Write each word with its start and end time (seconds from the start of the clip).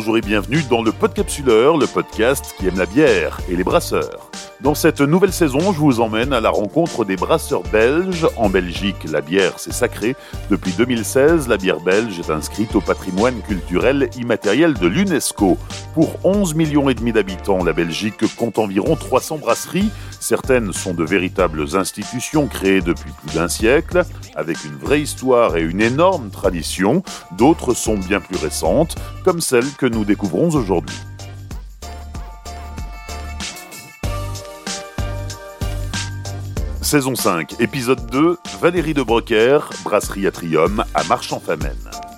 Bonjour 0.00 0.16
et 0.16 0.22
bienvenue 0.22 0.62
dans 0.62 0.82
le 0.82 0.92
Podcapsuleur, 0.92 1.76
le 1.76 1.86
podcast 1.86 2.54
qui 2.56 2.66
aime 2.66 2.78
la 2.78 2.86
bière 2.86 3.38
et 3.50 3.54
les 3.54 3.64
brasseurs. 3.64 4.29
Dans 4.62 4.74
cette 4.74 5.00
nouvelle 5.00 5.32
saison, 5.32 5.72
je 5.72 5.78
vous 5.78 6.00
emmène 6.00 6.34
à 6.34 6.40
la 6.40 6.50
rencontre 6.50 7.06
des 7.06 7.16
brasseurs 7.16 7.62
belges. 7.72 8.26
En 8.36 8.50
Belgique, 8.50 9.10
la 9.10 9.22
bière, 9.22 9.54
c'est 9.56 9.72
sacré. 9.72 10.16
Depuis 10.50 10.72
2016, 10.72 11.48
la 11.48 11.56
bière 11.56 11.80
belge 11.80 12.18
est 12.18 12.30
inscrite 12.30 12.74
au 12.74 12.82
patrimoine 12.82 13.40
culturel 13.40 14.10
immatériel 14.18 14.74
de 14.74 14.86
l'UNESCO. 14.86 15.56
Pour 15.94 16.14
11 16.24 16.54
millions 16.56 16.90
et 16.90 16.94
demi 16.94 17.10
d'habitants, 17.10 17.64
la 17.64 17.72
Belgique 17.72 18.22
compte 18.36 18.58
environ 18.58 18.96
300 18.96 19.38
brasseries. 19.38 19.90
Certaines 20.20 20.74
sont 20.74 20.92
de 20.92 21.04
véritables 21.04 21.64
institutions 21.74 22.46
créées 22.46 22.82
depuis 22.82 23.12
plus 23.12 23.34
d'un 23.34 23.48
siècle, 23.48 24.02
avec 24.36 24.62
une 24.66 24.76
vraie 24.76 25.00
histoire 25.00 25.56
et 25.56 25.62
une 25.62 25.80
énorme 25.80 26.28
tradition. 26.28 27.02
D'autres 27.38 27.72
sont 27.72 27.96
bien 27.96 28.20
plus 28.20 28.36
récentes, 28.36 28.96
comme 29.24 29.40
celle 29.40 29.72
que 29.78 29.86
nous 29.86 30.04
découvrons 30.04 30.48
aujourd'hui. 30.48 30.98
Saison 36.90 37.14
5, 37.14 37.60
épisode 37.60 38.04
2, 38.10 38.36
Valérie 38.60 38.94
de 38.94 39.02
Brocker, 39.04 39.60
brasserie 39.84 40.26
Atrium 40.26 40.84
à 40.92 41.04
Marchand-Famenne. 41.04 42.09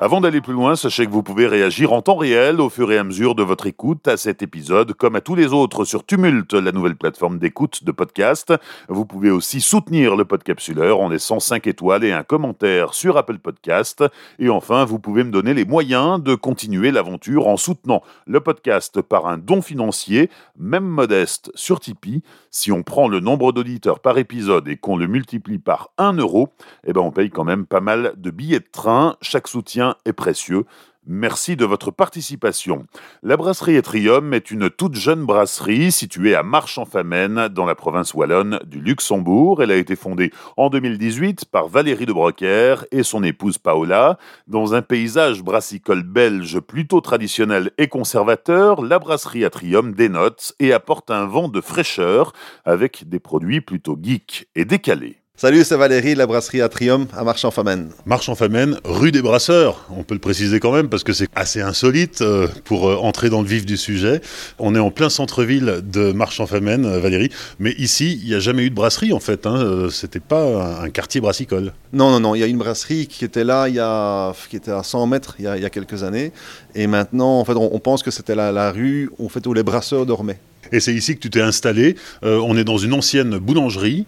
Avant 0.00 0.20
d'aller 0.20 0.40
plus 0.40 0.52
loin, 0.52 0.76
sachez 0.76 1.06
que 1.06 1.10
vous 1.10 1.24
pouvez 1.24 1.48
réagir 1.48 1.92
en 1.92 2.02
temps 2.02 2.14
réel 2.14 2.60
au 2.60 2.68
fur 2.68 2.92
et 2.92 2.98
à 2.98 3.02
mesure 3.02 3.34
de 3.34 3.42
votre 3.42 3.66
écoute 3.66 4.06
à 4.06 4.16
cet 4.16 4.42
épisode, 4.42 4.92
comme 4.92 5.16
à 5.16 5.20
tous 5.20 5.34
les 5.34 5.52
autres 5.52 5.84
sur 5.84 6.06
Tumult, 6.06 6.54
la 6.54 6.70
nouvelle 6.70 6.94
plateforme 6.94 7.40
d'écoute 7.40 7.82
de 7.82 7.90
podcast. 7.90 8.54
Vous 8.88 9.04
pouvez 9.04 9.32
aussi 9.32 9.60
soutenir 9.60 10.14
le 10.14 10.24
podcapsuleur 10.24 11.00
en 11.00 11.08
laissant 11.08 11.40
5 11.40 11.66
étoiles 11.66 12.04
et 12.04 12.12
un 12.12 12.22
commentaire 12.22 12.94
sur 12.94 13.16
Apple 13.16 13.38
Podcast. 13.38 14.04
Et 14.38 14.48
enfin, 14.48 14.84
vous 14.84 15.00
pouvez 15.00 15.24
me 15.24 15.32
donner 15.32 15.52
les 15.52 15.64
moyens 15.64 16.22
de 16.22 16.36
continuer 16.36 16.92
l'aventure 16.92 17.48
en 17.48 17.56
soutenant 17.56 18.04
le 18.28 18.38
podcast 18.38 19.02
par 19.02 19.26
un 19.26 19.36
don 19.36 19.62
financier, 19.62 20.30
même 20.56 20.86
modeste, 20.86 21.50
sur 21.56 21.80
Tipeee. 21.80 22.22
Si 22.52 22.70
on 22.70 22.84
prend 22.84 23.08
le 23.08 23.18
nombre 23.18 23.50
d'auditeurs 23.50 23.98
par 23.98 24.16
épisode 24.18 24.68
et 24.68 24.76
qu'on 24.76 24.96
le 24.96 25.08
multiplie 25.08 25.58
par 25.58 25.90
1 25.98 26.12
euro, 26.18 26.50
eh 26.86 26.92
ben 26.92 27.00
on 27.00 27.10
paye 27.10 27.30
quand 27.30 27.42
même 27.42 27.66
pas 27.66 27.80
mal 27.80 28.14
de 28.16 28.30
billets 28.30 28.60
de 28.60 28.68
train. 28.70 29.16
Chaque 29.22 29.48
soutien 29.48 29.87
est 30.04 30.12
précieux. 30.12 30.64
Merci 31.10 31.56
de 31.56 31.64
votre 31.64 31.90
participation. 31.90 32.84
La 33.22 33.38
brasserie 33.38 33.76
Etrium 33.76 34.34
est 34.34 34.50
une 34.50 34.68
toute 34.68 34.94
jeune 34.94 35.24
brasserie 35.24 35.90
située 35.90 36.34
à 36.34 36.42
Marche-en-Famenne, 36.42 37.48
dans 37.48 37.64
la 37.64 37.74
province 37.74 38.12
wallonne 38.12 38.60
du 38.66 38.78
Luxembourg. 38.80 39.62
Elle 39.62 39.70
a 39.70 39.76
été 39.76 39.96
fondée 39.96 40.30
en 40.58 40.68
2018 40.68 41.46
par 41.46 41.68
Valérie 41.68 42.04
de 42.04 42.12
Brocker 42.12 42.84
et 42.92 43.02
son 43.02 43.22
épouse 43.22 43.56
Paola. 43.56 44.18
Dans 44.48 44.74
un 44.74 44.82
paysage 44.82 45.42
brassicole 45.42 46.02
belge 46.02 46.60
plutôt 46.60 47.00
traditionnel 47.00 47.70
et 47.78 47.88
conservateur, 47.88 48.82
la 48.82 48.98
brasserie 48.98 49.46
Atrium 49.46 49.94
dénote 49.94 50.52
et 50.60 50.74
apporte 50.74 51.10
un 51.10 51.24
vent 51.24 51.48
de 51.48 51.62
fraîcheur 51.62 52.34
avec 52.66 53.08
des 53.08 53.18
produits 53.18 53.62
plutôt 53.62 53.96
geeks 53.98 54.46
et 54.54 54.66
décalés. 54.66 55.22
Salut, 55.40 55.62
c'est 55.62 55.76
Valérie, 55.76 56.16
la 56.16 56.26
brasserie 56.26 56.62
Atrium 56.62 57.06
à 57.16 57.22
Marche-en-Famenne. 57.22 57.90
Marche-en-Famenne, 58.06 58.80
rue 58.82 59.12
des 59.12 59.22
Brasseurs, 59.22 59.86
on 59.88 60.02
peut 60.02 60.14
le 60.14 60.20
préciser 60.20 60.58
quand 60.58 60.72
même 60.72 60.88
parce 60.88 61.04
que 61.04 61.12
c'est 61.12 61.28
assez 61.36 61.60
insolite 61.60 62.22
euh, 62.22 62.48
pour 62.64 62.88
euh, 62.88 62.96
entrer 62.96 63.30
dans 63.30 63.40
le 63.40 63.46
vif 63.46 63.64
du 63.64 63.76
sujet. 63.76 64.20
On 64.58 64.74
est 64.74 64.80
en 64.80 64.90
plein 64.90 65.08
centre-ville 65.08 65.80
de 65.84 66.10
Marche-en-Famenne, 66.10 66.84
euh, 66.86 66.98
Valérie, 66.98 67.30
mais 67.60 67.70
ici, 67.78 68.18
il 68.20 68.30
n'y 68.30 68.34
a 68.34 68.40
jamais 68.40 68.64
eu 68.64 68.70
de 68.70 68.74
brasserie 68.74 69.12
en 69.12 69.20
fait, 69.20 69.46
hein. 69.46 69.86
c'était 69.92 70.18
pas 70.18 70.82
un 70.82 70.90
quartier 70.90 71.20
brassicole. 71.20 71.72
Non, 71.92 72.10
non, 72.10 72.18
non, 72.18 72.34
il 72.34 72.40
y 72.40 72.42
a 72.42 72.48
une 72.48 72.58
brasserie 72.58 73.06
qui 73.06 73.24
était 73.24 73.44
là, 73.44 73.68
il 73.68 73.76
y 73.76 73.80
a, 73.80 74.34
qui 74.50 74.56
était 74.56 74.72
à 74.72 74.82
100 74.82 75.06
mètres 75.06 75.36
il 75.38 75.44
y 75.44 75.46
a, 75.46 75.70
quelques 75.70 76.02
années, 76.02 76.32
et 76.74 76.88
maintenant, 76.88 77.38
en 77.38 77.44
fait, 77.44 77.54
on, 77.54 77.78
pense 77.78 78.02
que 78.02 78.10
c'était 78.10 78.34
la, 78.34 78.50
la 78.50 78.72
rue 78.72 79.08
en 79.22 79.28
fait, 79.28 79.46
où 79.46 79.54
les 79.54 79.62
brasseurs 79.62 80.04
dormaient. 80.04 80.40
Et 80.72 80.80
c'est 80.80 80.92
ici 80.92 81.14
que 81.14 81.20
tu 81.20 81.30
t'es 81.30 81.40
installé. 81.40 81.94
on 82.22 82.56
est 82.56 82.64
dans 82.64 82.76
une 82.76 82.92
ancienne 82.92 83.38
boulangerie. 83.38 84.04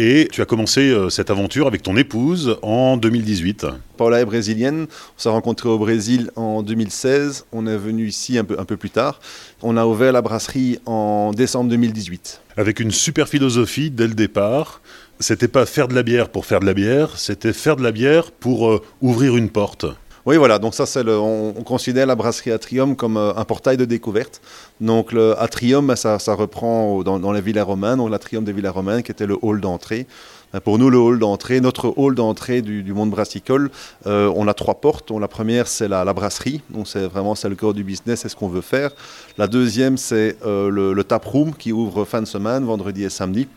Et 0.00 0.28
tu 0.30 0.40
as 0.42 0.44
commencé 0.44 0.92
euh, 0.92 1.10
cette 1.10 1.28
aventure 1.28 1.66
avec 1.66 1.82
ton 1.82 1.96
épouse 1.96 2.56
en 2.62 2.96
2018. 2.96 3.66
Paula 3.96 4.20
est 4.20 4.24
brésilienne. 4.24 4.86
On 4.86 5.20
s'est 5.20 5.28
rencontrés 5.28 5.68
au 5.68 5.76
Brésil 5.76 6.30
en 6.36 6.62
2016. 6.62 7.46
On 7.50 7.66
est 7.66 7.76
venu 7.76 8.06
ici 8.06 8.38
un 8.38 8.44
peu, 8.44 8.60
un 8.60 8.64
peu 8.64 8.76
plus 8.76 8.90
tard. 8.90 9.18
On 9.60 9.76
a 9.76 9.84
ouvert 9.86 10.12
la 10.12 10.22
brasserie 10.22 10.78
en 10.86 11.32
décembre 11.32 11.70
2018. 11.70 12.42
Avec 12.56 12.78
une 12.78 12.92
super 12.92 13.28
philosophie 13.28 13.90
dès 13.90 14.06
le 14.06 14.14
départ. 14.14 14.82
C'était 15.18 15.48
pas 15.48 15.66
faire 15.66 15.88
de 15.88 15.96
la 15.96 16.04
bière 16.04 16.28
pour 16.28 16.46
faire 16.46 16.60
de 16.60 16.66
la 16.66 16.74
bière, 16.74 17.18
c'était 17.18 17.52
faire 17.52 17.74
de 17.74 17.82
la 17.82 17.90
bière 17.90 18.30
pour 18.30 18.68
euh, 18.68 18.80
ouvrir 19.00 19.36
une 19.36 19.50
porte. 19.50 19.84
Oui, 20.28 20.36
voilà, 20.36 20.58
donc 20.58 20.74
ça, 20.74 20.84
c'est 20.84 21.02
on, 21.08 21.54
considère 21.64 22.06
la 22.06 22.14
brasserie 22.14 22.50
Atrium 22.50 22.96
comme 22.96 23.16
euh, 23.16 23.32
un 23.34 23.46
portail 23.46 23.78
de 23.78 23.86
découverte. 23.86 24.42
Donc 24.78 25.10
le 25.12 25.34
Atrium, 25.40 25.86
ben, 25.86 25.96
ça, 25.96 26.18
reprend 26.34 27.02
dans, 27.02 27.18
dans 27.18 27.32
les 27.32 27.40
villas 27.40 27.64
romaines, 27.64 27.96
donc 27.96 28.10
l'Atrium 28.10 28.44
des 28.44 28.52
villas 28.52 28.74
romaines, 28.74 29.02
qui 29.02 29.10
était 29.10 29.24
le 29.24 29.38
hall 29.40 29.62
d'entrée. 29.62 30.06
Ben, 30.52 30.60
pour 30.60 30.78
nous, 30.78 30.90
le 30.90 30.98
hall 30.98 31.18
d'entrée, 31.18 31.62
notre 31.62 31.94
hall 31.96 32.14
d'entrée 32.14 32.60
du, 32.60 32.92
monde 32.92 33.08
brassicole, 33.08 33.70
euh, 34.06 34.30
on 34.36 34.46
a 34.48 34.52
trois 34.52 34.74
portes. 34.74 35.10
la 35.12 35.28
première, 35.28 35.66
c'est 35.66 35.88
la, 35.88 36.04
brasserie, 36.12 36.60
donc 36.68 36.88
c'est 36.88 37.06
vraiment 37.06 37.34
c'est 37.34 37.48
le 37.48 37.56
cœur 37.56 37.72
du 37.72 37.82
business, 37.82 38.20
c'est 38.20 38.28
ce 38.28 38.36
qu'on 38.36 38.48
veut 38.48 38.60
faire. 38.60 38.90
La 39.38 39.46
deuxième, 39.46 39.96
c'est 39.96 40.36
euh, 40.44 40.68
le, 40.68 40.92
le 40.92 41.04
tap 41.04 41.24
room 41.24 41.54
qui 41.54 41.72
ouvre 41.72 42.04
fin 42.04 42.20
de 42.20 42.26
semaine, 42.26 42.66
vendredi 42.66 43.02
et 43.02 43.08
samedi 43.08 43.48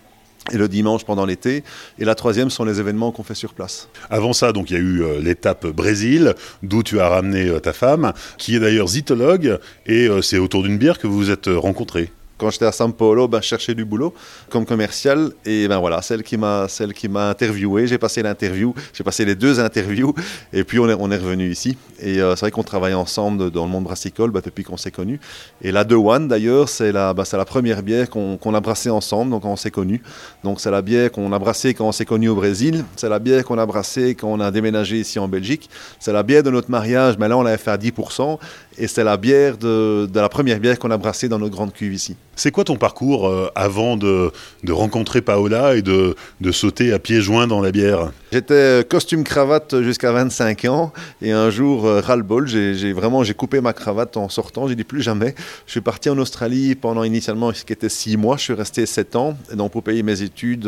et 0.51 0.57
le 0.57 0.67
dimanche 0.67 1.05
pendant 1.05 1.25
l'été. 1.25 1.63
Et 1.99 2.05
la 2.05 2.15
troisième 2.15 2.49
sont 2.49 2.65
les 2.65 2.79
événements 2.79 3.11
qu'on 3.11 3.23
fait 3.23 3.35
sur 3.35 3.53
place. 3.53 3.89
Avant 4.09 4.33
ça, 4.33 4.51
donc 4.51 4.69
il 4.69 4.73
y 4.73 4.77
a 4.77 4.79
eu 4.79 5.03
euh, 5.03 5.19
l'étape 5.19 5.67
Brésil, 5.67 6.33
d'où 6.63 6.83
tu 6.83 6.99
as 6.99 7.09
ramené 7.09 7.47
euh, 7.47 7.59
ta 7.59 7.73
femme, 7.73 8.13
qui 8.37 8.55
est 8.55 8.59
d'ailleurs 8.59 8.87
zytologue, 8.87 9.59
et 9.85 10.07
euh, 10.07 10.21
c'est 10.21 10.39
autour 10.39 10.63
d'une 10.63 10.77
bière 10.77 10.97
que 10.97 11.07
vous 11.07 11.17
vous 11.17 11.31
êtes 11.31 11.47
rencontrés 11.47 12.11
quand 12.41 12.49
j'étais 12.49 12.65
à 12.65 12.71
São 12.71 12.91
Paulo, 12.91 13.27
ben, 13.27 13.39
je 13.39 13.47
cherchais 13.47 13.75
du 13.75 13.85
boulot 13.85 14.15
comme 14.49 14.65
commercial. 14.65 15.31
Et 15.45 15.67
ben 15.67 15.77
voilà, 15.77 16.01
celle 16.01 16.23
qui 16.23 16.37
m'a, 16.37 16.67
celle 16.67 16.91
qui 16.91 17.07
m'a 17.07 17.29
interviewé, 17.29 17.85
j'ai 17.85 17.99
passé 17.99 18.23
l'interview, 18.23 18.73
j'ai 18.93 19.03
passé 19.03 19.25
les 19.25 19.35
deux 19.35 19.59
interviews, 19.59 20.15
et 20.51 20.63
puis 20.63 20.79
on 20.79 20.89
est, 20.89 20.95
on 20.97 21.11
est 21.11 21.17
revenu 21.17 21.51
ici. 21.51 21.77
Et 21.99 22.19
euh, 22.19 22.35
c'est 22.35 22.41
vrai 22.41 22.51
qu'on 22.51 22.63
travaille 22.63 22.95
ensemble 22.95 23.51
dans 23.51 23.65
le 23.65 23.69
monde 23.69 23.83
brassicole 23.83 24.31
ben, 24.31 24.41
depuis 24.43 24.63
qu'on 24.63 24.75
s'est 24.75 24.89
connus. 24.89 25.19
Et 25.61 25.71
la 25.71 25.83
De 25.83 25.93
One, 25.93 26.27
d'ailleurs, 26.27 26.67
c'est 26.67 26.91
la, 26.91 27.13
ben, 27.13 27.25
c'est 27.25 27.37
la 27.37 27.45
première 27.45 27.83
bière 27.83 28.09
qu'on, 28.09 28.55
a 28.55 28.59
brassée 28.59 28.89
ensemble, 28.89 29.29
donc 29.29 29.45
on 29.45 29.55
s'est 29.55 29.69
connus. 29.69 30.01
Donc 30.43 30.59
c'est 30.61 30.71
la 30.71 30.81
bière 30.81 31.11
qu'on 31.11 31.31
a 31.33 31.37
brassée 31.37 31.75
quand 31.75 31.87
on 31.87 31.91
s'est 31.91 32.05
connus 32.05 32.29
au 32.29 32.35
Brésil. 32.35 32.83
C'est 32.95 33.09
la 33.09 33.19
bière 33.19 33.43
qu'on 33.43 33.59
a 33.59 33.65
brassée 33.67 34.15
quand 34.15 34.29
on 34.29 34.39
a 34.39 34.49
déménagé 34.49 34.99
ici 34.99 35.19
en 35.19 35.27
Belgique. 35.27 35.69
C'est 35.99 36.11
la 36.11 36.23
bière 36.23 36.41
de 36.41 36.49
notre 36.49 36.71
mariage, 36.71 37.19
mais 37.19 37.27
là 37.27 37.37
on 37.37 37.43
l'avait 37.43 37.57
fait 37.57 37.69
à 37.69 37.77
10%. 37.77 38.39
Et 38.79 38.87
c'est 38.87 39.03
la 39.03 39.17
bière 39.17 39.57
de, 39.57 40.09
de 40.11 40.19
la 40.19 40.29
première 40.29 40.59
bière 40.59 40.79
qu'on 40.79 40.89
a 40.89 40.97
brassée 40.97 41.29
dans 41.29 41.37
notre 41.37 41.53
grande 41.53 41.71
cuve 41.71 41.93
ici. 41.93 42.15
C'est 42.41 42.49
quoi 42.49 42.63
ton 42.63 42.75
parcours 42.75 43.27
euh, 43.27 43.51
avant 43.53 43.97
de, 43.97 44.31
rencontrer 44.67 45.21
Paola 45.21 45.75
et 45.75 45.83
de, 45.83 46.15
sauter 46.51 46.91
à 46.91 46.97
pieds 46.97 47.21
joints 47.21 47.45
dans 47.45 47.61
la 47.61 47.71
bière? 47.71 48.11
J'étais 48.31 48.83
costume 48.89 49.23
cravate 49.23 49.79
jusqu'à 49.83 50.11
25 50.11 50.65
ans 50.65 50.91
et 51.21 51.33
un 51.33 51.51
jour, 51.51 51.85
euh, 51.85 52.01
ras-le-bol, 52.01 52.47
j'ai 52.47 52.93
vraiment 52.93 53.23
j'ai 53.23 53.35
coupé 53.35 53.61
ma 53.61 53.73
cravate 53.73 54.17
en 54.17 54.27
sortant. 54.27 54.67
J'ai 54.67 54.73
dit 54.73 54.83
plus 54.83 55.03
jamais. 55.03 55.35
Je 55.67 55.71
suis 55.73 55.81
parti 55.81 56.09
en 56.09 56.17
Australie 56.17 56.73
pendant 56.73 57.03
initialement 57.03 57.53
ce 57.53 57.63
qui 57.63 57.73
était 57.73 57.89
6 57.89 58.17
mois. 58.17 58.37
Je 58.37 58.41
suis 58.41 58.53
resté 58.53 58.87
7 58.87 59.15
ans. 59.17 59.37
Et 59.53 59.55
donc 59.55 59.71
pour 59.71 59.83
payer 59.83 60.01
mes 60.01 60.23
études, 60.23 60.67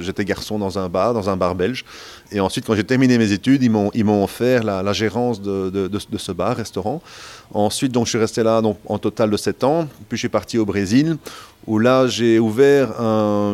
j'étais 0.00 0.24
garçon 0.24 0.58
dans 0.58 0.80
un 0.80 0.88
bar, 0.88 1.14
dans 1.14 1.30
un 1.30 1.36
bar 1.36 1.54
belge. 1.54 1.84
Et 2.32 2.40
ensuite, 2.40 2.66
quand 2.66 2.74
j'ai 2.74 2.84
terminé 2.84 3.18
mes 3.18 3.32
études, 3.32 3.62
ils 3.62 3.70
m'ont 4.04 4.24
offert 4.24 4.64
la, 4.64 4.92
gérance 4.92 5.40
de, 5.40 5.90
ce 6.16 6.32
bar, 6.32 6.56
restaurant. 6.56 7.02
Ensuite, 7.52 7.92
donc, 7.92 8.06
je 8.06 8.10
suis 8.10 8.18
resté 8.18 8.42
là 8.42 8.62
donc, 8.62 8.78
en 8.86 8.98
total 8.98 9.30
de 9.30 9.36
7 9.36 9.64
ans. 9.64 9.86
Puis 10.08 10.16
je 10.16 10.20
suis 10.20 10.28
parti 10.30 10.56
au 10.56 10.64
Brésil, 10.64 11.18
où 11.66 11.78
là, 11.78 12.06
j'ai 12.06 12.38
ouvert 12.38 12.88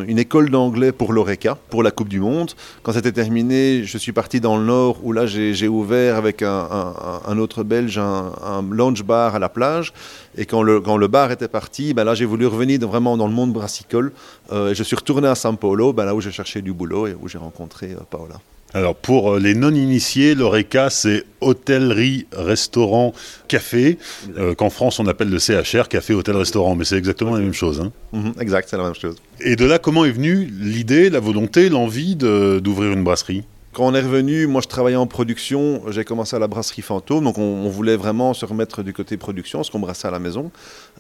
une 0.07 0.19
école 0.19 0.51
d'anglais 0.51 0.93
pour 0.93 1.13
l'ORECA, 1.13 1.59
pour 1.71 1.83
la 1.83 1.91
Coupe 1.91 2.09
du 2.09 2.21
Monde. 2.21 2.53
Quand 2.85 2.93
c'était 2.93 3.11
terminé, 3.11 3.83
je 3.85 3.99
suis 3.99 4.13
parti 4.13 4.41
dans 4.41 4.57
le 4.57 4.65
Nord, 4.65 4.99
où 5.03 5.13
là, 5.13 5.27
j'ai 5.27 5.69
ouvert 5.69 6.17
avec 6.17 6.43
un, 6.43 7.39
autre 7.39 7.65
Belge 7.65 7.99
un, 7.99 8.63
lounge 8.71 9.03
bar 9.03 9.35
à 9.35 9.41
la 9.41 9.49
plage. 9.49 9.93
Et 10.37 10.47
quand 10.47 10.63
le, 10.63 10.81
quand 10.81 10.97
le 10.97 11.09
bar 11.09 11.33
était 11.33 11.49
parti, 11.49 11.95
ben 11.95 12.05
là, 12.05 12.15
j'ai 12.15 12.25
voulu 12.25 12.47
revenir 12.47 12.87
vraiment 12.87 13.17
dans 13.17 13.27
le 13.27 13.35
monde 13.35 13.53
brassicole. 13.53 14.13
Euh, 14.53 14.71
et 14.71 14.75
je 14.77 14.85
suis 14.85 14.95
retourné 14.95 15.27
à 15.27 15.35
São 15.35 15.57
Paulo, 15.57 15.93
ben 15.93 16.05
là 16.05 16.15
où 16.15 16.21
j'ai 16.21 16.31
cherché 16.31 16.63
du 16.63 16.73
boulot 16.73 17.09
et 17.09 17.17
où 17.21 17.27
j'ai 17.27 17.39
rencontré 17.39 17.91
euh, 17.91 18.05
Paola. 18.09 18.37
Alors 18.75 18.95
pour 18.95 19.35
euh, 19.35 19.39
les 19.41 19.55
non-initiés, 19.55 20.35
l'ORECA, 20.35 20.91
c'est 20.91 21.25
hôtellerie, 21.41 22.27
restaurant, 22.33 23.15
café, 23.49 23.99
euh, 24.37 24.55
qu'en 24.55 24.69
France 24.69 25.01
on 25.01 25.07
appelle 25.07 25.31
le 25.31 25.39
CHR, 25.39 25.89
café, 25.89 26.13
hôtel, 26.13 26.37
restaurant, 26.37 26.75
mais 26.75 26.85
c'est 26.85 26.99
exactement 26.99 27.35
la 27.35 27.41
même 27.41 27.55
chose. 27.55 27.81
Hein. 27.81 27.93
Mhm, 28.13 28.35
exact, 28.41 28.69
c'est 28.69 28.77
la 28.77 28.85
même 28.85 28.95
chose. 28.95 29.17
Et 29.41 29.57
de 29.57 29.65
là, 29.65 29.79
comment 29.79 30.05
est 30.05 30.11
venue 30.11 30.51
l'idée, 30.61 31.09
la 31.09 31.21
volonté, 31.21 31.69
l'envie 31.71 32.17
d'ouvrir 32.17 32.93
une 32.93 33.05
brasserie? 33.05 33.45
Quand 33.79 33.87
on 33.87 33.95
est 33.95 34.01
revenu, 34.01 34.49
moi 34.49 34.61
je 34.61 34.67
travaillais 34.67 34.97
en 34.97 35.07
production, 35.07 35.83
j'ai 35.89 36.05
commencé 36.05 36.35
à 36.35 36.41
la 36.41 36.49
brasserie 36.49 36.83
Fantôme, 36.83 37.23
donc 37.23 37.39
on, 37.39 37.69
voulait 37.69 37.95
vraiment 37.95 38.35
se 38.35 38.45
remettre 38.45 38.83
du 38.83 38.93
côté 38.93 39.17
production, 39.17 39.63
ce 39.63 39.71
qu'on 39.71 39.79
brassait 39.79 40.09
à 40.09 40.11
la 40.11 40.19
maison. 40.19 40.51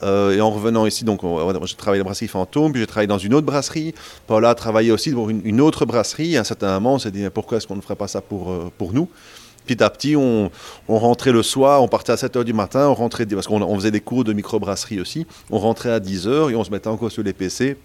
Euh, 0.05 0.37
et 0.37 0.41
en 0.41 0.53
revenant 0.53 0.87
ici, 0.87 1.03
donc 1.05 1.23
j'ai 1.65 1.75
travaillé 1.75 1.99
à 1.99 2.05
la 2.05 2.05
brasserie 2.05 2.29
Fantôme, 2.29 2.71
puis 2.71 2.81
j'ai 2.81 2.87
travaillé 2.87 3.09
dans 3.09 3.19
une 3.19 3.35
autre 3.35 3.47
brasserie. 3.47 3.97
Paula 4.29 4.51
a 4.51 4.55
travaillé 4.55 4.93
aussi 4.93 5.11
pour 5.11 5.29
une, 5.29 5.61
autre 5.61 5.87
brasserie. 5.87 6.37
À 6.37 6.43
un 6.43 6.45
certain 6.45 6.73
moment, 6.75 6.95
on 6.95 6.99
s'est 7.01 7.11
dit 7.11 7.29
pourquoi 7.35 7.59
est-ce 7.59 7.67
qu'on 7.67 7.75
ne 7.75 7.81
ferait 7.81 7.97
pas 7.97 8.07
ça 8.07 8.21
pour, 8.21 8.53
euh, 8.53 8.71
pour 8.79 8.93
nous? 8.93 9.09
Petit 9.67 9.83
à 9.83 9.91
petit, 9.91 10.15
on, 10.15 10.49
rentrait 10.87 11.33
le 11.33 11.43
soir, 11.43 11.83
on 11.83 11.89
partait 11.89 12.13
à 12.13 12.15
7h 12.15 12.45
du 12.45 12.53
matin, 12.53 12.89
on 12.91 12.95
rentrait, 12.95 13.27
parce 13.27 13.49
qu'on 13.49 13.75
faisait 13.75 13.91
des 13.91 14.01
cours 14.01 14.23
de 14.23 14.33
microbrasserie 14.33 15.01
aussi, 15.01 15.27
on 15.51 15.59
rentrait 15.59 15.91
à 15.91 15.99
10h 15.99 16.53
et 16.53 16.55
on 16.55 16.63
se 16.63 16.71
mettait 16.71 16.87
encore 16.87 17.11
sur 17.11 17.25
les 17.25 17.33
PC. 17.33 17.77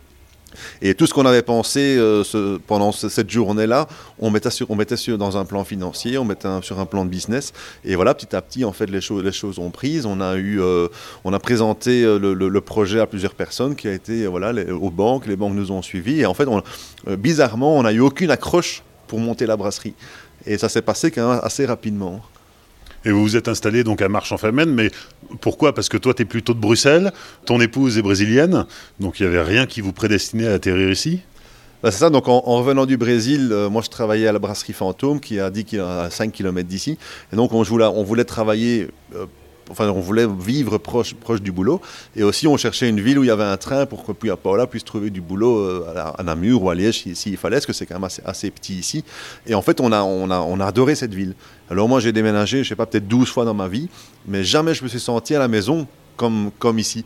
Et 0.81 0.93
tout 0.93 1.07
ce 1.07 1.13
qu'on 1.13 1.25
avait 1.25 1.41
pensé 1.41 1.95
euh, 1.97 2.23
pendant 2.67 2.91
cette 2.91 3.29
journée-là, 3.29 3.87
on 4.19 4.29
mettait, 4.29 4.49
sur, 4.49 4.69
on 4.69 4.75
mettait 4.75 4.97
sur, 4.97 5.17
dans 5.17 5.37
un 5.37 5.45
plan 5.45 5.63
financier, 5.63 6.17
on 6.17 6.25
mettait 6.25 6.47
sur 6.61 6.79
un 6.79 6.85
plan 6.85 7.05
de 7.05 7.09
business. 7.09 7.53
Et 7.85 7.95
voilà, 7.95 8.13
petit 8.13 8.35
à 8.35 8.41
petit, 8.41 8.65
en 8.65 8.73
fait, 8.73 8.87
les 8.87 9.01
choses, 9.01 9.23
les 9.23 9.31
choses 9.31 9.59
ont 9.59 9.69
pris. 9.69 10.01
On 10.05 10.21
a, 10.21 10.35
eu, 10.35 10.61
euh, 10.61 10.87
on 11.23 11.33
a 11.33 11.39
présenté 11.39 12.03
euh, 12.03 12.17
le, 12.17 12.61
projet 12.61 12.99
à 12.99 13.07
plusieurs 13.07 13.35
personnes 13.35 13.75
qui 13.75 13.87
a 13.87 13.93
été 13.93 14.25
voilà, 14.27 14.53
aux 14.71 14.89
banques. 14.89 15.27
Les 15.27 15.35
banques 15.35 15.53
nous 15.53 15.71
ont 15.71 15.81
suivis. 15.81 16.21
Et 16.21 16.25
en 16.25 16.33
fait, 16.33 16.47
bizarrement, 17.17 17.77
on 17.77 17.83
n'a 17.83 17.91
eu 17.91 17.99
aucune 17.99 18.31
accroche 18.31 18.83
pour 19.07 19.19
monter 19.19 19.45
la 19.45 19.57
brasserie. 19.57 19.93
Et 20.45 20.57
ça 20.57 20.69
s'est 20.69 20.81
passé 20.81 21.11
quand 21.11 21.29
même 21.29 21.41
assez 21.43 21.65
rapidement. 21.65 22.21
Et 23.05 23.11
vous 23.11 23.21
vous 23.21 23.35
êtes 23.35 23.47
installé 23.47 23.83
donc 23.83 24.01
à 24.01 24.09
Marche 24.09 24.31
en 24.31 24.37
Famenne, 24.37 24.73
mais 24.73 24.91
pourquoi? 25.41 25.73
Parce 25.73 25.89
que 25.89 25.97
toi, 25.97 26.13
tu 26.13 26.21
es 26.21 26.25
plutôt 26.25 26.53
de 26.53 26.59
Bruxelles, 26.59 27.11
ton 27.45 27.59
épouse 27.59 27.97
est 27.97 28.01
brésilienne, 28.01 28.65
donc 28.99 29.19
il 29.19 29.27
n'y 29.27 29.35
avait 29.35 29.43
rien 29.43 29.65
qui 29.65 29.81
vous 29.81 29.93
prédestinait 29.93 30.47
à 30.47 30.53
atterrir 30.53 30.89
ici? 30.89 31.21
Bah, 31.81 31.91
c'est 31.91 31.99
ça, 31.99 32.09
donc 32.09 32.29
en, 32.29 32.39
revenant 32.39 32.85
du 32.85 32.95
Brésil, 32.95 33.49
euh, 33.51 33.69
moi 33.69 33.81
je 33.81 33.89
travaillais 33.89 34.27
à 34.27 34.31
la 34.31 34.39
brasserie 34.39 34.71
Fantôme 34.71 35.19
qui 35.19 35.35
est 35.35 35.41
à, 35.41 35.49
10 35.49 35.79
à 35.79 36.09
5 36.09 36.31
km 36.31 36.67
d'ici. 36.67 36.97
Et 37.33 37.35
donc 37.35 37.51
on, 37.51 37.63
on 37.69 38.03
voulait 38.03 38.23
travailler 38.23 38.87
euh, 39.15 39.25
enfin, 39.73 39.89
on 39.89 39.99
voulait 39.99 40.27
vivre 40.27 40.77
proche, 40.77 41.13
proche 41.13 41.41
du 41.41 41.51
boulot. 41.51 41.81
Et 42.15 42.23
aussi, 42.23 42.47
on 42.47 42.55
cherchait 42.57 42.87
une 42.87 43.01
ville 43.01 43.19
où 43.19 43.23
il 43.23 43.27
y 43.27 43.31
avait 43.31 43.43
un 43.43 43.57
train 43.57 43.85
pour 43.85 44.05
que 44.05 44.11
Paola 44.11 44.67
puisse 44.67 44.85
trouver 44.85 45.09
du 45.09 45.19
boulot 45.19 45.59
euh, 45.59 46.13
à, 46.17 46.23
Namur 46.23 46.63
ou 46.63 46.69
à 46.69 46.75
Liège 46.75 47.03
s'il 47.13 47.37
fallait, 47.37 47.57
parce 47.57 47.65
que 47.65 47.73
c'est 47.73 47.85
quand 47.85 47.99
même 47.99 48.09
assez, 48.25 48.51
petit 48.51 48.75
ici. 48.75 49.03
Et 49.45 49.55
en 49.55 49.61
fait, 49.61 49.81
on 49.81 49.91
a, 49.91 50.01
on 50.03 50.29
a, 50.29 50.39
on 50.39 50.59
a 50.59 50.65
adoré 50.65 50.95
cette 50.95 51.13
ville. 51.13 51.33
Alors 51.69 51.89
moi, 51.89 51.99
j'ai 51.99 52.11
déménagé, 52.11 52.63
je 52.63 52.69
sais 52.69 52.75
pas, 52.75 52.85
peut-être 52.85 53.07
12 53.07 53.29
fois 53.29 53.45
dans 53.45 53.53
ma 53.53 53.67
vie, 53.67 53.89
mais 54.27 54.43
jamais 54.43 54.73
je 54.73 54.83
me 54.83 54.89
suis 54.89 54.99
senti 54.99 55.35
à 55.35 55.39
la 55.39 55.47
maison 55.47 55.87
comme, 56.15 56.51
comme 56.59 56.79
ici. 56.79 57.03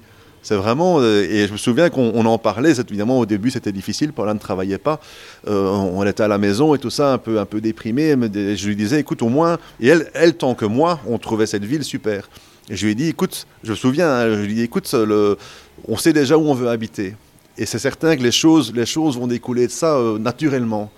C'est 0.48 0.56
vraiment, 0.56 1.00
euh, 1.02 1.24
et 1.30 1.46
je 1.46 1.52
me 1.52 1.58
souviens 1.58 1.90
qu'on 1.90 2.26
en 2.26 2.38
parlait, 2.38 2.72
évidemment 2.80 3.20
au 3.20 3.26
début 3.26 3.52
c'était 3.52 3.74
difficile, 3.74 4.14
Paula 4.14 4.34
ne 4.34 4.40
travaillait 4.40 4.78
pas, 4.78 5.02
euh, 5.48 5.68
on 5.68 6.06
était 6.06 6.24
à 6.24 6.30
la 6.30 6.38
maison 6.38 6.74
et 6.74 6.80
tout 6.80 6.90
ça, 6.90 7.12
un 7.12 7.18
peu, 7.18 7.38
un 7.38 7.46
peu 7.46 7.60
déprimé, 7.60 8.16
je 8.56 8.68
lui 8.68 8.78
disais, 8.78 9.00
écoute 9.02 9.22
au 9.24 9.28
moins, 9.30 9.58
et 9.82 9.88
elle, 9.88 10.10
elle 10.14 10.38
tant 10.38 10.56
que 10.56 10.64
moi, 10.64 11.02
on 11.06 11.18
trouvait 11.18 11.48
cette 11.48 11.66
ville 11.66 11.84
super. 11.84 12.30
Je 12.70 12.86
lui 12.86 12.92
ai 12.92 12.96
dit, 12.96 13.08
écoute, 13.08 13.48
je 13.64 13.72
me 13.72 13.76
souviens, 13.76 14.12
hein, 14.12 14.30
je 14.30 14.42
lui 14.42 14.52
ai 14.52 14.56
dit, 14.56 14.62
écoute, 14.64 14.92
le, 14.94 15.38
on 15.88 15.98
sait 15.98 16.14
déjà 16.14 16.38
où 16.38 16.48
on 16.48 16.54
veut 16.54 16.70
habiter. 16.70 17.16
Et 17.58 17.66
c'est 17.66 17.80
certain 17.80 18.16
que 18.16 18.24
les 18.24 18.32
choses, 18.32 18.74
les 18.76 18.86
choses 18.86 19.18
vont 19.18 19.28
découler 19.28 19.68
de 19.68 19.72
ça 19.72 19.96
euh, 19.96 20.20
naturellement. 20.20 20.92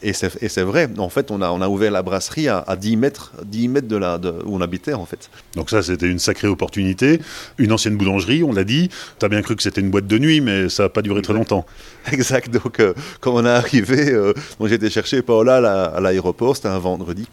Et 0.00 0.12
c'est 0.12 0.62
vrai, 0.62 0.88
en 0.96 1.08
fait, 1.08 1.32
on 1.32 1.42
a, 1.42 1.50
on 1.50 1.60
a 1.60 1.68
ouvert 1.68 1.90
la 1.90 2.02
brasserie 2.02 2.46
à, 2.48 2.64
10 2.76 2.96
mètres, 2.96 3.32
10 3.44 3.66
mètres 3.66 3.88
de, 3.88 3.96
la, 3.96 4.18
de 4.18 4.30
où 4.44 4.54
on 4.54 4.60
habitait, 4.60 4.92
en 4.92 5.06
fait. 5.06 5.28
Donc 5.56 5.70
ça, 5.70 5.82
c'était 5.82 6.06
une 6.06 6.20
sacrée 6.20 6.46
opportunité. 6.46 7.20
Une 7.58 7.72
ancienne 7.72 7.96
boulangerie, 7.96 8.44
on 8.44 8.52
l'a 8.52 8.62
dit. 8.62 8.90
Tu 9.18 9.26
as 9.26 9.28
bien 9.28 9.42
cru 9.42 9.56
que 9.56 9.62
c'était 9.62 9.80
une 9.80 9.90
boîte 9.90 10.06
de 10.06 10.18
nuit, 10.18 10.40
mais 10.40 10.68
ça 10.68 10.84
n'a 10.84 10.88
pas 10.88 11.02
duré 11.02 11.20
très 11.20 11.34
longtemps. 11.34 11.66
Exact. 12.12 12.48
Donc, 12.48 12.78
euh, 12.78 12.94
quand 13.20 13.34
on 13.34 13.44
est 13.44 13.48
arrivé, 13.48 14.12
euh, 14.12 14.32
été 14.70 14.88
chercher 14.88 15.20
Paola 15.22 15.56
à 15.86 16.00
l'aéroport, 16.00 16.54
c'était 16.54 16.68
un 16.68 16.78
vendredi. 16.78 17.26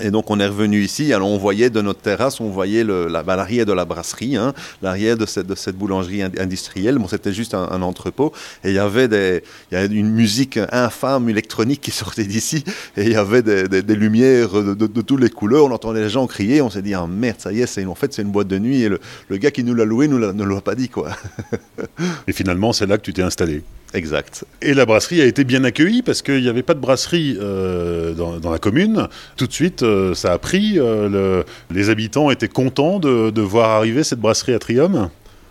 Et 0.00 0.10
donc 0.10 0.30
on 0.30 0.38
est 0.38 0.46
revenu 0.46 0.82
ici, 0.82 1.12
alors 1.12 1.28
on 1.28 1.38
voyait 1.38 1.70
de 1.70 1.80
notre 1.80 2.00
terrasse, 2.00 2.40
on 2.40 2.50
voyait 2.50 2.84
bah, 2.84 3.36
l'arrière 3.36 3.66
de 3.66 3.72
la 3.72 3.84
brasserie, 3.84 4.36
hein, 4.36 4.54
l'arrière 4.82 5.16
de 5.16 5.26
cette, 5.26 5.76
boulangerie 5.76 6.22
industrielle. 6.22 6.98
Bon, 6.98 7.08
c'était 7.08 7.32
juste 7.32 7.54
un, 7.54 7.82
entrepôt. 7.82 8.32
Et 8.64 8.70
il 8.70 8.74
y 8.74 8.78
avait 8.78 9.20
une 9.72 10.10
musique 10.10 10.58
infâme 10.72 11.28
électronique 11.28 11.80
qui 11.80 11.90
sortait 12.02 12.24
d'ici. 12.24 12.64
Et 12.96 13.04
il 13.04 13.12
y 13.12 13.16
avait 13.16 13.42
des, 13.42 13.94
lumières 13.94 14.50
de, 14.50 14.86
toutes 14.86 15.20
les 15.20 15.30
couleurs. 15.30 15.64
On 15.64 15.70
entendait 15.70 16.02
les 16.02 16.10
gens 16.10 16.26
crier. 16.26 16.62
On 16.62 16.70
s'est 16.70 16.82
dit, 16.82 16.94
ah 16.94 17.06
merde, 17.06 17.36
ça 17.38 17.52
y 17.52 17.60
est, 17.60 17.66
c'est, 17.66 17.84
en 17.84 17.94
fait 17.94 18.12
c'est 18.12 18.22
une 18.22 18.30
boîte 18.30 18.48
de 18.48 18.58
nuit. 18.58 18.82
Et 18.82 18.88
le, 18.88 19.36
gars 19.36 19.50
qui 19.50 19.64
nous 19.64 19.74
l'a 19.74 19.84
loué 19.84 20.08
nous 20.08 20.18
ne 20.18 20.44
l'a 20.44 20.60
pas 20.60 20.74
dit 20.74 20.90
et 22.26 22.32
finalement, 22.32 22.72
c'est 22.72 22.86
là 22.86 22.96
que 22.98 23.02
tu 23.02 23.12
t'es 23.12 23.22
installé. 23.22 23.62
Exact. 23.94 24.44
Et 24.60 24.74
la 24.74 24.84
brasserie 24.84 25.22
a 25.22 25.24
été 25.24 25.44
bien 25.44 25.64
accueillie 25.64 26.02
parce 26.02 26.20
qu'il 26.20 26.42
n'y 26.42 26.48
avait 26.48 26.62
pas 26.62 26.74
de 26.74 26.80
brasserie 26.80 27.38
euh, 27.40 28.12
dans, 28.12 28.50
la 28.50 28.58
commune. 28.58 29.08
Tout 29.36 29.46
de 29.46 29.52
suite, 29.52 29.82
euh, 29.82 30.14
ça 30.14 30.32
a 30.32 30.38
pris. 30.38 30.74
Euh, 30.76 31.42
les 31.70 31.88
habitants 31.88 32.30
étaient 32.30 32.48
contents 32.48 32.98
de, 32.98 33.40
voir 33.40 33.70
arriver 33.70 34.04
cette 34.04 34.20
brasserie 34.20 34.52
à 34.52 34.58
Trium. 34.58 35.08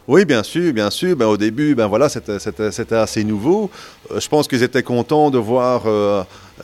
Oui, 0.07 0.23
bien 0.23 0.43
sûr, 0.43 0.71
bien 0.71 0.91
sûr. 0.91 1.15
Ben, 1.15 1.25
au 1.25 1.37
début, 1.37 1.73
ben, 1.73 1.87
voilà, 1.87 2.09
c'était 2.09 2.95
assez 2.95 3.23
nouveau. 3.23 3.71
Je 4.15 4.27
pense 4.27 4.47
qu'ils 4.47 4.63
étaient 4.63 4.83
contents 4.83 5.31
de 5.31 5.39
voir 5.39 5.83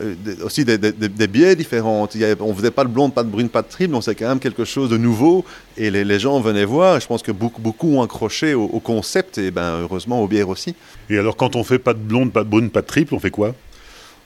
euh, 0.01 0.15
aussi 0.43 0.65
des, 0.65 0.77
des, 0.77 1.27
biais 1.27 1.55
différents. 1.55 2.07
on 2.39 2.47
ne 2.47 2.53
faisait 2.53 2.71
pas 2.71 2.83
de 2.83 2.89
blonde, 2.89 3.13
pas 3.13 3.23
de 3.23 3.29
brune, 3.29 3.49
pas 3.49 3.61
de 3.61 3.67
triple, 3.67 3.93
donc 3.93 4.03
c'est 4.03 4.15
quand 4.15 4.27
même 4.27 4.39
quelque 4.39 4.65
chose 4.65 4.89
de 4.89 4.97
nouveau. 4.97 5.45
Et 5.77 5.91
les, 5.91 6.19
gens 6.19 6.39
venaient 6.39 6.65
voir. 6.65 6.99
Je 6.99 7.05
pense 7.05 7.21
que 7.21 7.31
beaucoup, 7.31 7.61
beaucoup 7.61 7.95
ont 7.95 8.01
accroché 8.01 8.53
au, 8.55 8.79
concept 8.79 9.37
et 9.37 9.51
ben, 9.51 9.81
heureusement 9.81 10.21
aux 10.21 10.27
bières 10.27 10.49
aussi. 10.49 10.75
Et 11.09 11.17
alors, 11.17 11.35
quand 11.35 11.55
on 11.55 11.63
fait 11.63 11.79
pas 11.79 11.93
de 11.93 11.99
blonde, 11.99 12.31
pas 12.31 12.43
de 12.43 12.49
brune, 12.49 12.69
pas 12.69 12.81
de 12.81 12.87
triple, 12.87 13.13
on 13.13 13.19
fait 13.19 13.31
quoi? 13.31 13.53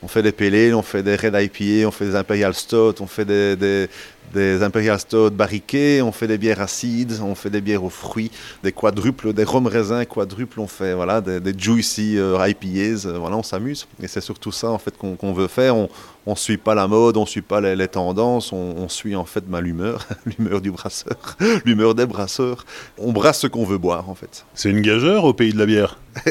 On 0.03 0.07
fait 0.07 0.21
des 0.21 0.31
pélés, 0.31 0.73
on 0.73 0.83
fait 0.83 1.01
des 1.01 1.15
Red 1.15 1.35
IPA, 1.35 1.87
on 1.87 1.91
fait 1.91 2.05
des 2.05 2.15
Imperial 2.15 2.53
Stout, 2.53 3.01
on 3.01 3.07
fait 3.07 3.25
des, 3.25 3.55
des 3.55 3.89
Imperial 4.35 4.99
Stout 4.99 5.31
barriqués, 5.31 6.01
on 6.01 6.11
fait 6.11 6.27
des 6.27 6.37
bières 6.37 6.61
acides, 6.61 7.19
on 7.23 7.35
fait 7.35 7.49
des 7.49 7.61
bières 7.61 7.83
aux 7.83 7.89
fruits, 7.89 8.31
des 8.63 8.71
quadruples, 8.71 9.33
des 9.33 9.43
rhum 9.43 9.67
raisins 9.67 10.05
quadruples, 10.05 10.59
on 10.59 10.67
fait 10.67 10.93
voilà, 10.93 11.21
des, 11.21 11.57
juicy 11.57 12.17
euh, 12.17 12.37
IPAs, 12.47 13.07
euh, 13.07 13.17
voilà, 13.19 13.37
on 13.37 13.43
s'amuse. 13.43 13.87
Et 14.01 14.07
c'est 14.07 14.21
surtout 14.21 14.51
ça 14.51 14.69
en 14.69 14.77
fait 14.77 14.95
qu'on 14.97 15.33
veut 15.33 15.47
faire. 15.47 15.75
On, 15.75 15.89
on 16.29 16.35
suit 16.35 16.57
pas 16.57 16.75
la 16.75 16.89
mode, 16.89 17.15
on 17.15 17.25
suit 17.25 17.41
pas 17.41 17.61
les, 17.61 17.87
tendances, 17.87 18.51
on, 18.51 18.89
suit 18.89 19.15
en 19.15 19.23
fait 19.23 19.47
ma 19.47 19.61
l'humeur, 19.61 20.05
l'humeur 20.25 20.59
du 20.59 20.71
brasseur, 20.71 21.37
l'humeur 21.65 21.95
des 21.95 22.05
brasseurs. 22.05 22.65
On 22.97 23.13
brasse 23.13 23.39
ce 23.39 23.47
qu'on 23.47 23.63
veut 23.63 23.77
boire 23.77 24.09
en 24.09 24.15
fait. 24.15 24.45
C'est 24.53 24.69
une 24.69 24.81
gageure 24.81 25.23
au 25.23 25.33
pays 25.33 25.53
de 25.53 25.57
la 25.57 25.65
bière? 25.65 25.97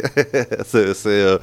c'est 0.66 1.06
euh, 1.06 1.38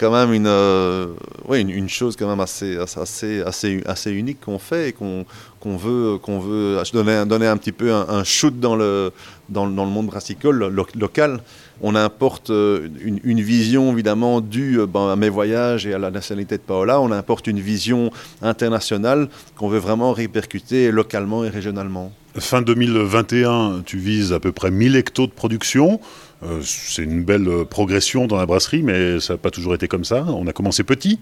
quand 0.00 0.10
même 0.10 0.32
une, 0.32 0.46
euh, 0.46 1.08
une, 1.52 1.68
une, 1.68 1.88
chose 1.88 2.16
quand 2.16 2.28
même 2.28 2.40
assez, 2.40 2.78
assez, 2.78 3.42
assez, 3.42 3.82
assez 3.84 4.10
unique 4.10 4.40
qu'on 4.40 4.58
fait 4.58 4.88
et 4.88 4.92
qu'on 4.92 5.26
qu'on 5.62 5.76
veut, 5.76 6.18
veut 6.26 6.82
donner, 6.92 7.24
donner 7.24 7.46
un 7.46 7.56
petit 7.56 7.72
peu 7.72 7.92
un, 7.92 8.24
shoot 8.24 8.58
dans 8.58 8.74
le, 8.74 9.12
dans, 9.48 9.68
dans, 9.68 9.84
le 9.84 9.90
monde 9.90 10.06
brassicole 10.06 10.74
local. 10.94 11.40
On 11.80 11.94
importe 11.94 12.50
euh, 12.50 12.88
une, 13.02 13.40
vision 13.40 13.92
évidemment 13.92 14.40
due 14.40 14.80
euh, 14.80 14.86
ben, 14.86 15.10
à 15.10 15.16
mes 15.16 15.28
voyages 15.28 15.86
et 15.86 15.94
à 15.94 15.98
la 15.98 16.10
nationalité 16.10 16.56
de 16.56 16.62
Paola. 16.62 17.00
On 17.00 17.12
importe 17.12 17.46
une 17.46 17.60
vision 17.60 18.10
internationale 18.40 19.28
qu'on 19.56 19.68
veut 19.68 19.78
vraiment 19.78 20.12
répercuter 20.12 20.90
localement 20.90 21.44
et 21.44 21.48
régionalement. 21.48 22.12
Fin 22.38 22.62
2021, 22.62 23.82
tu 23.84 23.98
vises 23.98 24.32
à 24.32 24.40
peu 24.40 24.52
près 24.52 24.70
1000 24.70 24.96
hectos 24.96 25.26
de 25.26 25.32
production. 25.32 26.00
Euh, 26.42 26.60
c'est 26.64 27.02
une 27.02 27.22
belle 27.22 27.48
progression 27.70 28.26
dans 28.26 28.36
la 28.36 28.46
brasserie, 28.46 28.82
mais 28.82 29.20
ça 29.20 29.34
n'a 29.34 29.38
pas 29.38 29.50
toujours 29.50 29.74
été 29.74 29.86
comme 29.86 30.04
ça. 30.04 30.24
On 30.28 30.46
a 30.46 30.52
commencé 30.52 30.82
petit. 30.82 31.20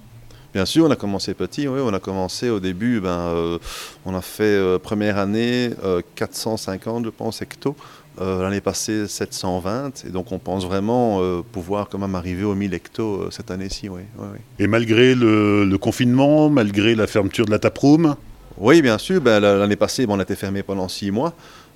Bien 0.52 0.66
sûr, 0.66 0.87
on 0.87 0.90
a 0.90 0.97
commencé 0.97 1.33
petit, 1.35 1.69
oui, 1.69 1.80
on 1.80 1.95
a 1.95 2.00
commencé 2.00 2.50
au 2.50 2.59
début, 2.59 2.99
ben, 3.00 3.11
euh, 3.11 3.59
on 4.04 4.16
a 4.16 4.21
fait 4.21 4.42
euh, 4.42 4.80
première 4.80 5.16
année 5.16 5.71
450, 6.16 7.02
euh, 7.02 7.04
je 7.07 7.11
pense, 7.11 7.42
hectos. 7.42 7.76
L'année 8.19 8.61
passée, 8.61 9.09
720. 9.09 10.04
Et 10.07 10.11
donc, 10.11 10.30
on 10.30 10.38
pense 10.38 10.66
vraiment 10.66 11.23
pouvoir 11.52 11.88
quand 11.88 11.97
même 11.97 12.14
arriver 12.14 12.45
aux 12.45 12.54
1000 12.54 12.75
hectos 12.75 13.30
cette 13.30 13.50
année-ci. 13.50 13.88
Oui, 13.88 14.02
Et 14.59 14.66
malgré 14.66 15.14
le, 15.14 15.75
confinement, 15.80 16.50
malgré 16.50 16.95
la 16.95 17.07
fermeture 17.07 17.47
de 17.47 17.50
la 17.50 17.59
taproom? 17.59 18.16
Oui, 18.59 18.83
bien 18.83 18.99
sûr. 18.99 19.23
Ben, 19.23 19.40
L'année 19.40 19.76
passée, 19.76 20.07
ben, 20.07 20.16
on 20.16 20.19
a 20.19 20.25
été 20.25 20.37
fermé 20.37 20.62
pendant 20.62 20.87
six 20.88 21.11
mois. 21.11 21.33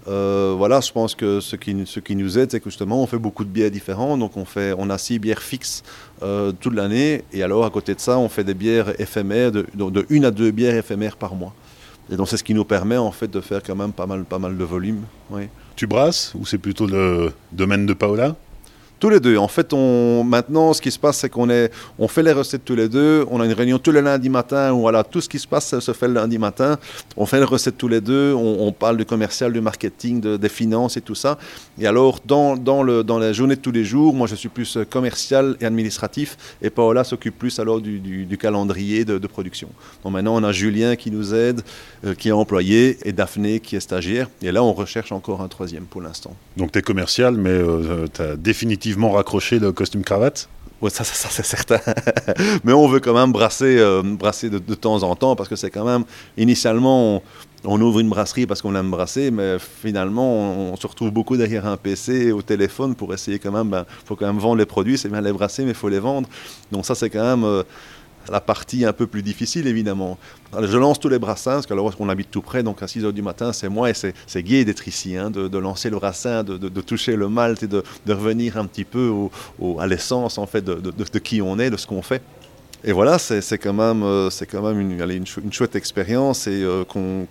Euh, 0.07 0.55
voilà, 0.57 0.81
je 0.81 0.93
pense 0.93 1.15
que 1.15 1.41
ce 1.41 1.57
qui, 1.57 1.75
ce 1.87 2.01
qui 2.01 2.15
nous 2.15 2.39
aide, 2.39 2.51
c'est 2.51 2.61
que 2.61 2.71
justement, 2.71 3.03
on 3.03 3.07
fait 3.07 3.19
beaucoup 3.19 3.45
de 3.45 3.49
bières 3.49 3.71
différents. 3.71 4.17
Donc, 4.17 4.37
on, 4.37 4.45
fait, 4.45 4.75
on 4.77 4.91
a 4.91 4.99
six 4.99 5.19
bières 5.19 5.43
fixes 5.43 5.83
euh, 6.23 6.53
toute 6.53 6.75
l'année. 6.75 7.25
Et 7.33 7.43
alors, 7.43 7.65
à 7.65 7.71
côté 7.71 7.95
de 7.95 8.01
ça, 8.01 8.19
on 8.19 8.29
fait 8.29 8.45
des 8.45 8.55
bières 8.55 8.99
éphémères, 9.01 9.53
de, 9.53 9.67
de, 9.75 10.07
une 10.11 10.25
à 10.25 10.31
deux 10.31 10.51
bières 10.51 10.75
éphémères 10.75 11.17
par 11.17 11.35
mois. 11.35 11.55
Et 12.11 12.17
donc, 12.17 12.29
c'est 12.29 12.37
ce 12.37 12.45
qui 12.45 12.55
nous 12.55 12.65
permet, 12.65 12.99
en 12.99 13.13
fait, 13.13 13.31
de 13.31 13.41
faire 13.41 13.63
quand 13.63 13.77
même 13.77 13.93
pas 13.93 14.07
mal, 14.07 14.25
pas 14.25 14.39
mal 14.39 14.57
de 14.59 14.65
volume. 14.65 15.03
Oui. 15.31 15.49
Tu 15.75 15.87
brasses 15.87 16.33
ou 16.35 16.45
c'est 16.45 16.59
plutôt 16.59 16.87
le 16.87 17.33
domaine 17.51 17.87
de 17.87 17.95
Paola? 17.95 18.37
Tous 19.05 19.11
les 19.11 19.21
deux. 19.21 19.37
En 19.37 19.49
fait, 19.49 19.75
on, 19.75 20.25
maintenant, 20.25 20.73
ce 20.73 20.81
qui 20.81 20.91
se 20.91 20.99
passe, 20.99 21.19
c'est 21.19 21.29
qu'on 21.29 21.51
est, 21.51 21.71
on 21.99 22.09
fait 22.09 22.23
les 22.23 22.33
recettes 22.33 22.65
tous 22.65 22.75
les 22.75 22.89
deux. 22.89 23.27
On 23.31 23.39
a 23.39 23.45
une 23.45 23.53
réunion 23.53 23.79
tous 23.79 23.93
les 23.93 24.01
lundis 24.01 24.31
matin 24.31 24.73
voilà, 24.73 25.05
tout 25.05 25.21
ce 25.21 25.29
qui 25.29 25.39
se 25.39 25.47
passe 25.47 25.79
se 25.79 25.93
fait 25.93 26.09
le 26.09 26.15
lundi 26.15 26.39
matin. 26.39 26.79
On 27.19 27.27
fait 27.27 27.37
les 27.37 27.45
recettes 27.45 27.77
tous 27.77 27.89
les 27.89 28.01
deux. 28.01 28.33
On, 28.33 28.73
parle 28.73 28.97
du 28.97 29.05
commercial, 29.05 29.53
du 29.53 29.61
marketing, 29.61 30.23
des 30.39 30.49
finances 30.49 30.97
et 30.97 31.03
tout 31.03 31.15
ça. 31.15 31.37
Et 31.79 31.87
alors, 31.87 32.21
dans, 32.25 32.57
dans, 32.57 32.83
le, 32.83 33.05
dans 33.05 33.19
la 33.19 33.35
journée 33.35 33.57
de 33.57 33.61
tous 33.61 33.73
les 33.73 33.85
jours, 33.85 34.15
moi, 34.15 34.27
je 34.27 34.37
suis 34.37 34.49
plus 34.49 34.79
commercial 34.89 35.59
et 35.61 35.67
administratif. 35.67 36.39
Et 36.63 36.71
Paola 36.71 37.05
s'occupe 37.05 37.39
plus 37.39 37.59
alors 37.59 37.83
du, 37.83 37.99
du, 37.99 38.39
calendrier 38.39 39.05
de, 39.05 39.27
production. 39.27 39.69
Donc 40.03 40.15
maintenant, 40.15 40.35
on 40.35 40.45
a 40.45 40.53
Julien 40.53 40.97
qui 40.97 41.11
nous 41.11 41.35
aide, 41.35 41.61
euh, 42.07 42.15
qui 42.15 42.29
est 42.29 42.33
employé, 42.33 42.97
et 43.05 43.13
Daphné 43.13 43.61
qui 43.61 43.77
est 43.77 43.81
stagiaire. 43.81 44.29
Et 44.41 44.51
là, 44.51 44.63
on 44.65 44.73
recherche 44.73 45.13
encore 45.13 45.43
un 45.43 45.49
troisième 45.49 45.85
pour 45.85 46.01
l'instant. 46.01 46.35
Donc, 46.57 46.73
tu 46.73 46.79
es 46.79 46.83
commercial, 46.83 47.37
mais 47.37 47.51
euh, 47.51 48.07
tu 48.13 48.23
as 48.23 48.37
définitivement 48.37 48.94
raccroché 49.03 49.59
le 49.59 49.73
costume 49.73 50.03
cravate 50.03 50.49
Oui, 50.81 50.91
ça, 50.91 51.05
ça, 51.05 51.29
c'est 51.31 51.45
certain. 51.45 51.81
Mais 52.65 52.73
on 52.73 52.89
veut 52.89 53.01
quand 53.01 53.15
même 53.15 53.33
brasser, 53.33 53.79
euh, 53.79 54.03
brasser 54.03 54.51
de, 54.51 54.59
temps 54.75 55.03
en 55.03 55.15
temps 55.17 55.37
parce 55.37 55.49
que 55.49 55.57
c'est 55.57 55.71
quand 55.71 55.85
même, 55.85 56.05
initialement, 56.37 57.23
on, 57.65 57.81
ouvre 57.81 58.01
une 58.01 58.09
brasserie 58.09 58.47
parce 58.47 58.63
qu'on 58.63 58.75
aime 58.75 58.91
brasser, 58.91 59.31
mais 59.31 59.59
finalement, 59.59 60.73
on, 60.73 60.77
se 60.77 60.87
retrouve 60.87 61.11
beaucoup 61.11 61.37
derrière 61.37 61.67
un 61.67 61.77
PC, 61.77 62.33
au 62.33 62.43
téléphone 62.43 62.95
pour 62.95 63.13
essayer 63.15 63.39
quand 63.39 63.53
même, 63.53 63.69
il 63.69 63.71
ben, 63.71 63.87
faut 64.05 64.17
quand 64.17 64.27
même 64.27 64.39
vendre 64.39 64.57
les 64.57 64.67
produits, 64.67 64.99
c'est 64.99 65.09
bien 65.09 65.21
les 65.21 65.33
brasser, 65.33 65.65
mais 65.65 65.71
il 65.71 65.77
faut 65.77 65.89
les 65.89 66.01
vendre. 66.01 66.29
Donc 66.71 66.87
ça, 66.87 66.95
c'est 66.95 67.11
quand 67.11 67.25
même... 67.25 67.45
Euh, 67.45 67.63
la 68.31 68.41
partie 68.41 68.85
un 68.85 68.93
peu 68.93 69.07
plus 69.07 69.23
difficile, 69.23 69.67
évidemment. 69.67 70.19
je 70.61 70.77
lance 70.77 70.99
tous 71.01 71.09
les 71.09 71.19
brassins, 71.19 71.61
parce 71.63 71.97
qu'on 71.97 72.09
habite 72.09 72.31
tout 72.31 72.43
près, 72.43 72.63
donc 72.63 72.83
à 72.83 72.89
6 72.89 73.05
h 73.05 73.13
du 73.13 73.23
matin, 73.23 73.53
c'est 73.53 73.69
moi, 73.69 73.91
et 73.91 73.95
c'est 73.95 74.43
gai 74.43 74.65
d'être 74.65 74.87
ici, 74.89 75.17
hein, 75.17 75.31
de, 75.31 75.59
lancer 75.59 75.91
le 75.91 75.97
brassin, 75.97 76.43
de, 76.43 76.81
toucher 76.81 77.17
le 77.17 77.29
malt 77.29 77.63
et 77.63 77.67
de, 77.67 77.83
revenir 78.09 78.57
un 78.59 78.67
petit 78.67 78.85
peu 78.85 79.13
à 79.79 79.87
l'essence, 79.87 80.39
en 80.39 80.47
fait, 80.47 80.65
de, 80.65 81.19
qui 81.19 81.43
on 81.43 81.59
est, 81.59 81.71
de 81.71 81.77
ce 81.77 81.87
qu'on 81.87 82.03
fait. 82.03 82.23
Et 82.87 82.93
voilà, 82.93 83.19
c'est 83.19 83.59
quand 83.59 83.73
même, 83.73 84.03
euh, 84.03 84.29
c'est 84.29 84.45
quand 84.45 84.61
même 84.61 84.79
une, 84.79 85.01
une, 85.01 85.53
chouette 85.53 85.75
expérience 85.75 86.47
et 86.47 86.63
euh, 86.63 86.85
qu'on 86.85 87.27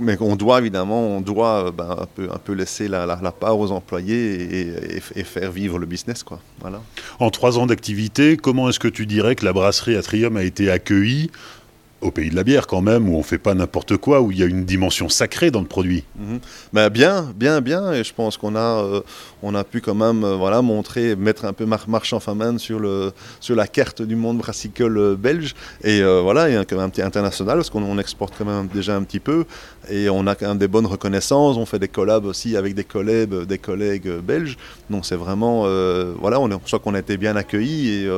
mais 0.00 0.16
on 0.20 0.36
doit 0.36 0.58
évidemment, 0.58 1.00
on 1.00 1.20
doit 1.20 1.66
euh, 1.66 1.70
ben, 1.70 1.96
un, 2.18 2.38
peu, 2.38 2.52
laisser 2.52 2.88
la, 2.88 3.06
part 3.38 3.58
aux 3.58 3.70
employés 3.70 4.96
et, 4.96 5.24
faire 5.24 5.50
vivre 5.50 5.78
le 5.78 5.86
business. 5.86 6.22
Quoi. 6.22 6.40
En 7.18 7.30
trois 7.30 7.58
ans 7.58 7.66
d'activité, 7.66 8.36
comment 8.36 8.68
est-ce 8.68 8.78
que 8.78 8.88
tu 8.88 9.06
dirais 9.06 9.34
que 9.34 9.44
la 9.44 9.52
brasserie 9.52 9.96
Atrium 9.96 10.36
a 10.36 10.42
été 10.42 10.70
accueillie? 10.70 11.30
Au 12.04 12.10
pays 12.10 12.28
de 12.28 12.36
la 12.36 12.44
bière 12.44 12.66
quand 12.66 12.82
même, 12.82 13.08
où 13.08 13.16
on 13.16 13.22
fait 13.22 13.38
pas 13.38 13.54
n'importe 13.54 13.96
quoi, 13.96 14.20
où 14.20 14.30
il 14.30 14.38
y 14.38 14.42
a 14.42 14.46
une 14.46 14.64
dimension 14.64 15.08
sacrée 15.08 15.50
dans 15.50 15.62
le 15.62 15.66
produit. 15.66 16.04
Ben, 16.72 16.90
bien, 16.90 17.32
bien, 17.34 17.60
bien, 17.60 17.92
et 17.92 18.04
je 18.04 18.12
pense 18.12 18.36
qu'on 18.36 18.54
a, 18.56 18.84
euh, 18.84 19.00
on 19.42 19.54
a 19.54 19.64
pu 19.64 19.80
quand 19.80 19.94
même 19.94 20.22
euh, 20.22 20.36
voilà, 20.36 20.60
montrer, 20.60 21.16
mettre 21.16 21.46
un 21.46 21.54
peu 21.54 21.64
mar 21.64 21.88
Marchand 21.88 22.20
Famen 22.20 22.58
sur, 22.58 22.78
le, 22.78 23.12
sur 23.40 23.56
la 23.56 23.66
carte 23.66 24.02
du 24.02 24.16
monde 24.16 24.38
brassicole 24.38 24.98
euh, 24.98 25.16
belge, 25.16 25.54
et 25.82 26.02
voilà, 26.02 26.50
il 26.50 26.60
y 26.60 26.66
quand 26.66 26.76
même 26.76 26.86
un 26.86 26.90
petit 26.90 27.02
international, 27.02 27.56
parce 27.56 27.70
qu'on 27.70 27.98
exporte 27.98 28.34
quand 28.36 28.44
même 28.44 28.68
déjà 28.68 28.94
un 28.94 29.02
petit 29.02 29.20
peu, 29.20 29.46
et 29.88 30.10
on 30.10 30.26
a 30.26 30.34
quand 30.34 30.48
même 30.48 30.58
des 30.58 30.68
bonnes 30.68 30.86
reconnaissances, 30.86 31.56
on 31.56 31.64
fait 31.64 31.78
des 31.78 31.88
collabs 31.88 32.26
aussi 32.26 32.56
avec 32.56 32.74
des 32.74 32.84
collègues, 32.84 33.44
des 33.44 33.58
collègues 33.58 34.18
belges, 34.18 34.58
donc 34.90 35.06
c'est 35.06 35.16
vraiment, 35.16 35.62
voilà, 36.20 36.38
on, 36.38 36.50
je 36.50 36.56
crois 36.56 36.78
qu'on 36.78 36.94
a 36.94 36.98
été 36.98 37.16
bien 37.16 37.34
accueillis, 37.36 38.04
et 38.04 38.08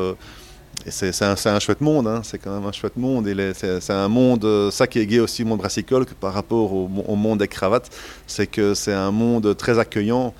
c'est 0.88 1.22
un, 1.22 1.58
chouette 1.58 1.80
monde, 1.80 2.06
hein. 2.06 2.20
c'est 2.22 2.38
quand 2.38 2.54
même 2.54 2.66
un 2.66 2.72
chouette 2.72 2.96
monde. 2.96 3.28
C'est 3.54 3.90
un 3.90 4.08
monde, 4.08 4.44
euh, 4.44 4.70
ça 4.70 4.86
qui 4.86 4.98
est 4.98 5.06
gay 5.06 5.20
aussi, 5.20 5.42
le 5.42 5.48
monde 5.48 5.58
brassicole, 5.58 6.06
par 6.06 6.32
rapport 6.32 6.72
au, 6.72 7.16
monde 7.16 7.38
des 7.40 7.48
cravates, 7.48 7.90
c'est 8.26 8.46
que 8.46 8.74
c'est 8.74 8.92
un 8.92 9.10
monde 9.10 9.56
très 9.56 9.78
accueillant. 9.78 10.34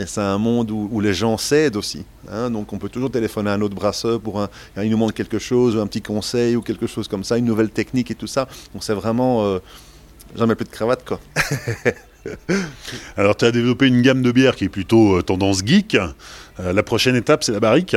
Et 0.00 0.06
c'est 0.06 0.20
un 0.20 0.38
monde 0.38 0.70
où, 0.70 1.00
les 1.00 1.12
gens 1.12 1.36
s'aident 1.36 1.74
aussi. 1.74 2.04
Hein. 2.30 2.50
Donc 2.50 2.72
on 2.72 2.78
peut 2.78 2.88
toujours 2.88 3.10
téléphoner 3.10 3.50
à 3.50 3.54
un 3.54 3.60
autre 3.62 3.74
brasseur 3.74 4.20
pour 4.20 4.40
un, 4.40 4.48
il 4.76 4.90
nous 4.90 4.96
manque 4.96 5.14
quelque 5.14 5.40
chose, 5.40 5.74
ou 5.74 5.80
un 5.80 5.88
petit 5.88 6.02
conseil, 6.02 6.54
ou 6.54 6.62
quelque 6.62 6.86
chose 6.86 7.08
comme 7.08 7.24
ça, 7.24 7.36
une 7.36 7.46
nouvelle 7.46 7.70
technique 7.70 8.12
et 8.12 8.14
tout 8.14 8.28
ça. 8.28 8.46
Donc 8.72 8.84
c'est 8.84 8.94
vraiment 8.94 9.44
euh, 9.44 9.58
jamais 10.36 10.54
plus 10.54 10.66
de 10.66 10.70
cravate 10.70 11.04
quoi. 11.04 11.18
Alors 13.16 13.36
tu 13.36 13.44
as 13.44 13.50
développé 13.50 13.88
une 13.88 14.02
gamme 14.02 14.22
de 14.22 14.30
bières 14.30 14.54
qui 14.54 14.64
est 14.64 14.68
plutôt 14.68 15.16
euh, 15.16 15.22
tendance 15.22 15.64
geek. 15.64 15.96
la 16.58 16.82
prochaine 16.84 17.16
étape 17.16 17.42
c'est 17.42 17.52
la 17.52 17.60
barrique. 17.60 17.96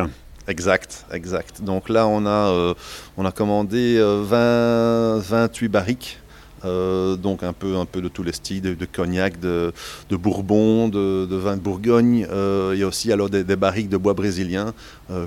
Exact, 0.51 1.05
exact. 1.13 1.61
Donc 1.61 1.87
là, 1.87 2.05
on 2.07 2.25
a, 2.25 2.49
euh, 2.51 2.73
on 3.15 3.23
a 3.23 3.31
commandé 3.31 3.97
20, 3.99 4.35
euh, 4.35 5.21
28 5.23 5.69
barriques. 5.69 6.17
Euh, 6.65 7.15
donc 7.15 7.41
un 7.41 7.53
peu, 7.53 7.77
un 7.77 7.85
peu 7.85 8.01
de 8.01 8.09
tous 8.09 8.21
les 8.21 8.33
styles, 8.33 8.61
de, 8.61 8.85
cognac, 8.85 9.39
de, 9.39 9.71
bourbon, 10.11 10.89
de, 10.89 11.25
vin 11.31 11.55
de 11.55 11.61
Bourgogne. 11.61 12.27
il 12.73 12.77
y 12.77 12.83
a 12.83 12.87
aussi 12.87 13.13
alors 13.13 13.29
des, 13.29 13.55
barriques 13.55 13.87
de 13.87 13.95
bois 13.95 14.13
brésilien, 14.13 14.73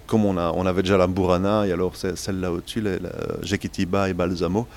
comme 0.06 0.26
on, 0.26 0.36
a, 0.36 0.52
on 0.54 0.66
avait 0.66 0.82
déjà 0.82 0.98
la 0.98 1.06
Burana, 1.06 1.66
et 1.66 1.72
alors 1.72 1.96
celle-là 1.96 2.52
au-dessus, 2.52 2.82
la, 2.82 2.98
Jequitiba 3.42 4.10
et 4.10 4.12
Balsamo. 4.12 4.68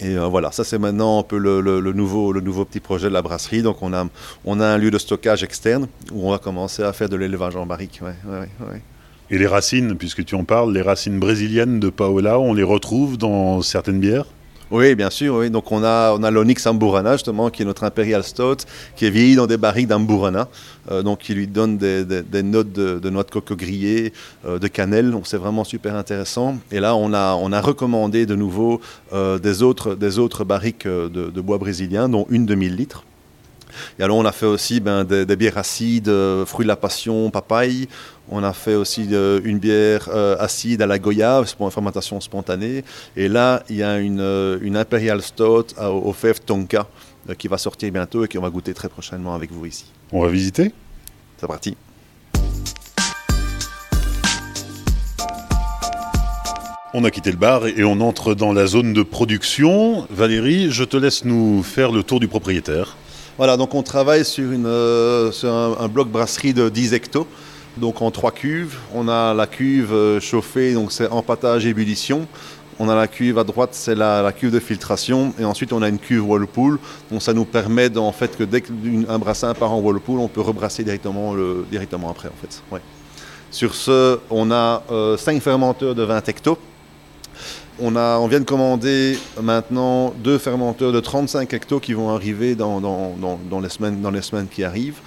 Et 0.00 0.16
voilà, 0.16 0.50
ça 0.52 0.62
c'est 0.64 0.78
maintenant 0.78 1.18
un 1.18 1.24
peu 1.24 1.38
le, 1.38 1.92
nouveau, 1.92 2.32
le 2.32 2.40
nouveau 2.40 2.64
petit 2.64 2.80
projet 2.80 3.08
de 3.08 3.14
la 3.14 3.20
brasserie. 3.20 3.62
Donc 3.62 3.82
on 3.82 3.92
a, 3.92 4.06
on 4.44 4.60
a 4.60 4.66
un 4.66 4.78
lieu 4.78 4.92
de 4.92 4.98
stockage 4.98 5.42
externe 5.42 5.88
où 6.12 6.28
on 6.28 6.30
va 6.30 6.38
commencer 6.38 6.84
à 6.84 6.92
faire 6.92 7.08
de 7.08 7.16
l'élevage 7.16 7.56
en 7.56 7.66
barrique. 7.66 8.00
Et 9.32 9.38
les 9.38 9.46
racines, 9.46 9.96
puisque 9.96 10.26
tu 10.26 10.34
en 10.34 10.44
parles, 10.44 10.74
les 10.74 10.82
racines 10.82 11.18
brésiliennes 11.18 11.80
de 11.80 11.88
Paola, 11.88 12.38
on 12.38 12.52
les 12.52 12.62
retrouve 12.62 13.16
dans 13.16 13.62
certaines 13.62 13.98
bières? 13.98 14.26
Oui, 14.70 14.94
bien 14.94 15.08
sûr. 15.08 15.36
Oui. 15.36 15.48
Donc 15.48 15.72
on 15.72 15.82
a, 15.82 16.12
on 16.12 16.22
a 16.22 16.30
l'Onyx 16.30 16.66
Amburana, 16.66 17.12
justement, 17.12 17.48
qui 17.48 17.62
est 17.62 17.64
notre 17.64 17.84
Imperial 17.84 18.24
Stout, 18.24 18.66
qui 18.94 19.06
est 19.06 19.10
vieilli 19.10 19.34
dans 19.34 19.46
des 19.46 19.56
barriques 19.56 19.86
d'Amburana, 19.88 20.48
euh, 20.90 21.02
donc 21.02 21.20
qui 21.20 21.32
lui 21.32 21.46
donne 21.46 21.78
des, 21.78 22.42
notes 22.42 22.74
de, 22.74 23.08
noix 23.08 23.22
de 23.22 23.30
coco 23.30 23.56
grillée, 23.56 24.12
euh, 24.44 24.58
de 24.58 24.68
cannelle. 24.68 25.10
Donc 25.10 25.26
c'est 25.26 25.38
vraiment 25.38 25.64
super 25.64 25.96
intéressant. 25.96 26.58
Et 26.70 26.78
là, 26.78 26.94
on 26.94 27.14
a, 27.14 27.34
on 27.34 27.52
a 27.52 27.60
recommandé 27.62 28.26
de 28.26 28.34
nouveau 28.34 28.82
euh, 29.14 29.38
des, 29.38 29.62
autres, 29.62 29.94
des 29.94 30.18
autres 30.18 30.44
barriques 30.44 30.86
de, 30.86 31.08
de 31.08 31.40
bois 31.40 31.56
brésilien, 31.56 32.10
dont 32.10 32.26
une 32.28 32.44
de 32.44 32.54
1000 32.54 32.76
litres. 32.76 33.04
Et 33.98 34.02
alors 34.02 34.16
on 34.16 34.24
a 34.24 34.32
fait 34.32 34.46
aussi 34.46 34.80
ben, 34.80 35.04
des, 35.04 35.36
bières 35.36 35.58
acides, 35.58 36.08
euh, 36.08 36.44
fruits 36.46 36.64
de 36.64 36.68
la 36.68 36.76
passion, 36.76 37.30
papaye. 37.30 37.88
On 38.30 38.42
a 38.42 38.52
fait 38.52 38.74
aussi 38.74 39.08
euh, 39.12 39.40
une 39.44 39.58
bière 39.58 40.08
euh, 40.12 40.36
acide 40.38 40.82
à 40.82 40.86
la 40.86 40.98
goyave, 40.98 41.54
pour 41.56 41.66
une 41.66 41.72
fermentation 41.72 42.20
spontanée. 42.20 42.84
Et 43.16 43.28
là, 43.28 43.62
il 43.68 43.76
y 43.76 43.82
a 43.82 43.98
une, 43.98 44.58
une 44.62 44.76
Imperial 44.76 45.22
Stout 45.22 45.74
au 45.80 46.12
fèves 46.12 46.40
Tonka 46.40 46.86
qui 47.38 47.48
va 47.48 47.58
sortir 47.58 47.92
bientôt 47.92 48.24
et 48.24 48.28
qu'on 48.28 48.40
va 48.40 48.50
goûter 48.50 48.74
très 48.74 48.88
prochainement 48.88 49.34
avec 49.34 49.52
vous 49.52 49.66
ici. 49.66 49.84
On 50.12 50.22
va 50.22 50.28
visiter? 50.28 50.72
C'est 51.38 51.46
parti. 51.46 51.76
On 56.94 57.04
a 57.04 57.10
quitté 57.10 57.30
le 57.30 57.38
bar 57.38 57.66
et 57.66 57.84
on 57.84 58.02
entre 58.02 58.34
dans 58.34 58.52
la 58.52 58.66
zone 58.66 58.92
de 58.92 59.02
production. 59.02 60.06
Valérie, 60.10 60.70
je 60.70 60.84
te 60.84 60.98
laisse 60.98 61.24
nous 61.24 61.62
faire 61.62 61.90
le 61.90 62.02
tour 62.02 62.20
du 62.20 62.28
propriétaire. 62.28 62.98
Voilà, 63.38 63.56
donc 63.56 63.74
on 63.74 63.82
travaille 63.82 64.24
sur, 64.24 64.52
une, 64.52 64.66
euh, 64.66 65.30
un, 65.78 65.88
bloc 65.88 66.08
brasserie 66.08 66.52
de 66.52 66.68
10 66.68 66.94
hectos, 66.94 67.26
donc 67.78 68.02
en 68.02 68.10
trois 68.10 68.30
cuves. 68.30 68.76
On 68.94 69.08
a 69.08 69.32
la 69.32 69.46
cuve 69.46 69.92
euh, 69.92 70.20
chauffée, 70.20 70.74
donc 70.74 70.92
c'est 70.92 71.08
empâtage 71.08 71.64
ébullition. 71.66 72.26
On 72.78 72.88
a 72.88 72.94
la 72.94 73.06
cuve 73.06 73.38
à 73.38 73.44
droite, 73.44 73.70
c'est 73.72 73.94
la, 73.94 74.32
cuve 74.32 74.50
de 74.50 74.60
filtration. 74.60 75.34
Et 75.38 75.44
ensuite, 75.44 75.72
on 75.72 75.82
a 75.82 75.88
une 75.88 75.98
cuve 75.98 76.28
Whirlpool. 76.28 76.78
Donc 77.10 77.22
ça 77.22 77.32
nous 77.32 77.44
permet, 77.44 77.96
en 77.96 78.12
fait, 78.12 78.36
que 78.36 78.44
dès 78.44 78.60
qu'un 78.60 79.18
brassin 79.18 79.54
part 79.54 79.72
en 79.72 79.80
Whirlpool, 79.80 80.18
on 80.18 80.28
peut 80.28 80.40
rebrasser 80.40 80.82
directement, 80.82 81.34
directement 81.70 82.10
après, 82.10 82.28
en 82.28 82.40
fait. 82.40 82.62
Sur 83.52 83.74
ce, 83.74 84.18
on 84.30 84.50
a 84.50 84.82
5 84.88 84.92
euh, 84.92 85.40
fermenteurs 85.40 85.94
de 85.94 86.02
20 86.02 86.28
hectos. 86.28 86.58
On, 87.80 87.96
on 87.96 88.26
vient 88.26 88.40
de 88.40 88.44
commander 88.44 89.18
maintenant 89.40 90.12
deux 90.22 90.38
fermenteurs 90.38 90.92
de 90.92 91.00
35 91.00 91.52
hectos 91.54 91.80
qui 91.80 91.94
vont 91.94 92.10
arriver 92.10 92.54
dans, 92.54 92.80
les, 93.62 93.68
semaines, 93.68 94.48
qui 94.48 94.62
arrivent. 94.62 95.00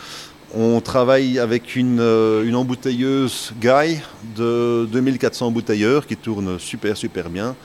On 0.58 0.82
travaille 0.82 1.38
avec 1.38 1.76
une, 1.76 2.00
euh, 2.00 2.54
embouteilleuse 2.54 3.52
Guy 3.60 4.00
de 4.36 4.88
2400 4.92 5.52
bouteilleurs 5.52 6.08
qui 6.08 6.16
tourne 6.16 6.58
super 6.60 6.98
super 6.98 7.30
bien. 7.30 7.56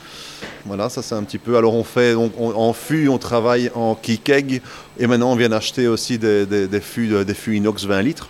Voilà, 0.66 0.88
ça 0.88 1.02
c'est 1.02 1.14
un 1.14 1.23
petit 1.23 1.38
peu. 1.38 1.57
Alors 1.57 1.75
on 1.75 1.85
fait 1.85 2.14
en 2.14 2.73
fût, 2.73 3.09
on 3.09 3.19
travaille 3.19 3.71
en 3.75 3.95
keg 3.95 4.61
et 4.99 5.07
maintenant 5.07 5.33
on 5.33 5.37
vient 5.37 5.49
d'acheter 5.49 5.88
aussi 5.88 6.19
des, 6.19 6.47
des, 6.47 6.80
fûts, 6.80 7.25
des 7.25 7.35
fûts 7.35 7.57
inox 7.57 7.85
20 7.85 8.02
litres. 8.02 8.28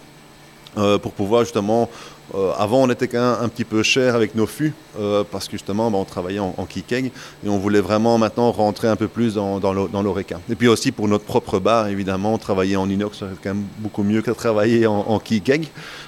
Euh, 0.79 0.99
pour 0.99 1.11
pouvoir 1.13 1.43
justement 1.43 1.91
euh, 2.35 2.53
avant, 2.57 2.83
on 2.83 2.91
était 2.91 3.09
quand 3.09 3.19
même 3.19 3.45
un 3.45 3.49
petit 3.49 3.65
peu 3.65 3.83
cher 3.83 4.15
avec 4.15 4.35
nos 4.35 4.47
fûts, 4.47 4.73
euh, 4.99 5.25
parce 5.29 5.47
que 5.47 5.53
justement, 5.53 5.91
bah, 5.91 5.99
on 5.99 6.05
travaillait 6.05 6.39
en, 6.39 6.55
en 6.57 6.67
et 6.93 7.13
on 7.49 7.59
voulait 7.59 7.81
vraiment 7.81 8.19
maintenant 8.19 8.53
rentrer 8.53 8.89
un 8.89 8.97
peu 8.97 9.09
plus 9.09 9.35
dans, 9.35 9.59
dans 9.59 10.03
l'oreca. 10.03 10.41
Et 10.49 10.55
puis 10.55 10.69
aussi 10.69 10.93
pour 10.93 11.09
notre 11.09 11.25
propre 11.25 11.59
bar, 11.59 11.89
évidemment, 11.89 12.39
travailler 12.39 12.77
en 12.77 12.89
inox, 12.89 13.19
c'est 13.19 13.27
quand 13.43 13.55
même 13.55 13.65
beaucoup 13.79 14.03
mieux 14.03 14.23
que 14.23 14.31
travailler 14.31 14.87
en, 14.87 15.01
en 15.09 15.21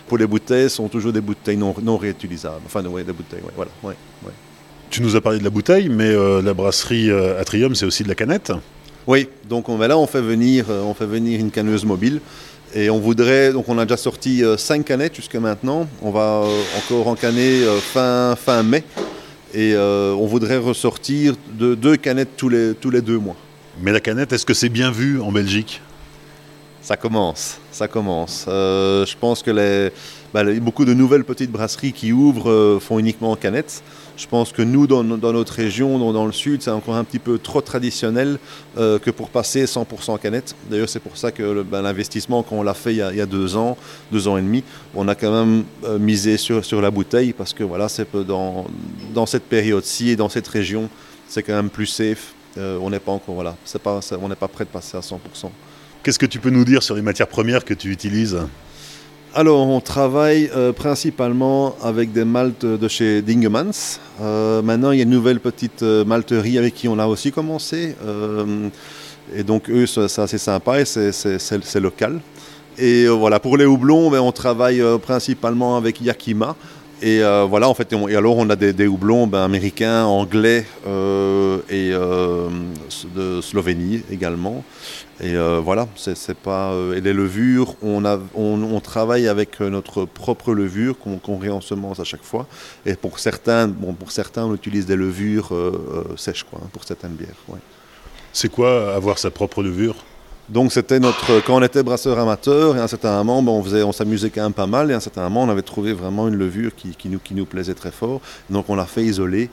Pour 0.09 0.19
les 0.19 0.27
bouteilles, 0.27 0.71
ce 0.71 0.77
sont 0.77 0.89
toujours 0.89 1.13
des 1.13 1.21
bouteilles 1.21 1.57
non, 1.57 1.97
réutilisables. 1.97 2.63
Enfin, 2.67 2.83
oui, 2.87 3.03
des 3.05 3.13
bouteilles, 3.13 3.43
voilà. 3.57 3.71
Tu 4.91 5.03
nous 5.03 5.17
as 5.17 5.21
parlé 5.21 5.39
de 5.39 5.45
la 5.45 5.51
bouteille, 5.51 5.89
mais 5.89 6.15
la 6.43 6.55
brasserie 6.55 7.11
Atrium, 7.11 7.75
c'est 7.75 7.87
aussi 7.87 8.03
de 8.03 8.09
la 8.09 8.15
canette 8.15 8.53
Oui, 9.07 9.29
donc 9.49 9.69
on, 9.69 9.79
là, 9.79 9.99
on 9.99 10.07
fait, 10.07 10.21
venir, 10.21 10.67
on 10.69 10.95
fait 10.95 11.07
venir 11.07 11.41
une 11.41 11.51
canneuse 11.51 11.85
mobile. 11.85 12.21
Et 12.75 12.89
on 12.89 12.99
voudrait, 12.99 13.53
donc 13.53 13.69
on 13.69 13.79
a 13.79 13.85
déjà 13.85 13.99
sorti 13.99 14.43
5 14.57 14.81
euh, 14.81 14.83
canettes 14.83 15.17
jusqu'à 15.17 15.41
maintenant. 15.41 15.87
On 16.01 16.11
va 16.11 16.43
euh, 16.43 16.63
encore 16.79 17.09
encanner 17.09 17.65
euh, 17.65 17.79
fin, 17.81 18.35
fin 18.37 18.63
mai. 18.63 18.83
Et 19.55 19.77
on 19.77 20.25
voudrait 20.25 20.57
ressortir 20.57 21.35
de 21.53 21.75
deux 21.75 21.99
canettes 21.99 22.39
tous 22.39 22.49
les, 22.49 22.73
tous 22.75 22.89
les 22.89 23.03
deux 23.03 23.19
mois. 23.19 23.37
Mais 23.83 23.93
la 23.93 24.01
canette, 24.01 24.33
est-ce 24.33 24.47
que 24.47 24.55
c'est 24.55 24.71
bien 24.71 24.91
vu 24.91 25.21
en 25.21 25.31
Belgique? 25.31 25.83
Ça 26.81 26.97
commence, 26.97 27.59
ça 27.71 27.87
commence. 27.87 28.45
je 28.47 29.15
pense 29.21 29.43
que 29.43 29.51
les, 29.51 29.91
bah, 30.33 30.43
beaucoup 30.59 30.87
de 30.87 30.95
nouvelles 30.95 31.25
petites 31.25 31.51
brasseries 31.53 31.93
qui 31.93 32.13
ouvrent 32.13 32.79
font 32.81 32.99
uniquement 32.99 33.33
en 33.33 33.37
canettes. 33.37 33.83
Je 34.17 34.27
pense 34.27 34.53
que 34.53 34.63
nous, 34.63 34.87
dans, 34.87 35.03
notre 35.03 35.55
région, 35.55 36.13
dans, 36.13 36.27
le 36.27 36.33
sud, 36.33 36.63
c'est 36.63 36.71
encore 36.71 36.97
un 36.97 37.05
petit 37.05 37.19
peu 37.19 37.39
trop 37.39 37.61
traditionnel 37.61 38.39
euh, 38.77 38.99
que 38.99 39.11
pour 39.11 39.31
passer 39.31 39.65
100% 39.65 40.19
canette. 40.19 40.55
D'ailleurs, 40.71 40.89
c'est 40.89 41.01
pour 41.01 41.17
ça 41.17 41.33
que 41.33 41.63
ben, 41.63 41.83
l'investissement, 41.83 42.43
quand 42.43 42.57
on 42.57 42.63
l'a 42.63 42.75
fait 42.75 42.93
il 42.93 42.99
y, 42.99 43.21
a, 43.21 43.27
deux 43.27 43.57
ans, 43.57 43.77
deux 44.11 44.29
ans 44.29 44.37
et 44.37 44.43
demi, 44.43 44.65
on 44.95 45.09
a 45.09 45.15
quand 45.15 45.33
même 45.33 45.65
euh, 45.85 45.99
misé 45.99 46.37
sur, 46.37 46.63
la 46.81 46.91
bouteille 46.91 47.33
parce 47.33 47.53
que 47.53 47.65
voilà, 47.65 47.89
c'est 47.89 48.07
dans, 48.15 48.67
dans 49.15 49.27
cette 49.27 49.45
période-ci 49.45 50.11
et 50.11 50.17
dans 50.17 50.29
cette 50.29 50.49
région, 50.49 50.89
c'est 51.29 51.43
quand 51.43 51.55
même 51.55 51.71
plus 51.71 51.87
safe. 51.87 52.35
Euh, 52.59 52.79
on 52.83 52.91
n'est 52.91 53.01
pas 53.01 53.13
encore, 53.13 53.35
voilà, 53.35 53.57
on 54.21 54.29
n'est 54.29 54.37
pas 54.37 54.49
prêt 54.49 54.65
de 54.65 54.71
passer 54.71 54.97
à 54.97 55.01
100%. 55.01 55.17
Qu'est-ce 56.03 56.19
que 56.19 56.27
tu 56.27 56.39
peux 56.39 56.51
nous 56.51 56.65
dire 56.65 56.83
sur 56.83 56.95
les 56.95 57.03
matières 57.03 57.29
premières 57.29 57.65
que 57.65 57.75
tu 57.75 57.91
utilises? 57.91 58.39
Alors, 59.35 59.67
on 59.67 59.81
travaille 59.81 60.51
euh, 60.55 60.75
principalement 60.75 61.75
avec 61.83 62.13
des 62.13 62.27
maltes 62.27 62.67
de 62.67 62.89
chez 62.89 63.23
Dingemans. 63.23 63.99
Euh, 64.21 64.61
maintenant, 64.61 64.91
il 64.91 64.99
y 64.99 65.01
a 65.01 65.05
une 65.05 65.11
nouvelle 65.11 65.41
petite 65.41 65.83
euh, 65.83 66.05
malterie 66.05 66.59
avec 66.59 66.75
qui 66.75 66.87
on 66.87 66.99
a 66.99 67.07
aussi 67.07 67.33
commencé. 67.33 67.97
et 69.35 69.43
donc, 69.43 69.71
eux, 69.71 69.87
c'est 69.87 70.19
assez 70.19 70.37
sympa 70.37 70.81
et 70.81 70.85
c'est 70.85 71.81
local. 71.81 72.21
Et 72.77 73.07
voilà, 73.07 73.41
pour 73.41 73.57
les 73.57 73.65
houblons, 73.65 74.11
ben, 74.11 74.21
on 74.21 74.33
travaille 74.33 74.83
principalement 75.03 75.79
avec 75.79 76.03
Yakima. 76.03 76.55
Et 77.03 77.21
voilà, 77.49 77.69
en 77.69 77.75
fait, 77.75 77.93
et 77.93 78.17
alors 78.17 78.37
on 78.37 78.49
a 78.49 78.57
des, 78.57 78.87
houblons 78.87 79.27
ben, 79.27 79.43
américains, 79.45 80.05
anglais 80.05 80.65
et 81.69 81.93
de 83.15 83.41
Slovénie 83.41 84.03
également. 84.11 84.65
Et 85.23 85.37
euh, 85.37 85.61
voilà, 85.63 85.87
c'est 85.95 86.37
pas. 86.37 86.73
Euh, 86.73 87.01
les 87.01 87.13
levures, 87.13 87.77
on, 87.83 88.81
travaille 88.81 89.29
avec 89.29 89.61
euh, 89.61 89.71
notre 89.71 90.05
propre 90.05 90.53
levure 90.53 90.97
qu'on 90.99 91.39
réensemence 91.39 92.01
à 92.01 92.05
chaque 92.05 92.25
fois. 92.25 92.49
Et 92.85 92.95
pour 92.95 93.21
certains, 93.21 93.69
bon, 93.69 93.95
pour 93.95 94.11
certains, 94.11 94.45
on 94.45 94.55
utilise 94.55 94.85
des 94.85 94.97
levures 94.97 95.53
sèches, 96.17 96.43
quoi, 96.45 96.61
hein, 96.63 96.69
pour 96.73 96.85
certaines 96.85 97.13
bières. 97.13 97.37
C'est 98.33 98.51
quoi 98.51 98.95
avoir 98.95 99.19
sa 99.19 99.31
propre 99.31 99.63
levure? 99.63 99.95
Donc 100.49 100.73
c'était 100.73 100.99
notre 100.99 101.41
quand 101.47 101.57
on 101.57 101.63
était 101.63 101.83
brasseur 101.83 102.19
amateur 102.19 102.77
et 102.77 102.81
à 102.81 102.85
un 102.85 102.89
certain 102.89 103.23
moment 103.23 103.57
on 103.57 103.63
faisait 103.63 103.83
on 103.83 103.93
s'amusait 103.93 104.31
quand 104.31 104.43
même 104.43 104.53
pas 104.53 104.67
mal 104.67 104.91
et 104.91 104.95
à 104.95 104.97
un 104.97 105.01
certain 105.01 105.23
moment 105.23 105.45
on 105.45 105.49
avait 105.49 105.63
trouvé 105.63 105.93
vraiment 105.93 106.27
une 106.29 106.35
levure 106.35 106.75
qui, 106.75 106.91
qui, 106.97 107.09
nous, 107.09 107.21
qui 107.21 107.35
nous 107.35 107.47
plaisait 107.47 107.75
très 107.75 107.93
fort. 107.93 108.21
Donc 108.51 108.69
on 108.69 108.75
l'a 108.75 108.87
fait 108.87 109.05
isoler. 109.05 109.51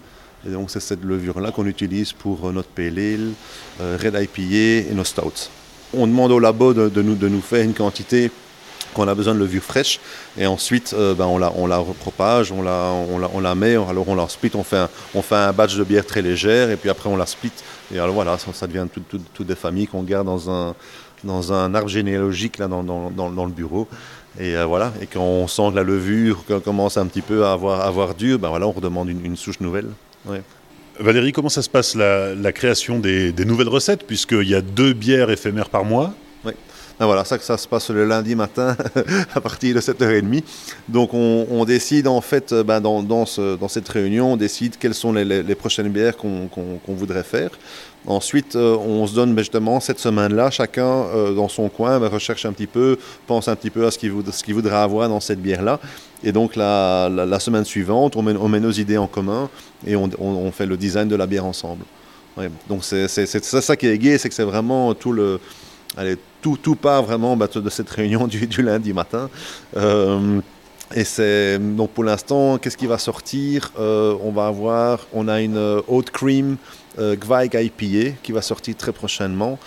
Et 0.48 0.52
donc 0.52 0.72
c'est 0.72 0.80
cette 0.80 1.04
levure 1.04 1.40
là 1.42 1.52
qu'on 1.52 1.66
utilise 1.66 2.14
pour 2.14 2.52
notre 2.52 2.70
pale 2.70 2.98
ale, 2.98 3.32
red 3.80 4.16
IPA 4.16 4.90
et 4.90 4.94
nos 4.94 5.04
stouts. 5.04 5.50
On 5.94 6.08
demande 6.08 6.32
au 6.32 6.40
labo 6.40 6.74
de, 6.74 7.02
nous, 7.02 7.16
de 7.16 7.28
nous 7.28 7.42
faire 7.42 7.64
une 7.64 7.74
quantité 7.74 8.32
qu'on 8.94 9.08
a 9.08 9.16
besoin 9.16 9.34
de 9.34 9.40
levure 9.40 9.64
fraîche. 9.64 10.00
Et 10.38 10.46
ensuite 10.46 10.94
euh, 10.98 11.14
ben, 11.14 11.26
on, 11.26 11.38
la, 11.38 11.52
on 11.56 11.68
la 11.68 11.78
repropage, 11.78 12.52
on 12.52 12.62
la, 12.62 12.92
on, 13.10 13.20
la, 13.20 13.30
on 13.34 13.40
la 13.40 13.56
met, 13.56 13.76
alors 13.76 14.08
on 14.08 14.16
la 14.16 14.28
split, 14.28 14.52
on 14.56 14.64
fait, 14.64 14.78
un, 14.78 14.90
on 15.16 15.22
fait 15.22 15.36
un 15.36 15.54
batch 15.54 15.76
de 15.76 15.84
bière 15.84 16.06
très 16.06 16.22
légère 16.22 16.70
et 16.70 16.76
puis 16.76 16.90
après 16.90 17.10
on 17.10 17.18
la 17.18 17.26
split. 17.26 17.52
Et 17.94 18.00
alors 18.00 18.14
voilà, 18.14 18.38
ça, 18.38 18.68
devient 18.68 18.88
toutes 18.92 19.22
tout, 19.34 19.44
des 19.44 19.56
familles 19.56 19.88
qu'on 19.88 20.04
garde 20.04 20.28
dans 20.28 20.50
un, 20.50 20.76
dans 21.24 21.54
un 21.54 21.74
arbre 21.74 21.90
généalogique 21.90 22.58
là, 22.58 22.68
dans, 22.68 22.84
dans, 22.84 23.46
le 23.46 23.52
bureau. 23.52 23.88
Et 24.40 24.56
euh, 24.56 24.66
voilà, 24.66 24.94
et 25.02 25.08
quand 25.08 25.22
on 25.22 25.48
sent 25.48 25.72
que 25.72 25.76
la 25.76 25.84
levure 25.84 26.44
commence 26.64 26.98
un 26.98 27.08
petit 27.08 27.22
peu 27.22 27.46
à 27.46 27.54
avoir, 27.54 27.82
avoir 27.82 28.14
dur, 28.14 28.38
ben 28.38 28.50
voilà, 28.50 28.68
on 28.68 28.72
redemande 28.72 29.10
une, 29.10 29.36
souche 29.36 29.60
nouvelle. 29.60 29.88
Valérie, 31.00 31.32
comment 31.32 31.50
ça 31.50 31.62
se 31.62 31.70
passe 31.70 31.96
la, 31.96 32.52
création 32.52 33.00
des, 33.00 33.34
nouvelles 33.46 33.70
recettes, 33.70 34.06
puisqu'il 34.06 34.48
y 34.48 34.56
a 34.56 34.62
deux 34.62 34.94
bières 34.94 35.30
éphémères 35.30 35.70
par 35.70 35.84
mois 35.84 36.14
Ben 37.00 37.06
voilà, 37.06 37.24
ça, 37.24 37.40
ça 37.40 37.58
se 37.58 37.68
passe 37.68 37.90
le 37.92 38.06
lundi 38.06 38.36
matin 38.36 38.76
à 39.34 39.40
partir 39.40 39.74
de 39.74 39.80
7h30. 39.80 40.44
Donc 40.90 41.14
on, 41.14 41.64
décide 41.64 42.08
en 42.08 42.20
fait, 42.20 42.54
ben 42.54 42.82
dans, 42.82 43.02
dans, 43.02 43.26
cette 43.26 43.88
réunion, 43.88 44.34
on 44.34 44.38
décide 44.38 44.78
quelles 44.78 44.94
sont 44.94 45.14
les, 45.14 45.56
prochaines 45.56 45.90
bières 45.90 46.18
qu'on 46.18 46.50
voudrait 46.88 47.24
faire. 47.24 47.52
Ensuite, 48.08 48.56
euh, 48.56 48.78
on 48.78 49.06
se 49.08 49.14
donne 49.14 49.36
ben, 49.36 49.42
justement 49.42 49.80
cette 49.80 50.00
semaine-là, 50.00 50.50
chacun 50.52 50.88
euh, 50.88 51.34
dans 51.34 51.50
son 51.50 51.70
coin 51.70 52.00
ben, 52.00 52.08
recherche 52.08 52.46
un 52.46 52.54
petit 52.54 52.68
peu, 52.68 52.98
pense 53.28 53.48
un 53.48 53.56
petit 53.56 53.70
peu 53.70 53.86
à 53.86 53.92
ce 53.92 53.98
qu'il 53.98 54.54
voudrait 54.54 54.76
avoir 54.76 55.10
dans 55.10 55.20
cette 55.20 55.42
bière-là. 55.42 55.80
Et 56.24 56.32
donc 56.32 56.56
la, 56.56 57.40
semaine 57.40 57.66
suivante, 57.66 58.16
on 58.16 58.22
met, 58.24 58.60
nos 58.60 58.72
idées 58.72 58.98
en 58.98 59.08
commun 59.08 59.50
et 59.86 59.96
on, 59.96 60.52
fait 60.52 60.66
le 60.66 60.76
design 60.78 61.08
de 61.08 61.16
la 61.16 61.28
bière 61.28 61.46
ensemble. 61.46 61.84
Donc 62.68 62.84
c'est 62.84 63.08
ça 63.08 63.76
qui 63.76 63.88
est 63.88 63.98
gai, 63.98 64.18
c'est 64.18 64.30
que 64.30 64.36
c'est 64.36 64.44
vraiment 64.44 64.94
tout 64.94 65.12
le... 65.12 65.40
Allez, 65.98 66.18
tout, 66.42 66.58
tout 66.58 66.76
part 66.76 67.04
vraiment 67.04 67.36
ben, 67.36 67.48
de 67.54 67.70
cette 67.70 67.90
réunion 67.90 68.28
du, 68.28 68.62
lundi 68.62 68.94
matin. 68.94 69.30
Euh, 69.76 70.40
et 70.96 71.04
c'est 71.04 71.60
donc 71.60 71.92
pour 71.92 72.04
l'instant, 72.04 72.58
qu'est-ce 72.58 72.78
qui 72.78 72.88
va 72.88 72.98
sortir? 72.98 73.72
On 73.78 74.32
va 74.32 74.48
avoir, 74.48 75.06
on 75.14 75.28
a 75.28 75.40
une 75.40 75.82
haute 75.88 76.10
cream 76.10 76.58
euh, 77.00 77.16
IPA 77.16 78.18
qui 78.24 78.32
va 78.32 78.42
sortir 78.42 78.76
très 78.76 78.92
prochainement. 78.92 79.60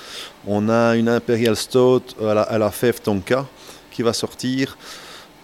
On 0.46 0.68
a 0.68 0.96
une 0.96 1.08
Imperial 1.08 1.56
Stout 1.56 2.02
à 2.20 2.58
la, 2.58 2.70
Fève 2.70 3.00
Tonka 3.00 3.46
qui 3.90 4.02
va 4.02 4.12
sortir. 4.12 4.76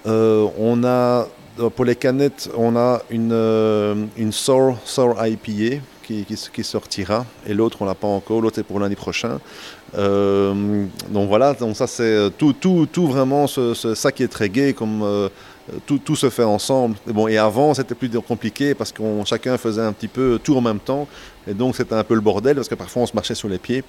Euh, 0.06 0.46
on 0.58 0.84
a, 0.84 1.26
pour 1.74 1.84
les 1.84 1.96
canettes, 1.96 2.50
on 2.56 2.76
a 2.76 3.02
une, 3.10 3.32
euh, 3.32 4.06
une 4.16 4.32
Sour, 4.32 4.78
IPA 4.98 5.82
qui, 6.02 6.24
qui, 6.24 6.64
sortira. 6.64 7.24
Et 7.46 7.54
l'autre, 7.54 7.82
on 7.82 7.84
l'a 7.84 7.94
pas 7.94 8.08
encore. 8.08 8.40
L'autre 8.40 8.58
est 8.58 8.64
pour 8.64 8.80
l'année 8.80 8.96
prochain. 8.96 9.40
Donc 9.94 11.28
voilà, 11.28 11.54
donc 11.54 11.76
ça 11.76 11.86
c'est 11.86 12.30
tout, 12.36 12.52
tout, 12.52 12.86
tout 12.90 13.06
vraiment 13.06 13.46
ce, 13.46 13.74
ça 13.74 14.12
qui 14.12 14.22
est 14.22 14.28
très 14.28 14.48
gai 14.48 14.74
comme 14.74 15.30
tout, 15.86 15.98
tout, 15.98 16.16
se 16.16 16.30
fait 16.30 16.44
ensemble. 16.44 16.96
Et, 17.08 17.12
bon, 17.12 17.28
et 17.28 17.38
avant, 17.38 17.74
c'était 17.74 17.94
plus 17.94 18.10
compliqué 18.20 18.74
parce 18.74 18.92
que 18.92 19.02
chacun 19.24 19.56
faisait 19.58 19.82
un 19.82 19.92
petit 19.92 20.08
peu 20.08 20.38
tout 20.42 20.56
en 20.56 20.60
même 20.60 20.80
temps. 20.80 21.06
Et 21.46 21.54
donc, 21.54 21.76
c'était 21.76 21.94
un 21.94 22.04
peu 22.04 22.14
le 22.14 22.20
bordel 22.20 22.56
parce 22.56 22.68
que 22.68 22.74
parfois, 22.74 23.02
on 23.02 23.06
se 23.06 23.14
marchait 23.14 23.34
sur 23.34 23.48
les 23.48 23.58
pieds. 23.58 23.84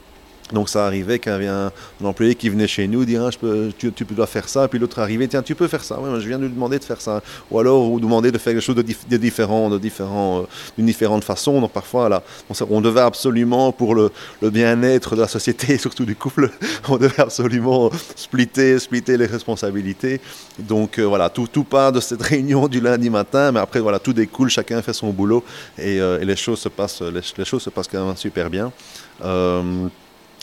Donc 0.53 0.69
ça 0.69 0.85
arrivait 0.85 1.19
qu'il 1.19 1.31
y 1.31 1.35
avait 1.35 1.47
un, 1.47 1.71
employé 2.03 2.35
qui 2.35 2.49
venait 2.49 2.67
chez 2.67 2.87
nous 2.87 3.05
dire 3.05 3.23
ah, 3.25 3.31
je 3.31 3.37
peux, 3.37 3.71
tu, 3.77 3.91
tu, 3.91 4.03
dois 4.05 4.27
faire 4.27 4.49
ça, 4.49 4.67
puis 4.67 4.79
l'autre 4.79 4.99
arrivait 4.99 5.27
tiens 5.27 5.41
tu 5.41 5.55
peux 5.55 5.67
faire 5.67 5.83
ça, 5.83 5.99
je 6.19 6.27
viens 6.27 6.39
de 6.39 6.45
lui 6.45 6.53
demander 6.53 6.79
de 6.79 6.83
faire 6.83 7.01
ça, 7.01 7.21
ou 7.51 7.59
alors 7.59 7.89
ou 7.89 7.99
demander 7.99 8.31
de 8.31 8.37
faire 8.37 8.53
quelque 8.53 8.63
chose 8.63 8.75
de, 8.75 9.17
différent, 9.17 9.69
de 9.69 9.77
différent, 9.77 10.39
euh, 10.39 10.43
d'une 10.77 10.85
différente 10.85 11.23
façon. 11.23 11.61
Donc 11.61 11.71
parfois 11.71 12.09
là, 12.09 12.23
on, 12.69 12.81
devait 12.81 13.01
absolument 13.01 13.71
pour 13.71 13.95
le, 13.95 14.11
bien-être 14.41 15.15
de 15.15 15.21
la 15.21 15.27
société 15.27 15.73
et 15.73 15.77
surtout 15.85 16.05
du 16.05 16.15
couple, 16.15 16.49
on 16.87 16.97
devait 16.97 17.21
absolument 17.21 17.91
splitter, 18.15 18.79
splitter 18.79 19.17
les 19.17 19.27
responsabilités. 19.27 20.19
Donc 20.57 20.99
euh, 20.99 21.03
voilà, 21.03 21.29
tout, 21.29 21.47
tout 21.47 21.63
part 21.63 21.91
de 21.91 21.99
cette 21.99 22.21
réunion 22.33 22.67
du 22.67 22.81
lundi 22.81 23.09
matin, 23.09 23.51
mais 23.51 23.59
après 23.59 23.79
voilà 23.79 23.99
tout 23.99 24.13
découle, 24.13 24.49
chacun 24.49 24.81
fait 24.81 24.93
son 24.93 25.11
boulot 25.11 25.43
et, 25.77 25.99
euh, 26.01 26.19
les 26.19 26.35
choses 26.35 26.59
se 26.59 26.69
passent, 26.69 27.01
les, 27.01 27.45
choses 27.45 27.63
se 27.63 27.69
passent 27.69 27.87
quand 27.87 28.05
même 28.05 28.15
super 28.15 28.49
bien. 28.49 28.71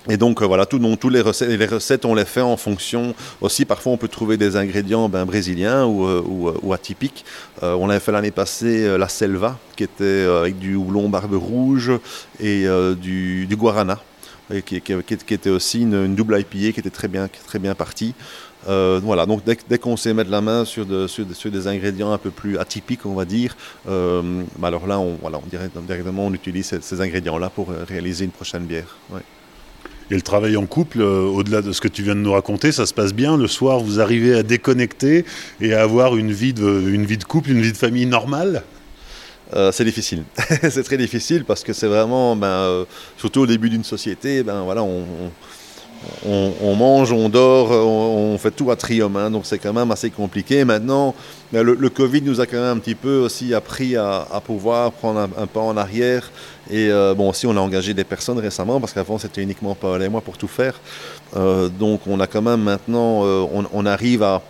Et 0.09 0.17
donc 0.17 0.43
euh, 0.43 0.47
voilà, 0.47 0.67
tout, 0.67 0.79
tous 0.97 1.09
les 1.09 1.21
recettes, 1.21 2.05
on 2.05 2.15
les 2.15 2.25
fait 2.25 2.41
en 2.41 2.57
fonction 2.57 3.15
aussi. 3.41 3.65
Parfois, 3.65 3.93
on 3.93 3.97
peut 3.97 4.09
trouver 4.09 4.37
des 4.37 4.57
ingrédients 4.57 5.09
ben, 5.09 5.25
brésiliens 5.25 5.85
ou, 5.85 6.07
euh, 6.07 6.23
euh, 6.65 6.73
atypiques. 6.73 7.25
on 7.63 7.89
avait 7.89 8.01
fait 8.01 8.13
l'année 8.13 8.31
passée 8.31 8.99
la 8.99 9.09
selva, 9.09 9.59
qui 9.77 9.85
était 9.85 10.27
avec 10.27 10.59
du 10.59 10.75
houblon 10.75 11.09
barbe 11.09 11.35
rouge 11.35 11.93
et 12.39 12.67
du, 13.01 13.49
guarana, 13.53 13.99
qui, 14.67 14.77
était 14.77 15.51
aussi 15.51 15.83
une, 15.83 16.15
double 16.15 16.39
IPA 16.41 16.73
qui 16.73 16.81
était 16.81 16.91
très 16.91 17.09
bien, 17.09 17.29
très 17.47 17.59
bien 17.59 17.75
partie. 17.75 18.15
voilà, 18.67 19.25
donc 19.27 19.43
dès, 19.45 19.57
dès 19.69 19.79
qu'on 19.79 19.97
sait 19.97 20.13
mettre 20.13 20.31
la 20.31 20.43
main 20.43 20.65
sur, 20.67 20.85
de, 20.85 21.07
sur, 21.07 21.25
sur, 21.33 21.51
des 21.51 21.67
ingrédients 21.67 22.13
un 22.13 22.19
peu 22.19 22.31
plus 22.31 22.59
atypiques, 22.59 23.07
on 23.07 23.15
va 23.15 23.25
dire, 23.25 23.57
ben 23.87 24.45
alors 24.63 24.87
là, 24.87 24.99
on, 24.99 25.19
dirait 25.47 25.71
directement 25.75 26.27
on 26.27 26.35
utilise 26.35 26.67
ces, 26.67 26.83
ces 26.83 27.01
ingrédients-là 27.01 27.49
pour 27.49 27.71
réaliser 27.89 28.27
une 28.27 28.33
prochaine 28.33 28.65
bière. 28.65 28.97
Ouais. 29.11 29.23
Et 30.11 30.15
le 30.15 30.23
travail 30.23 30.57
en 30.57 30.67
couple, 30.67 31.01
euh, 31.01 31.23
au-delà 31.23 31.63
de 31.63 31.73
ce 31.73 31.81
que 31.81 31.89
tu 31.89 32.03
viens 32.03 32.15
de 32.15 32.21
nous 32.21 32.33
raconter, 32.33 32.71
ça 32.71 32.87
se 32.87 32.95
passe 32.95 33.13
bien. 33.13 33.37
Le 33.37 33.49
soir, 33.49 33.81
vous 33.81 34.01
arrivez 34.01 34.35
à 34.35 34.43
déconnecter 34.43 35.25
et 35.61 35.75
à 35.75 35.83
avoir 35.83 36.17
une 36.17 36.31
vie 36.31 36.53
de, 36.53 36.85
une 36.89 37.05
vie 37.05 37.19
de 37.19 37.25
couple, 37.25 37.51
une 37.51 37.61
vie 37.61 37.73
de 37.73 37.77
famille 37.77 38.07
normale? 38.07 38.63
Euh, 39.55 39.73
c'est 39.73 39.85
difficile. 39.85 40.25
c'est 40.71 40.83
très 40.85 40.97
difficile 40.97 41.45
parce 41.45 41.65
que 41.65 41.73
c'est 41.73 41.87
vraiment, 41.87 42.37
ben, 42.37 42.47
euh, 42.47 42.85
surtout 43.17 43.41
au 43.41 43.47
début 43.47 43.69
d'une 43.69 43.85
société, 43.85 44.43
ben, 44.43 44.63
voilà, 44.63 44.83
on, 44.83 45.01
on, 45.01 45.31
mange, 46.75 47.13
on 47.13 47.29
dort, 47.29 47.71
on, 47.71 48.37
fait 48.39 48.51
tout 48.51 48.71
à 48.71 48.77
trium, 48.77 49.31
donc 49.31 49.47
c'est 49.47 49.59
quand 49.59 49.73
même 49.73 49.91
assez 49.91 50.11
compliqué. 50.11 50.65
Maintenant, 50.65 51.15
le, 51.53 51.89
Covid 51.89 52.23
nous 52.23 52.41
a 52.41 52.47
quand 52.47 52.57
même 52.57 52.77
un 52.77 52.81
petit 52.81 52.95
peu 52.95 53.19
aussi 53.19 53.55
appris 53.55 53.97
à, 53.97 54.41
pouvoir 54.45 54.93
prendre 54.93 55.21
un, 55.21 55.47
pas 55.47 55.61
en 55.61 55.77
arrière. 55.77 56.31
Et 56.71 56.91
euh, 56.91 57.15
bon, 57.15 57.31
aussi, 57.31 57.47
on 57.47 57.57
a 57.57 57.61
engagé 57.61 57.95
des 57.95 58.05
personnes 58.05 58.39
récemment, 58.39 58.81
parce 58.81 58.93
qu'avant, 58.93 59.19
c'était 59.19 59.43
uniquement 59.43 59.75
Paul 59.75 60.03
et 60.03 60.09
moi 60.09 60.21
pour 60.21 60.37
tout 60.37 60.49
faire. 60.49 60.75
Euh, 61.37 61.69
donc, 61.69 62.01
on 62.07 62.19
a 62.21 62.27
quand 62.27 62.43
même 62.43 62.61
maintenant, 62.61 63.23
euh, 63.25 63.47
on, 63.73 63.87
arrive 63.87 64.23
à 64.23 64.43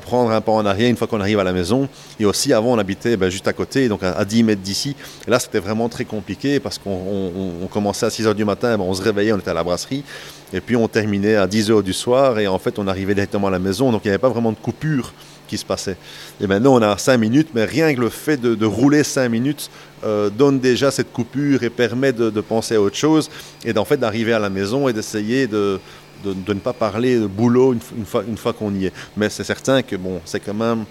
prendre 0.00 0.30
un 0.30 0.40
pas 0.40 0.52
en 0.52 0.66
arrière 0.66 0.88
une 0.88 0.96
fois 0.96 1.06
qu'on 1.06 1.20
arrive 1.20 1.38
à 1.38 1.44
la 1.44 1.52
maison. 1.52 1.88
Et 2.20 2.24
aussi, 2.24 2.52
avant, 2.52 2.72
on 2.72 2.78
habitait 2.78 3.16
ben, 3.16 3.30
juste 3.30 3.48
à 3.48 3.52
côté, 3.52 3.88
donc 3.88 4.02
à, 4.02 4.24
10 4.24 4.42
mètres 4.42 4.62
d'ici. 4.62 4.96
Et 5.26 5.30
là, 5.30 5.38
c'était 5.38 5.60
vraiment 5.60 5.88
très 5.88 6.04
compliqué 6.04 6.60
parce 6.60 6.78
qu'on 6.78 7.68
commençait 7.70 8.06
à 8.06 8.10
6 8.10 8.26
h 8.26 8.34
du 8.34 8.44
matin, 8.44 8.76
ben, 8.76 8.84
on 8.84 8.94
se 8.94 9.02
réveillait, 9.02 9.32
on 9.32 9.38
était 9.38 9.50
à 9.50 9.54
la 9.54 9.64
brasserie. 9.64 10.04
Et 10.52 10.60
puis, 10.60 10.76
on 10.76 10.88
terminait 10.88 11.36
à 11.36 11.46
10 11.46 11.70
h 11.70 11.82
du 11.82 11.92
soir. 11.92 12.38
Et 12.38 12.46
en 12.46 12.58
fait, 12.58 12.78
on 12.78 12.86
arrivait 12.86 13.14
directement 13.14 13.48
à 13.48 13.50
la 13.50 13.58
maison. 13.58 13.92
Donc, 13.92 14.02
il 14.04 14.08
n'y 14.08 14.10
avait 14.10 14.18
pas 14.18 14.28
vraiment 14.28 14.52
de 14.52 14.58
coupure 14.58 15.12
qui 15.46 15.56
se 15.56 15.64
passait. 15.64 15.96
Et 16.40 16.46
maintenant, 16.46 16.74
on 16.74 16.82
a 16.82 16.98
5 16.98 17.16
minutes, 17.16 17.48
mais 17.54 17.64
rien 17.64 17.94
que 17.94 18.00
le 18.00 18.08
fait 18.08 18.36
de, 18.36 18.66
rouler 18.66 19.04
5 19.04 19.28
minutes 19.28 19.70
euh, 20.04 20.28
donne 20.28 20.58
déjà 20.60 20.90
cette 20.90 21.12
coupure 21.12 21.62
et 21.62 21.70
permet 21.70 22.12
de, 22.12 22.40
penser 22.40 22.74
à 22.74 22.80
autre 22.80 22.96
chose 22.96 23.30
et 23.64 23.72
d'en 23.72 23.84
fait 23.84 23.96
d'arriver 23.96 24.32
à 24.32 24.38
la 24.38 24.50
maison 24.50 24.88
et 24.88 24.92
d'essayer 24.92 25.46
de, 25.46 25.80
de, 26.24 26.52
ne 26.52 26.58
pas 26.58 26.72
parler 26.72 27.18
de 27.18 27.26
boulot 27.26 27.72
une, 27.72 28.36
fois, 28.36 28.52
qu'on 28.52 28.74
y 28.74 28.86
est. 28.86 28.92
Mais 29.16 29.28
c'est 29.30 29.44
certain 29.44 29.82
que 29.82 29.96
bon, 29.96 30.20
c'est 30.24 30.40
quand 30.40 30.54
même 30.54 30.84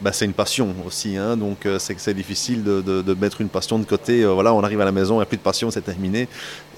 bah, 0.00 0.12
c'est 0.12 0.26
une 0.26 0.34
passion 0.34 0.74
aussi, 0.86 1.16
hein, 1.16 1.38
donc 1.38 1.64
euh, 1.64 1.78
c'est 1.78 2.12
difficile 2.12 2.62
de, 2.62 2.82
de, 2.82 3.14
mettre 3.14 3.40
une 3.40 3.48
passion 3.48 3.78
de 3.78 3.86
côté. 3.86 4.24
Euh, 4.24 4.32
voilà, 4.32 4.52
on 4.52 4.62
arrive 4.62 4.80
à 4.82 4.84
la 4.84 4.92
maison, 4.92 5.14
il 5.14 5.18
n'y 5.18 5.22
a 5.22 5.26
plus 5.26 5.38
de 5.38 5.42
passion, 5.42 5.70
c'est 5.70 5.80
terminé. 5.80 6.28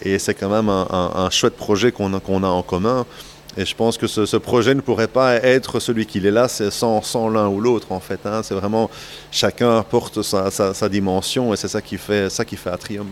Et 0.03 0.21
c'est 0.21 0.35
quand 0.35 0.49
même 0.49 0.69
un, 0.69 0.87
un, 0.89 1.29
chouette 1.31 1.57
projet 1.57 1.91
qu'on 1.91 2.15
a, 2.15 2.19
a 2.19 2.49
en 2.49 2.63
commun. 2.63 3.07
Et 3.57 3.65
je 3.65 3.75
pense 3.75 3.99
que 3.99 4.07
ce, 4.07 4.37
projet 4.37 4.73
ne 4.73 4.81
pourrait 4.81 5.09
pas 5.09 5.35
être 5.35 5.81
celui 5.81 6.07
qu'il 6.07 6.27
est 6.27 6.31
là 6.31 6.47
sans, 6.47 7.03
sans 7.03 7.29
l'un 7.29 7.49
ou 7.49 7.61
l'autre, 7.61 7.91
en 7.91 7.99
fait. 7.99 8.21
Hein. 8.25 8.43
C'est 8.45 8.55
vraiment 8.55 8.89
chacun 9.33 9.79
apporte 9.79 10.23
sa, 10.23 10.53
sa, 10.53 10.73
sa 10.73 10.89
dimension 10.89 11.53
et 11.53 11.57
c'est 11.57 11.67
ça 11.67 11.83
qui 11.83 11.99
fait, 11.99 12.31
ça 12.31 12.45
qui 12.45 12.55
fait 12.55 12.71
Atrium. 12.71 13.09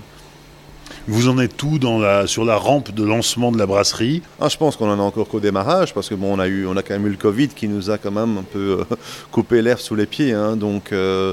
Vous 1.08 1.28
en 1.28 1.38
êtes 1.38 1.56
tout 1.56 1.78
dans 1.78 2.00
la, 2.00 2.26
sur 2.26 2.44
la 2.44 2.56
rampe 2.56 2.92
de 2.92 3.04
lancement 3.04 3.52
de 3.52 3.58
la 3.58 3.66
brasserie? 3.66 4.22
Ah, 4.40 4.48
Je 4.48 4.56
pense 4.56 4.76
qu'on 4.76 4.90
en 4.90 4.98
a 4.98 5.02
encore 5.02 5.28
qu'au 5.28 5.38
démarrage, 5.38 5.94
parce 5.94 6.08
que 6.08 6.16
bon, 6.16 6.36
on 6.36 6.40
a, 6.40 6.48
eu, 6.48 6.66
on 6.66 6.76
a 6.76 6.82
quand 6.82 6.94
même 6.94 7.06
eu 7.06 7.10
le 7.10 7.16
Covid 7.16 7.48
qui 7.48 7.68
nous 7.68 7.90
a 7.90 7.98
quand 7.98 8.10
même 8.10 8.38
un 8.38 8.42
peu 8.42 8.80
euh, 8.80 8.96
coupé 9.30 9.62
l'air 9.62 9.78
sous 9.78 9.94
les 9.94 10.06
pieds. 10.06 10.32
Hein, 10.32 10.56
donc. 10.56 10.92
Euh, 10.92 11.32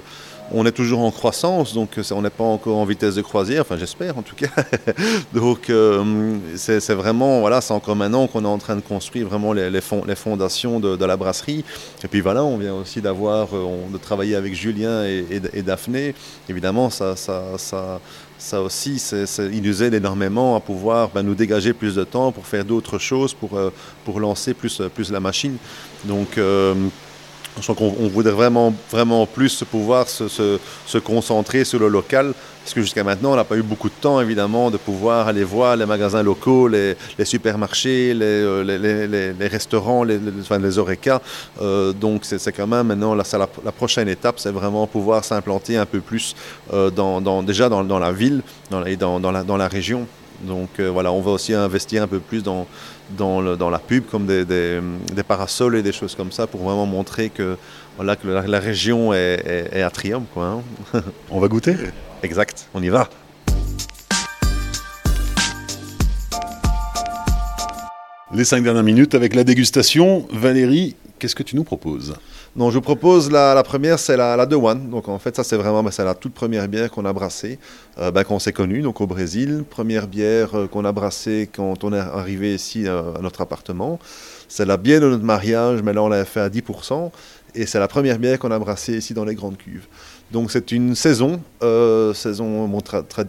on 0.53 0.65
est 0.65 0.71
toujours 0.71 1.01
en 1.01 1.11
croissance, 1.11 1.73
donc 1.73 1.99
on 2.11 2.21
n'est 2.21 2.29
pas 2.29 2.43
encore 2.43 2.77
en 2.77 2.85
vitesse 2.85 3.15
de 3.15 3.21
croisière, 3.21 3.61
enfin 3.61 3.77
j'espère 3.77 4.17
en 4.17 4.21
tout 4.21 4.35
cas. 4.35 4.47
donc 5.33 5.69
euh, 5.69 6.37
c'est 6.55 6.93
vraiment, 6.93 7.39
voilà, 7.41 7.59
c'est 7.61 7.73
encore 7.73 7.95
maintenant 7.95 8.27
qu'on 8.27 8.43
est 8.43 8.47
en 8.47 8.59
train 8.59 8.75
de 8.75 8.81
construire 8.81 9.27
vraiment 9.27 9.53
les, 9.53 9.69
les, 9.69 9.81
fondations 10.15 10.79
de, 10.79 11.05
la 11.05 11.17
brasserie. 11.17 11.65
Et 12.03 12.07
puis 12.07 12.21
voilà, 12.21 12.43
on 12.43 12.57
vient 12.57 12.75
aussi 12.75 13.01
d'avoir, 13.01 13.47
de 13.49 13.97
travailler 13.97 14.35
avec 14.35 14.53
Julien 14.53 15.03
et, 15.05 15.61
Daphné. 15.61 16.13
Évidemment, 16.49 16.89
ça, 16.89 17.15
ça, 17.15 17.43
ça, 18.37 18.61
aussi, 18.61 19.01
il 19.51 19.61
nous 19.61 19.83
aide 19.83 19.93
énormément 19.93 20.55
à 20.55 20.59
pouvoir 20.59 21.09
ben, 21.09 21.23
nous 21.23 21.35
dégager 21.35 21.73
plus 21.73 21.95
de 21.95 22.03
temps 22.03 22.31
pour 22.31 22.45
faire 22.45 22.65
d'autres 22.65 22.99
choses, 22.99 23.33
pour, 23.33 23.57
euh, 23.57 23.71
pour 24.05 24.19
lancer 24.19 24.53
plus, 24.53 24.81
plus 24.93 25.11
la 25.11 25.19
machine. 25.19 25.57
Donc, 26.05 26.37
euh, 26.37 26.75
crois 27.61 27.75
qu'on 27.75 28.07
voudrait 28.07 28.31
vraiment, 28.31 28.73
vraiment 28.91 29.25
plus 29.25 29.63
pouvoir 29.69 30.07
se, 30.07 30.97
concentrer 30.97 31.65
sur 31.65 31.79
le 31.79 31.87
local, 31.87 32.33
parce 32.63 32.73
que 32.73 32.81
jusqu'à 32.81 33.03
maintenant, 33.03 33.33
on 33.33 33.35
n'a 33.35 33.43
pas 33.43 33.57
eu 33.57 33.61
beaucoup 33.61 33.89
de 33.89 33.93
temps, 33.99 34.21
évidemment, 34.21 34.71
de 34.71 34.77
pouvoir 34.77 35.27
aller 35.27 35.43
voir 35.43 35.75
les 35.75 35.85
magasins 35.85 36.23
locaux, 36.23 36.67
les, 36.67 36.95
supermarchés, 37.23 38.13
les, 38.13 38.23
euh, 38.23 39.33
les, 39.37 39.47
restaurants, 39.47 40.03
les, 40.03 40.19
enfin, 40.41 40.57
les. 40.57 40.79
Euh, 41.61 41.93
donc, 41.93 42.21
c'est 42.23 42.51
quand 42.51 42.67
même 42.67 42.87
maintenant, 42.87 43.15
la, 43.15 43.71
prochaine 43.71 44.07
étape, 44.07 44.39
c'est 44.39 44.51
vraiment 44.51 44.87
pouvoir 44.87 45.23
s'implanter 45.23 45.77
un 45.77 45.85
peu 45.85 45.99
plus 45.99 46.35
euh, 46.73 46.89
déjà 47.41 47.69
dans, 47.69 47.99
la 47.99 48.11
ville 48.11 48.41
et 48.85 48.95
dans 48.95 49.57
la 49.57 49.67
région. 49.67 50.07
Donc 50.41 50.79
voilà, 50.79 51.11
on 51.11 51.21
va 51.21 51.31
aussi 51.31 51.53
investir 51.53 52.03
un 52.03 52.07
peu 52.07 52.19
plus 52.19 52.43
dans, 52.43 52.67
dans, 53.11 53.41
le, 53.41 53.55
dans 53.57 53.69
la 53.69 53.79
pub, 53.79 54.05
comme 54.05 54.25
des, 54.25 54.45
des, 54.45 54.79
des, 55.13 55.23
parasols 55.23 55.75
et 55.75 55.83
des 55.83 55.91
choses 55.91 56.15
comme 56.15 56.31
ça, 56.31 56.47
pour 56.47 56.61
vraiment 56.61 56.85
montrer 56.85 57.29
que, 57.29 57.57
voilà, 57.97 58.15
que 58.15 58.27
la, 58.27 58.59
région 58.59 59.13
est, 59.13 59.69
est, 59.73 59.81
à 59.81 59.89
triomphe. 59.89 60.25
Quoi, 60.33 60.61
hein. 60.93 61.03
On 61.29 61.39
va 61.39 61.47
goûter 61.47 61.75
Exact, 62.23 62.67
on 62.73 62.81
y 62.81 62.89
va. 62.89 63.09
Les 68.33 68.45
cinq 68.45 68.63
dernières 68.63 68.83
minutes 68.83 69.13
avec 69.13 69.35
la 69.35 69.43
dégustation. 69.43 70.27
Valérie, 70.31 70.95
qu'est-ce 71.19 71.35
que 71.35 71.43
tu 71.43 71.55
nous 71.55 71.63
proposes? 71.63 72.15
Non, 72.55 72.69
je 72.69 72.75
vous 72.75 72.81
propose 72.81 73.31
la, 73.31 73.63
première, 73.63 73.97
c'est 73.97 74.15
la, 74.15 74.37
la 74.37 74.45
De. 74.45 74.55
Donc 74.55 75.09
en 75.09 75.17
fait, 75.17 75.35
ça 75.35 75.43
c'est 75.43 75.57
vraiment 75.57 75.81
ben, 75.81 75.89
c'est 75.89 76.03
la 76.03 76.13
toute 76.13 76.35
première 76.35 76.67
bière 76.67 76.91
qu'on 76.91 77.03
a 77.03 77.11
brassée, 77.11 77.57
euh, 77.97 78.11
ben, 78.11 78.23
qu'on 78.23 78.37
s'est 78.37 78.53
connue, 78.53 78.81
donc 78.83 79.01
au 79.01 79.07
Brésil. 79.07 79.63
Première 79.67 80.05
bière 80.05 80.55
euh, 80.55 80.67
qu'on 80.67 80.85
a 80.85 80.91
brassée 80.91 81.49
quand 81.51 81.83
on 81.83 81.93
est 81.93 81.97
arrivé 81.99 82.53
ici 82.53 82.87
euh, 82.87 83.15
à 83.15 83.21
notre 83.21 83.41
appartement. 83.41 83.97
C'est 84.47 84.65
la 84.65 84.77
bière 84.77 85.01
de 85.01 85.09
notre 85.09 85.23
mariage, 85.23 85.81
mais 85.81 85.93
là 85.93 86.03
on 86.03 86.09
l'a 86.09 86.25
fait 86.25 86.41
à 86.41 86.49
10%. 86.49 87.09
Et 87.55 87.65
c'est 87.65 87.79
la 87.79 87.87
première 87.87 88.17
bière 88.17 88.39
qu'on 88.39 88.51
a 88.51 88.59
brassée 88.59 88.97
ici 88.97 89.13
dans 89.13 89.25
les 89.25 89.35
grandes 89.35 89.57
cuves. 89.57 89.85
Donc 90.31 90.49
c'est 90.49 90.71
une 90.71 90.95
saison, 90.95 91.39
saison 92.15 92.81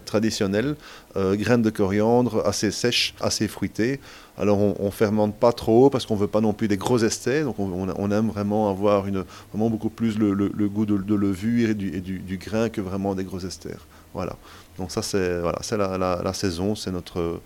traditionnelle, 0.06 0.76
graines 1.14 1.60
de 1.60 1.68
coriandre 1.70 2.46
assez 2.46 2.70
sèches, 2.70 3.14
assez 3.20 3.46
fruitées. 3.48 4.00
Alors 4.36 4.58
on, 4.58 4.86
ne 4.86 4.90
fermente 4.90 5.36
pas 5.36 5.52
trop 5.52 5.90
parce 5.90 6.06
qu'on 6.06 6.16
veut 6.16 6.26
pas 6.26 6.40
non 6.40 6.52
plus 6.52 6.66
des 6.66 6.76
gros 6.76 6.98
esters. 6.98 7.44
Donc 7.44 7.58
on, 7.58 8.10
aime 8.10 8.28
vraiment 8.28 8.70
avoir 8.70 9.02
vraiment 9.02 9.70
beaucoup 9.70 9.90
plus 9.90 10.18
le, 10.18 10.34
goût 10.68 10.86
de, 10.86 11.14
levure 11.14 11.70
et, 11.70 11.74
du, 11.74 12.38
grain 12.38 12.68
que 12.68 12.80
vraiment 12.80 13.14
des 13.14 13.24
gros 13.24 13.40
esters. 13.40 13.86
Voilà. 14.14 14.36
Donc 14.78 14.90
ça 14.90 15.02
c'est 15.02 15.40
voilà, 15.40 15.58
c'est 15.60 15.76
la, 15.76 16.32
saison, 16.32 16.74
c'est 16.74 16.90
notre 16.90 17.40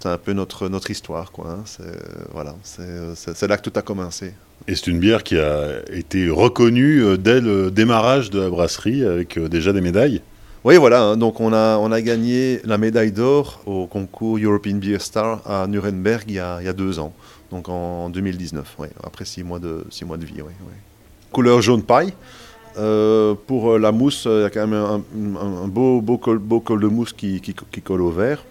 c'est 0.00 0.08
un 0.08 0.18
peu 0.18 0.32
notre, 0.32 0.68
notre 0.68 0.90
histoire. 0.90 1.30
Quoi, 1.30 1.50
hein. 1.50 1.62
C'est 1.64 1.82
voilà, 2.32 2.56
c'est 2.62 3.46
là 3.46 3.56
que 3.56 3.68
tout 3.68 3.78
a 3.78 3.82
commencé. 3.82 4.32
Et 4.68 4.74
c'est 4.74 4.88
une 4.88 4.98
bière 4.98 5.22
qui 5.22 5.38
a 5.38 5.80
été 5.92 6.28
reconnue 6.28 7.02
euh, 7.02 7.16
dès 7.16 7.40
le 7.40 7.70
démarrage 7.70 8.30
de 8.30 8.40
la 8.40 8.50
brasserie 8.50 9.04
avec 9.04 9.38
euh, 9.38 9.48
déjà 9.48 9.72
des 9.72 9.80
médailles 9.80 10.20
oui, 10.62 10.76
voilà. 10.76 11.02
Hein. 11.02 11.16
Donc, 11.16 11.40
on 11.40 11.54
a, 11.54 11.78
on 11.78 11.90
a 11.90 12.02
gagné 12.02 12.60
la 12.64 12.76
médaille 12.76 13.12
d'or 13.12 13.62
au 13.64 13.86
concours 13.86 14.36
European 14.36 14.74
Beer 14.74 14.98
Star 15.00 15.40
à 15.50 15.66
Nuremberg 15.66 16.24
il 16.28 16.34
y 16.34 16.38
a, 16.38 16.58
il 16.60 16.66
y 16.66 16.68
a 16.68 16.74
deux 16.74 16.98
ans. 16.98 17.14
Donc, 17.50 17.70
en 17.70 18.10
2019, 18.10 18.74
oui, 18.78 18.88
après 19.02 19.24
six 19.24 19.42
mois 19.42 19.58
de, 19.58 19.86
six 19.88 20.04
mois 20.04 20.18
de 20.18 20.26
vie. 20.26 20.42
Oui, 20.42 20.52
Couleur 21.32 21.62
jaune 21.62 21.82
paille. 21.82 22.12
Euh, 22.76 23.34
pour 23.46 23.72
euh, 23.72 23.78
la 23.78 23.90
mousse, 23.90 24.26
il 24.26 24.42
y 24.42 24.44
a 24.44 24.50
quand 24.50 24.66
même 24.66 25.02
un, 25.40 25.66
beau, 25.66 26.02
beau, 26.02 26.18
col, 26.18 26.38
beau 26.38 26.60
col 26.60 26.80
de 26.80 26.88
mousse 26.88 27.14
qui, 27.14 27.40
qui, 27.40 27.54
qui 27.54 27.80
colle 27.80 28.02
au 28.02 28.10
vert. 28.10 28.44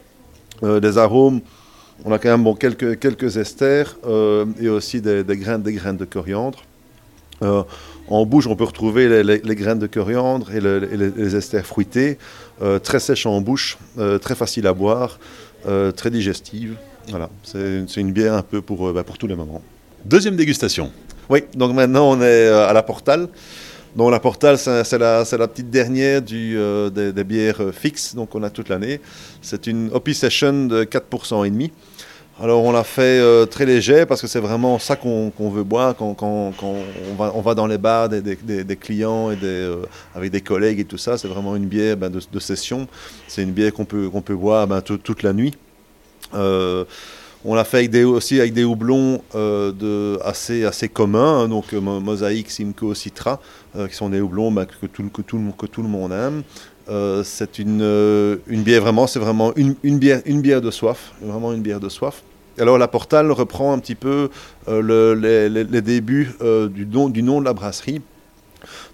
Euh, 0.64 0.80
des 0.80 0.98
arômes, 0.98 1.42
on 2.06 2.12
a 2.12 2.20
quand 2.20 2.30
même 2.30 2.44
bon, 2.44 2.56
quelques, 2.56 3.00
quelques 3.00 3.38
esters 3.38 3.98
et 4.62 4.70
aussi 4.70 5.02
des, 5.02 5.24
des, 5.24 5.38
graines, 5.38 5.62
des 5.62 5.74
graines 5.74 5.98
de 5.98 6.06
coriandre. 6.06 6.64
En 8.10 8.26
bouche, 8.26 8.48
on 8.48 8.56
peut 8.56 8.64
retrouver 8.64 9.24
les, 9.24 9.56
graines 9.56 9.78
de 9.78 9.86
coriandre 9.86 10.52
et, 10.52 10.60
les, 10.60 11.36
esters 11.36 11.66
fruités, 11.66 12.18
euh, 12.62 12.80
très 12.80 13.00
sèches 13.00 13.28
en 13.28 13.40
bouche, 13.40 13.78
euh, 14.00 14.18
très 14.18 14.34
facile 14.34 14.66
à 14.66 14.74
boire, 14.74 15.20
euh, 15.68 15.92
très 15.92 16.10
digestive. 16.10 16.76
Voilà, 17.10 17.30
c'est 17.44 18.02
une 18.02 18.12
bière 18.12 18.34
un 18.34 18.42
peu 18.42 18.62
pour, 18.62 18.92
bah, 18.94 19.04
pour 19.04 19.18
tous 19.20 19.28
les 19.28 19.36
moments. 19.36 19.62
Deuxième 20.06 20.36
dégustation. 20.36 20.92
Oui, 21.30 21.44
donc 21.54 21.74
maintenant 21.76 22.10
on 22.10 22.22
est 22.22 22.48
à 22.48 22.74
la 22.74 22.82
Portale. 22.82 23.28
Donc 24.00 24.12
la 24.12 24.22
Portale, 24.22 24.58
c'est 24.58 24.98
la, 24.98 25.26
petite 25.26 25.70
dernière 25.70 26.22
du, 26.22 26.58
des, 26.90 27.24
bières 27.26 27.62
fixes, 27.74 28.16
donc 28.16 28.34
on 28.34 28.44
a 28.44 28.50
toute 28.50 28.70
l'année. 28.70 29.02
C'est 29.42 29.68
une 29.68 29.90
Hoppy 29.92 30.14
Session 30.14 30.68
de 30.68 30.86
4% 30.86 31.46
et 31.46 31.50
demi. 31.50 31.70
Alors 32.42 32.64
on 32.64 32.72
l'a 32.72 32.86
fait 32.86 33.20
euh, 33.20 33.46
très 33.46 33.66
léger 33.66 34.06
parce 34.06 34.22
que 34.22 34.28
c'est 34.28 34.40
vraiment 34.40 34.80
ça 34.80 34.96
qu'on 34.96 35.32
veut 35.38 35.66
boire 35.66 35.98
quand, 35.98 36.16
on, 36.24 37.42
va, 37.42 37.56
dans 37.56 37.68
les 37.68 37.78
bars 37.78 38.08
des, 38.08 38.78
clients 38.78 39.32
et 39.32 39.38
euh, 39.44 39.84
avec 40.16 40.32
des 40.32 40.40
collègues 40.40 40.80
et 40.80 40.86
tout 40.86 40.98
ça. 40.98 41.18
C'est 41.18 41.28
vraiment 41.28 41.58
une 41.58 41.66
bière 41.66 41.98
ben, 41.98 42.10
de, 42.10 42.40
session. 42.40 42.88
C'est 43.28 43.44
une 43.44 43.52
bière 43.52 43.74
qu'on 43.74 43.84
peut, 43.84 44.08
boire 44.30 44.66
ben, 44.66 44.80
toute 44.82 45.24
la 45.24 45.34
nuit. 45.34 45.58
Euh, 46.34 46.86
on 47.46 47.56
l'a 47.56 47.64
fait 47.64 48.04
aussi 48.04 48.40
avec 48.40 48.54
des 48.54 48.64
houblons 48.64 49.22
de, 49.34 50.20
assez, 50.24 50.66
assez 50.66 50.90
communs, 50.90 51.44
hein, 51.44 51.48
donc 51.48 51.72
Mosaïque, 51.74 52.52
Simcoe, 52.52 52.94
Citra, 52.94 53.40
qui 53.90 53.96
sont 53.96 54.10
des 54.10 54.20
houblons 54.20 54.52
ben, 54.52 54.66
que, 54.66 55.22
tout, 55.22 55.82
le 55.82 55.88
monde 55.88 56.12
aime. 56.12 56.44
c'est 57.24 57.60
une, 57.60 58.40
une 58.48 58.64
bière 58.64 58.82
vraiment, 58.82 59.08
c'est 59.08 59.20
vraiment 59.20 59.54
une, 59.56 59.76
bière, 60.00 60.22
une 60.26 60.42
bière 60.42 60.62
de 60.62 60.72
soif, 60.72 61.14
vraiment 61.22 61.54
une 61.54 61.62
bière 61.62 61.80
de 61.80 61.90
soif. 61.90 62.24
Alors 62.60 62.78
la 62.78 62.88
Portale 62.88 63.32
reprend 63.32 63.74
un 63.74 63.80
petit 63.80 63.96
peu 63.96 64.30
euh, 64.68 65.50
les, 65.50 65.82
débuts 65.82 66.32
euh, 66.42 66.68
du, 66.68 66.86
du 66.86 67.24
nom 67.24 67.40
de 67.40 67.46
la 67.46 67.54
brasserie. 67.54 68.02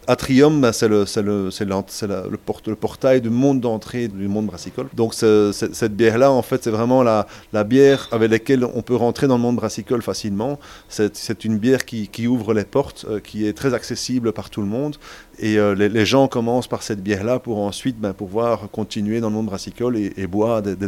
Atrium, 0.08 0.62
ben, 0.62 0.72
c'est 0.72 0.88
le, 0.88 2.76
portail 2.76 3.22
du 3.22 3.30
monde 3.30 3.60
d'entrée 3.60 4.08
du 4.08 4.28
monde 4.28 4.48
brassicole. 4.48 4.88
Donc 4.94 5.13
cette 5.13 5.96
bière-là, 5.96 6.32
en 6.32 6.41
fait, 6.41 6.63
c'est 6.63 6.72
vraiment 6.72 7.04
la, 7.04 7.26
bière 7.63 8.08
avec 8.12 8.32
laquelle 8.32 8.65
on 8.65 8.82
peut 8.82 8.96
rentrer 8.96 9.28
dans 9.28 9.38
le 9.38 9.41
monde 9.41 9.56
brassicole 9.56 10.02
facilement. 10.02 10.60
C'est 10.89 11.46
une 11.46 11.58
bière 11.58 11.86
qui, 11.86 12.28
ouvre 12.28 12.54
les 12.54 12.65
portes, 12.65 13.06
euh, 13.08 13.20
qui 13.20 13.48
est 13.48 13.54
très 13.54 13.74
accessible 13.74 14.34
par 14.34 14.50
tout 14.50 14.62
le 14.62 14.68
monde. 14.68 14.98
Et 15.39 15.58
euh, 15.58 15.76
les, 15.76 16.06
gens 16.06 16.28
commencent 16.28 16.68
par 16.68 16.84
cette 16.84 17.02
bière-là 17.02 17.39
pour 17.39 17.60
ensuite 17.60 18.00
ben, 18.00 18.13
pouvoir 18.13 18.70
continuer 18.72 19.20
dans 19.20 19.30
le 19.30 19.36
monde 19.36 19.48
brassicole 19.48 19.98
et, 19.98 20.28
boire 20.28 20.62
des, 20.62 20.76
des 20.76 20.88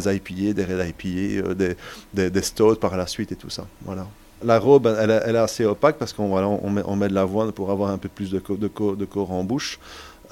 des 0.53 0.65
Red 0.65 0.88
IPA, 0.89 1.47
euh, 1.47 1.53
des, 1.53 1.75
des, 2.13 2.30
des 2.30 2.41
par 2.80 2.97
la 2.97 3.08
suite 3.08 3.32
et 3.32 3.36
tout 3.36 3.49
ça. 3.49 3.65
Voilà. 3.86 4.08
La 4.43 4.60
robe, 4.60 4.93
elle, 5.00 5.10
est 5.10 5.39
assez 5.39 5.65
opaque 5.65 5.97
parce 5.97 6.13
qu'on 6.13 6.32
on 6.38 6.95
met, 6.95 7.08
de 7.10 7.13
l'avoine 7.13 7.52
pour 7.52 7.71
avoir 7.71 7.91
un 7.91 7.97
peu 7.97 8.10
plus 8.10 8.30
de, 8.30 8.41
de, 8.50 8.95
de 8.95 9.06
corps 9.06 9.32
en 9.32 9.43
bouche. 9.43 9.80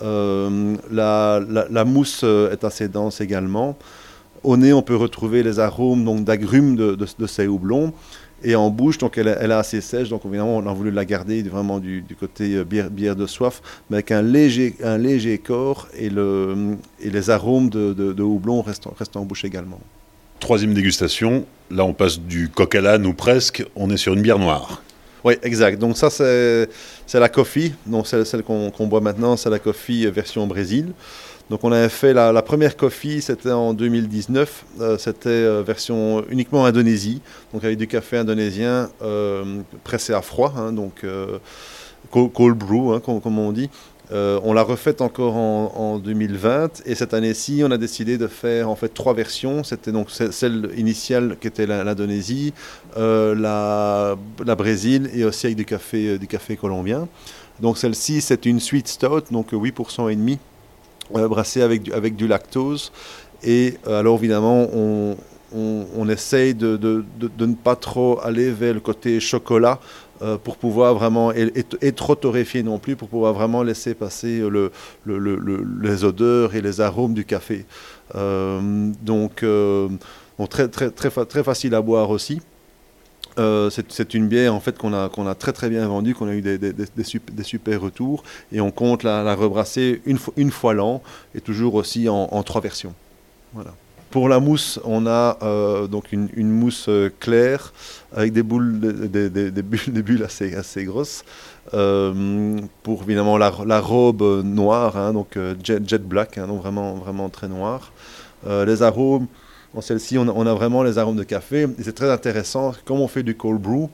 Euh, 0.02 0.76
la, 0.92 1.86
mousse 1.86 2.22
euh, 2.24 2.52
est 2.52 2.64
assez 2.64 2.88
dense 2.88 3.22
également. 3.22 3.78
Au 4.44 4.58
nez, 4.58 4.74
on 4.74 4.82
peut 4.82 4.96
retrouver 4.96 5.42
les 5.44 5.60
arômes 5.60 6.24
d'agrumes 6.24 6.76
de, 6.76 6.96
de, 6.96 7.28
ces 7.28 7.48
houblons. 7.48 7.94
Et 8.44 8.56
en 8.56 8.70
bouche, 8.70 9.00
donc 9.00 9.18
elle, 9.18 9.28
est 9.28 9.52
assez 9.52 9.82
sèche, 9.82 10.10
donc 10.10 10.24
évidemment 10.26 10.58
on 10.58 10.68
a 10.68 10.74
voulu 10.74 10.92
la 10.92 11.06
garder 11.06 11.42
vraiment 11.42 11.80
du, 11.80 12.04
côté 12.20 12.64
bière, 12.64 12.92
bière, 12.92 13.16
de 13.16 13.26
soif, 13.26 13.62
mais 13.90 13.98
avec 13.98 14.12
un 14.12 14.22
léger, 14.22 15.38
corps 15.44 15.88
et, 15.98 16.10
le, 16.10 16.76
et 17.00 17.10
les 17.10 17.30
arômes 17.32 17.70
de, 17.70 17.94
de, 17.94 18.24
houblon 18.24 18.62
restent 18.62 19.16
en 19.16 19.26
bouche 19.26 19.46
également. 19.46 19.80
Troisième 20.40 20.74
dégustation, 20.74 21.46
là 21.72 21.86
on 21.86 21.94
passe 21.94 22.20
du 22.20 22.50
coq 22.50 22.76
à 22.76 22.82
l'âne 22.82 23.06
ou 23.06 23.14
presque, 23.14 23.66
on 23.76 23.90
est 23.90 23.98
sur 23.98 24.14
une 24.14 24.22
bière 24.22 24.40
noire. 24.40 24.82
Oui, 25.24 25.36
exact. 25.42 25.80
Donc 25.80 25.98
ça 25.98 26.10
c'est 26.10 26.68
la 27.14 27.30
coffee, 27.30 27.74
donc 27.86 28.08
celle, 28.08 28.26
celle 28.26 28.44
qu'on 28.44 28.88
boit 28.88 29.02
maintenant, 29.02 29.38
c'est 29.38 29.50
la 29.50 29.60
coffee 29.60 30.06
version 30.08 30.46
Brésil. 30.46 30.94
Donc 31.50 31.64
on 31.64 31.72
avait 31.72 31.90
fait 31.90 32.14
la, 32.14 32.42
première 32.42 32.76
coffee, 32.76 33.22
c'était 33.22 33.52
en 33.52 33.74
2019, 33.74 34.66
euh, 34.82 34.98
c'était 34.98 35.30
euh, 35.30 35.62
version 35.62 36.26
uniquement 36.30 36.66
Indonésie, 36.66 37.22
donc 37.54 37.64
avec 37.64 37.78
du 37.78 37.86
café 37.88 38.18
indonésien 38.18 38.90
euh, 39.04 39.62
pressé 39.84 40.14
à 40.14 40.24
froid, 40.24 40.54
hein, 40.58 40.72
donc 40.74 41.06
cold 42.10 42.58
brew 42.58 42.96
hein, 42.96 43.00
comme 43.00 43.38
on 43.38 43.52
dit. 43.52 43.70
Euh, 44.12 44.40
on 44.44 44.54
l'a 44.54 44.62
refaite 44.62 45.02
encore 45.02 45.36
en, 45.36 45.98
2020 46.00 46.84
et 46.86 46.96
cette 46.96 47.14
année-ci, 47.14 47.62
on 47.66 47.72
a 47.72 47.78
décidé 47.78 48.18
de 48.18 48.28
faire 48.28 48.70
en 48.70 48.76
fait 48.76 48.94
trois 48.94 49.14
versions. 49.14 49.64
C'était 49.64 49.92
donc 49.92 50.10
celle 50.12 50.70
initiale 50.78 51.38
qui 51.40 51.48
était 51.48 51.66
l'Indonésie, 51.66 52.54
euh, 52.98 53.36
la, 53.36 54.56
Brésil 54.56 55.10
et 55.14 55.24
aussi 55.24 55.48
avec 55.48 55.58
du 55.58 55.66
café, 55.66 56.10
euh, 56.10 56.18
du 56.18 56.28
café 56.28 56.56
colombien. 56.56 57.08
Donc 57.62 57.78
celle-ci, 57.78 58.22
c'est 58.22 58.46
une 58.46 58.60
sweet 58.60 58.88
stout, 58.88 59.32
donc 59.32 59.54
8% 59.54 60.12
et 60.12 60.16
demi, 60.16 60.38
brassée 61.12 61.62
avec 61.62 61.84
du, 61.84 61.94
avec 61.94 62.16
du 62.16 62.28
lactose. 62.28 62.92
Et 63.44 63.78
alors 63.88 64.18
évidemment, 64.18 64.68
on, 64.74 65.16
on, 65.56 66.10
essaye 66.10 66.54
de, 66.54 66.76
de, 66.78 67.06
ne 67.46 67.54
pas 67.54 67.76
trop 67.76 68.20
aller 68.22 68.52
vers 68.52 68.74
le 68.74 68.80
côté 68.80 69.20
chocolat 69.20 69.80
euh, 70.22 70.38
pour 70.38 70.56
pouvoir 70.56 70.96
vraiment, 70.96 71.34
et, 71.34 71.92
trop 71.92 72.16
torréfié 72.16 72.64
non 72.64 72.80
plus, 72.80 72.96
pour 72.96 73.10
pouvoir 73.10 73.34
vraiment 73.34 73.64
laisser 73.64 73.94
passer 73.94 74.40
le, 74.40 74.72
les 75.06 76.04
odeurs 76.06 76.56
et 76.56 76.62
les 76.62 76.80
arômes 76.80 77.14
du 77.14 77.26
café. 77.26 77.66
Euh, 78.16 78.62
donc, 79.02 79.44
euh, 79.44 79.90
très, 80.50 80.70
très, 80.70 80.90
très, 80.92 81.44
facile 81.44 81.76
à 81.76 81.82
boire 81.82 82.10
aussi. 82.12 82.42
c'est 83.38 84.14
une 84.14 84.28
bière 84.30 84.56
en 84.56 84.62
fait 84.62 84.78
qu'on 84.78 84.94
a, 84.94 85.10
a 85.10 85.36
très 85.36 85.52
très 85.52 85.70
bien 85.70 85.86
vendue, 85.86 86.16
qu'on 86.16 86.30
a 86.30 86.34
eu 86.34 86.42
des, 86.42 86.58
des, 86.58 86.72
des, 86.72 87.44
super, 87.44 87.82
retours 87.82 88.24
et 88.54 88.62
on 88.62 88.72
compte 88.72 89.04
la, 89.04 89.36
rebrasser 89.36 90.02
une, 90.06 90.18
une 90.38 90.52
fois 90.52 90.74
l'an 90.74 91.02
et 91.34 91.42
toujours 91.42 91.76
aussi 91.76 92.08
en, 92.08 92.30
en 92.32 92.44
trois 92.44 92.62
versions. 92.62 92.94
Voilà. 93.54 93.74
Pour 94.16 94.30
la 94.30 94.40
mousse, 94.40 94.80
on 94.86 95.08
a 95.08 95.38
euh, 95.44 95.88
donc 95.88 96.14
une, 96.14 96.30
mousse 96.38 96.86
euh, 96.88 97.12
claire 97.20 97.74
avec 98.16 98.32
des 98.32 98.44
boules, 98.44 98.80
des, 98.80 100.02
bulles, 100.02 100.24
assez, 100.24 100.86
grosses. 100.86 101.26
Euh, 101.74 102.56
pour 102.82 103.04
évidemment 103.04 103.38
la, 103.38 103.50
robe 103.82 104.24
noire, 104.46 104.96
hein, 104.96 105.12
donc 105.12 105.38
jet, 105.62 105.98
black, 105.98 106.38
hein, 106.38 106.48
donc 106.48 106.62
vraiment, 106.62 106.94
vraiment 106.94 107.28
très 107.28 107.50
noir. 107.50 107.92
les 108.48 108.84
arômes, 108.84 109.28
en 109.76 109.82
celle-ci, 109.82 110.18
on, 110.18 110.48
a 110.48 110.54
vraiment 110.54 110.82
les 110.82 110.98
arômes 110.98 111.18
de 111.18 111.24
café. 111.24 111.68
C'est 111.82 111.96
très 111.96 112.10
intéressant, 112.10 112.72
comme 112.86 113.02
on 113.02 113.10
fait 113.10 113.24
du 113.24 113.36
cold 113.36 113.62
brew, 113.62 113.90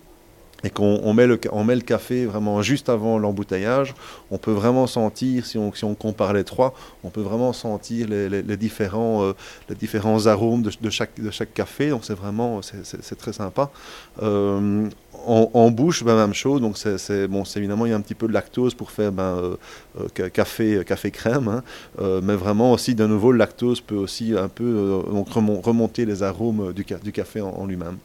et 0.63 0.69
qu'on 0.69 1.13
met, 1.13 1.27
le, 1.27 1.39
met 1.65 1.75
le 1.75 1.81
café 1.81 2.25
vraiment 2.25 2.61
juste 2.61 2.89
avant 2.89 3.17
l'embouteillage, 3.17 3.93
on 4.29 4.37
peut 4.37 4.51
vraiment 4.51 4.87
sentir, 4.87 5.45
si 5.45 5.57
on, 5.57 5.73
si 5.73 5.83
on 5.83 5.95
compare 5.95 6.33
les 6.33 6.43
trois, 6.43 6.73
on 7.03 7.09
peut 7.09 7.21
vraiment 7.21 7.53
sentir 7.53 8.07
les, 8.07 8.57
différents, 8.57 9.23
euh, 9.23 9.33
les 9.69 9.75
différents 9.75 10.27
arômes 10.27 10.61
de, 10.61 10.89
chaque, 10.89 11.19
de 11.19 11.31
chaque 11.31 11.53
café. 11.53 11.89
Donc 11.89 12.05
c'est 12.05 12.13
vraiment, 12.13 12.61
c'est 12.61 13.17
très 13.17 13.33
sympa. 13.33 13.71
Euh, 14.21 14.87
en, 15.25 15.69
bouche, 15.69 16.03
ben, 16.03 16.15
même 16.15 16.33
chose. 16.33 16.61
Donc 16.61 16.77
c'est 16.77 17.27
bon, 17.27 17.43
évidemment 17.55 17.85
il 17.85 17.89
y 17.89 17.93
a 17.93 17.97
un 17.97 18.01
petit 18.01 18.15
peu 18.15 18.27
de 18.27 18.33
lactose 18.33 18.73
pour 18.73 18.91
faire 18.91 19.11
ben, 19.11 19.57
euh, 19.99 20.29
café, 20.29 20.83
café 20.85 21.11
crème, 21.11 21.47
hein. 21.47 21.63
mais 22.23 22.35
vraiment 22.35 22.71
aussi 22.71 22.95
de 22.95 23.05
nouveau 23.05 23.31
le 23.31 23.37
lactose 23.37 23.81
peut 23.81 23.95
aussi 23.95 24.33
un 24.37 24.47
peu 24.47 25.03
donc 25.11 25.29
remonter 25.29 26.05
les 26.05 26.23
arômes 26.23 26.73
du 26.73 27.11
café 27.11 27.41
en 27.41 27.65
lui-même. 27.65 27.97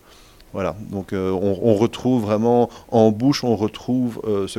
Voilà, 0.53 0.77
donc 0.91 1.13
euh, 1.13 1.31
on, 1.33 1.75
retrouve 1.75 2.23
vraiment 2.23 2.71
en 2.91 3.11
bouche, 3.11 3.45
on 3.45 3.57
retrouve 3.57 4.23
euh, 4.25 4.47
ce, 4.47 4.59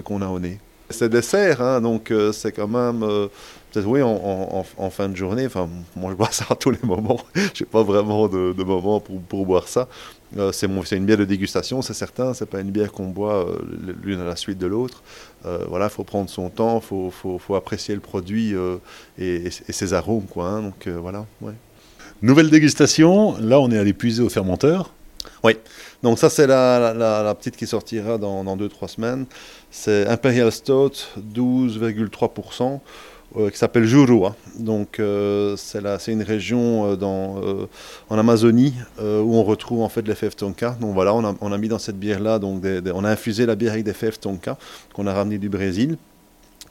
qu'on 0.00 0.22
a 0.22 0.26
au 0.26 0.38
nez. 0.38 0.58
C'est 0.90 1.08
dessert, 1.08 1.62
hein, 1.62 1.80
donc 1.80 2.10
euh, 2.10 2.32
c'est 2.32 2.52
quand 2.52 2.68
même, 2.68 3.00
peut-être 3.70 3.86
oui, 3.86 4.02
en, 4.02 4.90
fin 4.90 5.08
de 5.08 5.16
journée, 5.16 5.46
enfin, 5.46 5.68
moi 5.96 6.10
je 6.10 6.16
bois 6.16 6.28
ça 6.32 6.46
à 6.50 6.56
tous 6.56 6.70
les 6.70 6.80
moments, 6.82 7.20
je 7.34 7.62
n'ai 7.62 7.70
pas 7.70 7.82
vraiment 7.82 8.28
de, 8.28 8.52
moment 8.62 9.00
pour, 9.00 9.46
boire 9.46 9.68
ça. 9.68 9.88
c'est 10.52 10.66
une 10.66 11.06
bière 11.06 11.16
de 11.16 11.24
dégustation, 11.24 11.80
c'est 11.80 11.94
certain, 11.94 12.34
c'est 12.34 12.44
pas 12.44 12.60
une 12.60 12.70
bière 12.70 12.92
qu'on 12.92 13.08
boit 13.08 13.46
l'une 14.02 14.20
à 14.20 14.24
la 14.24 14.36
suite 14.36 14.58
de 14.58 14.66
l'autre. 14.66 15.02
voilà, 15.68 15.86
il 15.86 15.90
faut 15.90 16.04
prendre 16.04 16.28
son 16.28 16.50
temps, 16.50 16.82
il 16.82 17.10
faut, 17.12 17.54
apprécier 17.54 17.94
le 17.94 18.00
produit 18.00 18.54
et, 19.16 19.48
ses 19.50 19.94
arômes, 19.94 20.26
quoi. 20.26 20.48
Hein, 20.48 20.62
donc 20.62 20.88
voilà, 20.88 21.24
ouais. 21.40 21.54
Nouvelle 22.20 22.50
dégustation, 22.50 23.38
là 23.38 23.58
on 23.58 23.70
est 23.70 23.78
allé 23.78 23.94
puiser 23.94 24.22
au 24.22 24.28
fermenteur. 24.28 24.92
Oui, 25.44 25.56
donc 26.02 26.18
ça 26.18 26.30
c'est 26.30 26.46
la, 26.46 27.34
petite 27.38 27.56
qui 27.56 27.66
sortira 27.66 28.18
dans 28.18 28.56
2-3 28.56 28.88
semaines. 28.88 29.26
C'est 29.70 30.06
Imperial 30.06 30.50
Stout 30.50 30.92
12,3%. 31.18 32.80
Euh, 33.36 33.48
qui 33.48 33.58
s'appelle 33.58 33.84
Jurua. 33.84 34.34
Donc 34.58 34.98
euh, 34.98 35.54
c'est 35.56 36.12
une 36.12 36.22
région 36.22 36.86
euh, 36.86 36.96
dans, 36.96 37.40
en 38.08 38.18
Amazonie 38.18 38.74
où 38.98 39.36
on 39.36 39.44
retrouve 39.44 39.82
en 39.82 39.88
fait 39.88 40.06
les 40.06 40.16
fèves 40.16 40.34
tonka. 40.34 40.76
Donc 40.80 40.94
voilà, 40.94 41.14
on 41.14 41.24
a, 41.24 41.34
on 41.40 41.52
a 41.52 41.58
mis 41.58 41.68
dans 41.68 41.78
cette 41.78 41.98
bière 41.98 42.18
là, 42.18 42.40
donc 42.40 42.64
on 42.92 43.04
a 43.04 43.10
infusé 43.10 43.46
la 43.46 43.54
bière 43.54 43.72
avec 43.72 43.84
des 43.84 43.92
fèves 43.92 44.18
tonka 44.18 44.56
qu'on 44.92 45.06
a 45.06 45.14
ramené 45.14 45.38
du 45.38 45.48
Brésil 45.48 45.96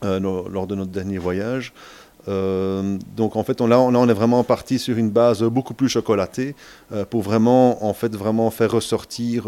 lors 0.01 0.67
de 0.67 0.75
notre 0.75 0.91
dernier 0.91 1.17
voyage. 1.17 1.73
Euh, 2.27 2.97
donc 3.15 3.35
en 3.35 3.43
fait, 3.43 3.59
là, 3.61 3.79
on, 3.79 4.09
est 4.09 4.13
vraiment 4.13 4.43
parti 4.43 4.77
sur 4.77 4.97
une 4.97 5.09
base 5.09 5.41
beaucoup 5.43 5.73
plus 5.73 5.89
chocolatée 5.89 6.55
euh, 6.91 7.05
pour 7.05 7.21
vraiment, 7.21 7.83
en 7.85 7.93
fait, 7.93 8.13
vraiment 8.15 8.51
faire 8.51 8.71
ressortir 8.71 9.47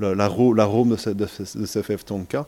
l'arôme 0.00 0.96
de, 1.06 1.26
ces, 1.26 1.82
fèves 1.82 2.04
tonka. 2.04 2.46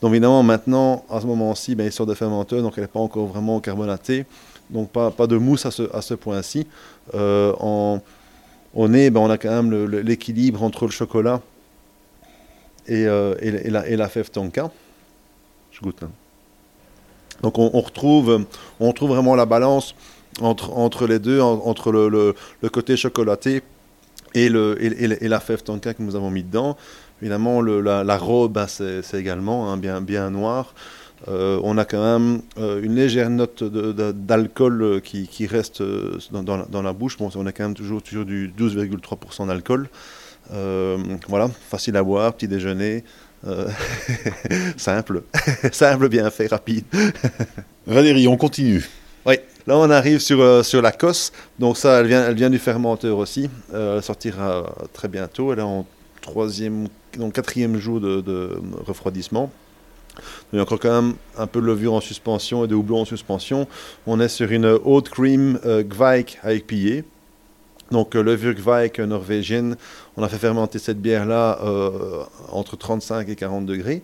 Donc 0.00 0.12
évidemment, 0.12 0.42
maintenant, 0.42 1.04
à 1.10 1.20
ce 1.20 1.26
moment-ci, 1.26 1.74
ben, 1.74 1.90
sort 1.90 2.06
de 2.06 2.14
fermenteur, 2.14 2.62
donc 2.62 2.74
elle 2.76 2.84
n'est 2.84 2.88
pas 2.88 3.00
encore 3.00 3.26
vraiment 3.26 3.60
carbonatée. 3.60 4.24
Donc 4.70 4.90
pas, 4.90 5.10
pas 5.10 5.26
de 5.26 5.36
mousse 5.36 5.66
à 5.66 5.70
ce, 5.70 5.94
à 5.94 6.02
ce 6.02 6.14
point-ci. 6.14 6.66
Euh, 7.14 7.52
on, 8.74 8.94
est, 8.94 9.10
ben, 9.10 9.20
on 9.20 9.30
a 9.30 9.38
quand 9.38 9.62
même 9.62 9.86
l'équilibre 9.86 10.62
entre 10.62 10.86
le 10.86 10.92
chocolat 10.92 11.40
et, 12.86 13.02
et, 13.02 13.70
la, 13.70 13.88
et 13.88 13.96
la 13.96 14.08
fève 14.08 14.30
tonka. 14.30 14.70
Je 15.72 15.80
goûte. 15.80 16.02
Hein. 16.02 16.10
Donc 17.42 17.58
on, 17.58 17.68
retrouve, 17.80 18.46
on 18.80 18.92
vraiment 18.92 19.34
la 19.34 19.46
balance 19.46 19.94
entre, 20.40 20.72
entre 20.72 21.06
les 21.06 21.18
deux, 21.18 21.40
entre 21.40 21.92
le, 21.92 22.34
côté 22.70 22.96
chocolaté 22.96 23.62
et, 24.34 24.48
le, 24.48 24.76
et, 24.80 25.28
la 25.28 25.40
fève 25.40 25.62
tonka 25.62 25.94
que 25.94 26.02
nous 26.02 26.16
avons 26.16 26.30
mis 26.30 26.42
dedans. 26.42 26.76
Évidemment, 27.22 27.62
la, 27.62 28.04
la, 28.04 28.18
robe, 28.18 28.52
ben, 28.52 28.66
c'est 28.66 29.02
également 29.14 29.70
hein, 29.70 29.76
bien, 29.76 30.00
bien 30.00 30.30
noir. 30.30 30.74
Euh, 31.28 31.58
on 31.64 31.78
a 31.78 31.84
quand 31.84 32.02
même 32.02 32.42
euh, 32.58 32.82
une 32.82 32.94
légère 32.94 33.30
note 33.30 33.64
d'alcool 33.64 34.82
euh, 34.82 35.00
qui, 35.00 35.46
reste 35.46 35.82
dans, 36.30 36.42
dans, 36.42 36.82
la 36.82 36.92
bouche. 36.92 37.16
Bon, 37.16 37.30
on 37.34 37.46
a 37.46 37.52
quand 37.52 37.64
même 37.64 37.74
toujours, 37.74 38.02
toujours 38.02 38.24
du 38.24 38.52
12,3% 38.56 39.46
d'alcool. 39.46 39.88
voilà, 41.28 41.48
facile 41.68 41.96
à 41.96 42.02
boire, 42.02 42.34
petit 42.34 42.48
déjeuner. 42.48 43.04
Euh, 43.46 43.68
simple, 44.76 45.22
simple, 45.72 46.08
bien 46.08 46.30
fait, 46.30 46.48
rapide. 46.48 46.84
Valérie, 47.86 48.26
on 48.28 48.36
continue. 48.36 48.88
Oui, 49.24 49.34
là 49.66 49.76
on 49.76 49.90
arrive 49.90 50.20
sur, 50.20 50.40
euh, 50.40 50.62
sur 50.62 50.82
la 50.82 50.92
cosse. 50.92 51.32
Donc 51.58 51.76
ça, 51.76 52.00
elle 52.00 52.06
vient, 52.06 52.26
elle 52.26 52.34
vient 52.34 52.50
du 52.50 52.58
fermenteur 52.58 53.18
aussi. 53.18 53.50
Euh, 53.74 53.96
elle 53.96 54.02
sortira 54.02 54.74
très 54.92 55.08
bientôt. 55.08 55.52
Elle 55.52 55.60
est 55.60 55.62
en 55.62 55.86
troisième, 56.20 56.88
donc 57.18 57.34
quatrième 57.34 57.78
jour 57.78 58.00
de, 58.00 58.60
refroidissement. 58.86 59.50
Il 60.52 60.56
y 60.56 60.58
a 60.58 60.62
encore 60.62 60.80
quand 60.80 61.02
même 61.02 61.14
un 61.36 61.46
peu 61.46 61.60
de 61.60 61.66
levure 61.66 61.92
en 61.92 62.00
suspension 62.00 62.64
et 62.64 62.68
de 62.68 62.74
houblon 62.74 63.02
en 63.02 63.04
suspension. 63.04 63.68
On 64.06 64.18
est 64.18 64.28
sur 64.28 64.50
une 64.50 64.66
haute 64.66 65.10
cream 65.10 65.58
Gvaik 65.62 66.38
avec 66.42 66.66
pillé. 66.66 67.04
Donc 67.90 68.14
le 68.14 68.34
Vurgvaik 68.34 68.98
norvégienne, 68.98 69.76
on 70.16 70.22
a 70.22 70.28
fait 70.28 70.38
fermenter 70.38 70.78
cette 70.78 71.00
bière-là 71.00 71.58
euh, 71.62 72.22
entre 72.50 72.76
35 72.76 73.28
et 73.28 73.36
40 73.36 73.66
degrés. 73.66 74.02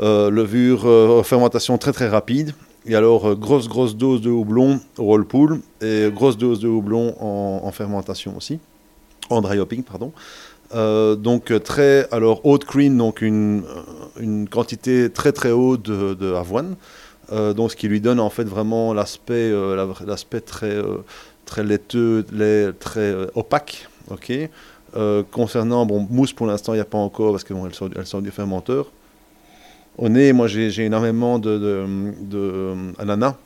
Euh, 0.00 0.30
levure, 0.30 0.86
euh, 0.86 1.22
fermentation 1.22 1.76
très 1.78 1.92
très 1.92 2.08
rapide. 2.08 2.54
Et 2.86 2.94
alors, 2.94 3.34
grosse 3.36 3.68
grosse 3.68 3.96
dose 3.96 4.20
de 4.20 4.30
houblon 4.30 4.80
au 4.98 5.04
roll 5.04 5.26
et 5.80 6.10
grosse 6.12 6.36
dose 6.36 6.60
de 6.60 6.68
houblon 6.68 7.14
en, 7.18 7.70
fermentation 7.72 8.36
aussi, 8.36 8.58
en 9.30 9.40
dry 9.40 9.58
hopping, 9.58 9.82
pardon. 9.82 10.12
donc 11.16 11.50
très, 11.62 12.06
alors 12.12 12.44
haute 12.44 12.66
cream, 12.66 12.98
donc 12.98 13.22
une, 13.22 13.62
une 14.20 14.50
quantité 14.50 15.08
très 15.08 15.32
très 15.32 15.50
haute 15.50 15.80
de, 15.80 16.12
de 16.12 16.34
avoine. 16.34 16.76
donc 17.32 17.70
ce 17.70 17.76
qui 17.76 17.88
lui 17.88 18.02
donne 18.02 18.20
en 18.20 18.28
fait 18.28 18.44
vraiment 18.44 18.92
l'aspect 18.92 19.50
l'aspect 20.06 20.42
très 20.42 20.76
très 21.46 21.64
laiteux, 21.64 22.22
très 22.78 23.14
opaque. 23.34 23.88
ok 24.10 24.50
concernant, 25.30 25.86
bon, 25.86 26.06
mousse 26.10 26.32
pour 26.32 26.46
l'instant, 26.46 26.72
il 26.72 26.76
n'y 26.76 26.82
a 26.82 26.86
pas 26.86 26.98
encore 26.98 27.32
parce 27.32 27.44
qu'elle 27.44 28.06
sort, 28.06 28.22
du 28.22 28.30
fermenteur. 28.30 28.90
Au 29.98 30.08
nez, 30.08 30.32
moi 30.32 30.48
j'ai 30.48 30.84
énormément 30.84 31.38
de, 31.38 31.86
de, 32.20 32.74
ananas 32.98 33.36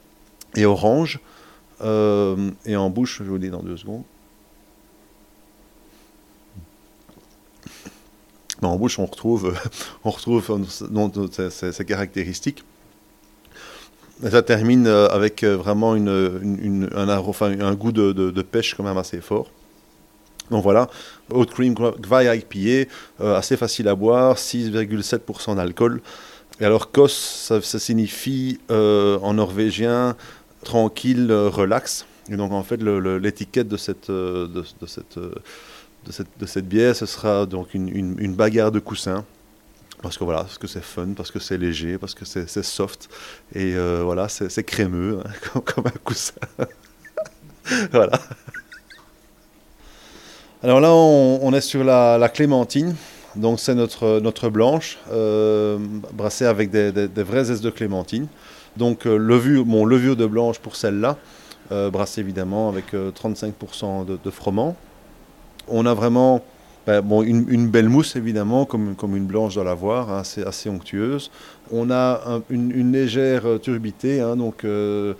et 0.56 0.66
orange. 0.66 1.20
et 1.82 2.76
en 2.76 2.90
bouche, 2.90 3.22
je 3.24 3.30
vous 3.30 3.38
dis 3.38 3.50
dans 3.50 3.62
deux 3.62 3.76
secondes. 3.76 4.02
en 8.66 8.76
bouche, 8.76 8.98
on 8.98 9.06
retrouve, 9.06 9.54
on 10.04 10.10
retrouve 10.10 10.60
ces, 11.50 11.84
caractéristiques. 11.84 12.64
ça 14.22 14.42
termine 14.42 14.86
euh, 14.86 15.08
avec 15.08 15.44
euh, 15.44 15.56
vraiment 15.56 15.92
un, 15.92 17.74
goût 17.74 17.92
de, 17.92 18.42
pêche 18.42 18.74
quand 18.74 18.84
même 18.84 18.98
assez 18.98 19.20
fort. 19.20 19.50
Donc 20.50 20.62
voilà, 20.62 20.88
Oat 21.30 21.46
Cream 21.46 21.74
Gvai 21.74 22.38
IPA, 22.38 22.90
euh, 23.20 23.36
assez 23.36 23.56
facile 23.56 23.88
à 23.88 23.94
boire, 23.94 24.36
6,7% 24.36 25.56
d'alcool. 25.56 26.00
Et 26.60 26.64
alors 26.64 26.90
Kos, 26.90 27.08
ça, 27.62 27.78
signifie 27.78 28.58
en 28.70 29.34
norvégien 29.34 30.16
tranquille, 30.64 31.32
relax. 31.32 32.04
Et 32.30 32.36
donc 32.36 32.52
en 32.52 32.62
fait, 32.62 32.82
l'étiquette 32.82 33.68
de 33.68 33.76
cette, 33.76 34.10
de, 34.10 34.64
cette 34.86 35.18
de 36.06 36.46
cette, 36.46 36.68
bière, 36.68 36.96
ce 36.96 37.06
sera 37.06 37.46
donc 37.46 37.74
une, 37.74 38.34
bagarre 38.34 38.72
de 38.72 38.80
coussins. 38.80 39.24
Parce 40.02 40.16
que 40.16 40.22
voilà, 40.22 40.42
parce 40.42 40.58
que 40.58 40.68
c'est 40.68 40.82
fun, 40.82 41.08
parce 41.16 41.32
que 41.32 41.40
c'est 41.40 41.58
léger, 41.58 41.98
parce 41.98 42.14
que 42.14 42.24
c'est 42.24 42.62
soft. 42.62 43.08
Et 43.52 43.74
euh, 43.74 44.02
voilà, 44.04 44.28
c'est 44.28 44.62
crémeux, 44.64 45.20
hein, 45.24 45.60
comme, 45.64 45.86
un 45.86 45.98
coussin. 46.04 46.34
voilà. 47.92 48.20
Alors 50.62 50.80
là, 50.80 50.92
on, 50.92 51.52
est 51.52 51.60
sur 51.60 51.84
la, 51.84 52.28
clémentine. 52.28 52.94
Donc 53.36 53.60
c'est 53.60 53.74
notre, 53.74 54.20
notre 54.20 54.48
blanche, 54.48 54.98
euh, 55.12 55.78
brassée 56.12 56.46
avec 56.46 56.70
des, 56.70 57.08
vrais 57.16 57.44
zestes 57.44 57.62
de 57.62 57.70
clémentine. 57.70 58.26
Donc 58.76 59.06
euh, 59.06 59.16
levure, 59.16 59.64
levure 59.86 60.16
de 60.16 60.26
blanche 60.26 60.58
pour 60.58 60.76
celle-là, 60.76 61.16
brassée 61.70 62.20
évidemment 62.22 62.68
avec 62.68 62.94
35% 62.94 64.06
de, 64.06 64.18
de 64.22 64.30
froment 64.30 64.76
on 65.70 65.86
a 65.86 65.94
vraiment 65.94 66.42
ben, 66.86 67.02
bon, 67.02 67.22
une, 67.22 67.68
belle 67.68 67.88
mousse, 67.88 68.16
évidemment, 68.16 68.64
comme, 68.64 68.94
comme 68.94 69.14
une 69.14 69.26
blanche 69.26 69.54
doit 69.54 69.64
l'avoir, 69.64 70.10
hein, 70.10 70.24
c'est 70.24 70.46
assez 70.46 70.70
onctueuse. 70.70 71.30
On 71.70 71.90
a 71.90 72.40
une, 72.48 72.92
légère 72.92 73.44
turbidité, 73.60 74.20
hein, 74.20 74.36
donc 74.36 74.64
euh, 74.64 75.12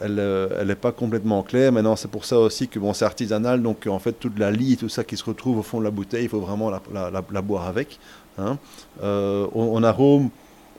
elle 0.00 0.14
n'est 0.14 0.20
euh, 0.20 0.74
pas 0.80 0.92
complètement 0.92 1.42
claire. 1.42 1.72
Maintenant, 1.72 1.96
c'est 1.96 2.10
pour 2.10 2.24
ça 2.24 2.38
aussi 2.38 2.68
que 2.68 2.78
bon, 2.78 2.92
c'est 2.92 3.04
artisanal, 3.04 3.62
donc 3.62 3.86
en 3.86 3.98
fait, 3.98 4.12
toute 4.12 4.38
la 4.38 4.50
lie, 4.50 4.76
tout 4.76 4.88
ça 4.88 5.04
qui 5.04 5.16
se 5.16 5.24
retrouve 5.24 5.58
au 5.58 5.62
fond 5.62 5.78
de 5.78 5.84
la 5.84 5.90
bouteille, 5.90 6.24
il 6.24 6.28
faut 6.28 6.40
vraiment 6.40 6.70
la, 6.70 7.42
boire 7.42 7.66
avec. 7.66 7.98
Hein. 8.38 8.58
Euh, 9.02 9.46
on, 9.54 9.82
arôme, 9.82 10.30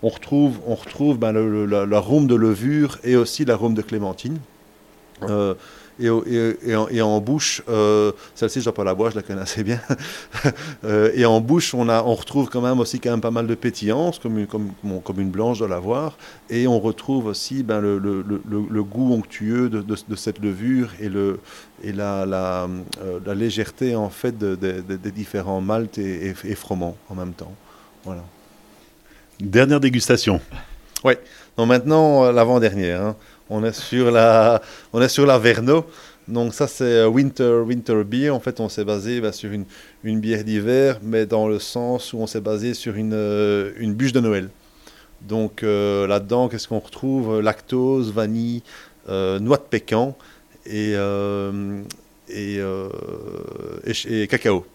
on 0.04 0.10
retrouve, 0.10 0.60
on 0.68 0.76
retrouve 0.76 1.18
ben, 1.18 1.32
l'arôme 1.32 2.28
de 2.28 2.36
levure 2.36 2.98
et 3.04 3.16
aussi 3.16 3.46
l'arôme 3.46 3.74
de 3.74 3.82
clémentine 3.82 4.40
et, 6.00 6.10
et, 6.92 7.02
en, 7.02 7.22
bouche, 7.22 7.62
euh, 7.70 8.12
celle-ci 8.34 8.56
je 8.56 8.60
ne 8.60 8.64
dois 8.66 8.74
pas 8.74 8.84
la 8.84 8.94
boire, 8.94 9.12
je 9.12 9.16
la 9.16 9.22
connais 9.22 9.42
assez 9.42 9.64
bien. 9.64 9.80
Euh, 10.84 11.12
et 11.16 11.26
en 11.26 11.42
bouche, 11.42 11.74
on, 11.74 11.90
a, 11.90 12.04
on 12.04 12.14
retrouve 12.14 12.50
quand 12.50 12.62
même 12.62 12.80
aussi 12.80 13.00
quand 13.00 13.10
même 13.10 13.22
pas 13.22 13.32
mal 13.32 13.48
de 13.48 13.56
pétillance, 13.56 14.20
comme, 14.20 14.46
comme, 14.46 14.72
comme 15.04 15.20
une 15.20 15.32
blanche 15.32 15.60
doit 15.60 15.68
l'avoir. 15.68 16.18
Et 16.50 16.68
on 16.68 16.80
retrouve 16.80 17.26
aussi 17.26 17.64
ben, 17.64 17.80
le, 17.80 17.98
le, 17.98 18.24
le, 18.24 18.84
goût 18.84 19.14
onctueux 19.14 19.70
de, 19.70 19.82
de, 19.82 20.16
cette 20.16 20.40
levure 20.40 20.90
et, 21.00 21.10
le, 21.10 21.40
et 21.84 21.92
la, 21.92 22.26
la, 22.26 22.68
euh, 23.02 23.20
la 23.26 23.34
légèreté 23.34 23.96
en 23.96 24.10
fait 24.10 24.38
des 24.38 25.12
différents 25.12 25.62
maltes 25.62 25.98
et, 25.98 26.34
et, 26.44 26.56
froments 26.56 26.98
en 27.10 27.16
même 27.16 27.34
temps. 27.34 27.54
Voilà. 28.04 28.24
Dernière 29.40 29.80
dégustation. 29.80 30.40
Oui. 31.04 31.14
Donc 31.58 31.68
maintenant, 31.68 32.32
l'avant-dernière. 32.32 33.02
Hein. 33.02 33.16
On 33.50 33.64
est 33.64 33.74
sur 33.74 34.10
la, 34.12 34.62
on 34.94 35.02
est 35.02 35.10
sur 35.10 35.26
la 35.26 35.38
Verno. 35.38 35.86
Donc 36.28 36.56
ça 36.56 36.68
c'est 36.68 36.84
euh, 36.84 37.08
Winter, 37.08 37.62
Winter 37.66 38.04
Beer. 38.04 38.32
En 38.32 38.40
fait 38.40 38.60
on 38.60 38.70
s'est 38.70 38.84
basé 38.84 39.22
bah, 39.22 39.32
sur 39.32 39.52
une, 39.52 39.66
une 40.04 40.20
bière 40.20 40.44
d'hiver, 40.44 41.00
mais 41.04 41.26
dans 41.26 41.48
le 41.48 41.60
sens 41.60 42.14
où 42.14 42.18
on 42.18 42.28
s'est 42.28 42.42
basé 42.42 42.74
sur 42.74 42.96
une, 42.96 43.14
euh, 43.14 43.72
une 43.78 43.94
bûche 43.94 44.14
de 44.14 44.20
Noël. 44.20 44.50
Donc 45.22 45.62
euh, 45.64 46.08
là-dedans, 46.08 46.48
qu'est-ce 46.48 46.68
qu'on 46.68 46.80
retrouve? 46.80 47.40
Lactose, 47.40 48.12
vanille, 48.12 48.64
noix 49.08 49.58
de 49.58 49.64
pécan 49.70 50.18
et, 50.66 50.94
et, 52.30 52.60
et, 53.86 54.28
cacao. 54.28 54.66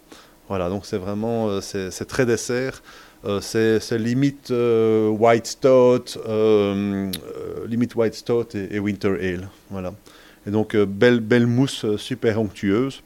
Voilà, 0.49 0.69
donc 0.69 0.87
c'est 0.87 0.99
vraiment, 0.99 1.61
c'est 1.61 2.07
très 2.07 2.27
dessert. 2.27 2.83
Euh, 3.27 3.41
c'est 3.43 3.99
limite 3.99 4.51
euh, 4.51 5.09
white 5.09 5.47
stout, 5.47 6.19
euh, 6.27 7.11
limite 7.67 7.95
white 7.95 8.15
stout 8.15 8.57
et, 8.57 8.79
winter 8.79 9.09
ale, 9.21 9.49
voilà. 9.71 9.93
Et 10.47 10.51
donc 10.51 10.75
belle 10.75 11.21
belle 11.21 11.47
mousse 11.47 11.85
super 11.97 12.41
onctueuse. 12.41 13.03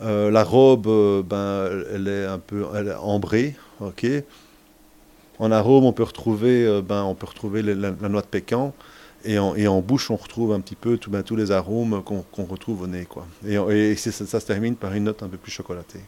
la 0.00 0.42
robe, 0.42 0.88
ben, 1.24 1.70
elle 1.94 2.08
est 2.08 2.26
un 2.26 2.40
peu 2.40 2.64
elle 2.74 2.88
est 2.88 2.94
ambrée, 2.94 3.54
ok. 3.80 4.06
En 5.38 5.52
arôme, 5.52 5.84
on 5.84 5.92
peut 5.92 6.02
retrouver, 6.02 6.82
ben, 6.82 7.04
on 7.04 7.14
peut 7.14 7.26
retrouver 7.26 7.62
la, 7.62 7.92
noix 7.92 8.22
de 8.22 8.26
pécan. 8.26 8.74
Et 9.24 9.38
en, 9.38 9.80
bouche, 9.80 10.10
on 10.10 10.16
retrouve 10.16 10.52
un 10.52 10.60
petit 10.60 10.76
peu 10.76 10.98
tout, 10.98 11.10
ben, 11.10 11.22
tous 11.22 11.36
les 11.36 11.50
arômes 11.52 12.02
qu'on 12.02 12.44
retrouve 12.44 12.82
au 12.82 12.86
nez. 12.86 13.04
Quoi. 13.04 13.26
Et, 13.46 13.94
ça, 13.96 14.40
se 14.40 14.46
termine 14.46 14.74
par 14.74 14.94
une 14.94 15.04
note 15.04 15.22
un 15.22 15.28
peu 15.28 15.36
plus 15.36 15.52
chocolatée. 15.52 16.00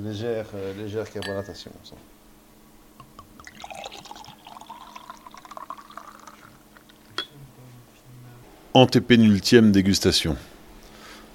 Légère, 0.00 0.46
euh, 0.54 0.72
légère 0.82 1.10
carbonatation. 1.10 1.70
Antépénultième 8.72 9.70
dégustation. 9.70 10.36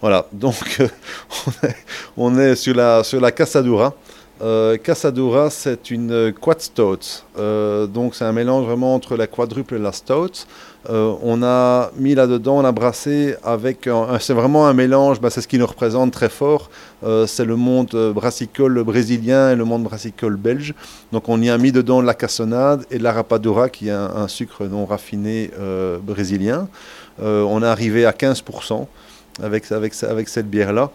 Voilà, 0.01 0.25
donc 0.31 0.81
on, 2.17 2.39
est, 2.39 2.55
sur 2.55 2.73
la, 2.73 3.03
sur 3.03 3.21
la 3.21 3.31
Casadura. 3.31 3.93
Euh, 4.41 4.77
Casadura, 4.77 5.51
c'est 5.51 5.91
une 5.91 6.33
quad 6.33 6.59
stout. 6.59 7.25
Euh, 7.37 7.85
donc 7.85 8.15
c'est 8.15 8.25
un 8.25 8.31
mélange 8.31 8.65
vraiment 8.65 8.95
entre 8.95 9.15
la 9.15 9.27
quadruple 9.27 9.75
et 9.75 9.79
la 9.79 9.91
stout. 9.91 10.47
Euh, 10.89 11.13
on 11.21 11.43
a 11.43 11.91
mis 11.97 12.15
là-dedans, 12.15 12.57
on 12.57 12.65
a 12.65 12.71
brassé 12.71 13.35
avec. 13.43 13.89
C'est 14.19 14.33
vraiment 14.33 14.67
un 14.67 14.73
mélange, 14.73 15.19
bah, 15.19 15.29
c'est 15.29 15.41
ce 15.41 15.47
qui 15.47 15.57
nous 15.57 15.67
représente 15.67 16.11
très 16.11 16.29
fort. 16.29 16.69
Euh, 17.03 17.27
c'est 17.27 17.45
le 17.45 17.55
monde 17.55 17.89
euh, 17.93 18.13
brassicole 18.13 18.83
brésilien 18.83 19.51
et 19.51 19.55
le 19.55 19.65
monde 19.65 19.83
brassicole 19.83 20.37
belge. 20.37 20.73
Donc 21.11 21.27
on 21.29 21.41
y 21.41 21.49
a 21.49 21.57
mis 21.57 21.71
dedans 21.71 22.01
la 22.01 22.13
cassonade 22.13 22.85
et 22.89 22.99
la 22.99 23.11
rapadura, 23.11 23.69
qui 23.69 23.89
est 23.89 23.91
un, 23.91 24.27
sucre 24.27 24.65
non 24.65 24.85
raffiné 24.85 25.51
brésilien. 26.01 26.67
on 27.21 27.63
est 27.63 27.67
arrivé 27.67 28.05
à 28.05 28.11
15% 28.11 28.87
avec, 29.41 29.65
cette 29.93 30.49
bière-là. 30.49 30.91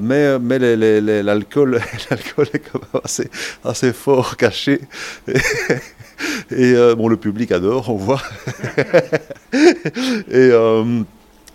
mais 0.00 0.38
l'alcool 1.22 1.76
est 1.76 2.58
quand 2.58 2.80
même 2.92 3.02
assez 3.64 3.92
fort 3.92 4.36
caché. 4.36 4.80
Et 6.50 6.74
euh, 6.74 6.94
bon, 6.94 7.08
le 7.08 7.16
public 7.16 7.52
adore, 7.52 7.88
on 7.90 7.96
voit. 7.96 8.22
et 9.52 9.62
euh, 10.30 11.02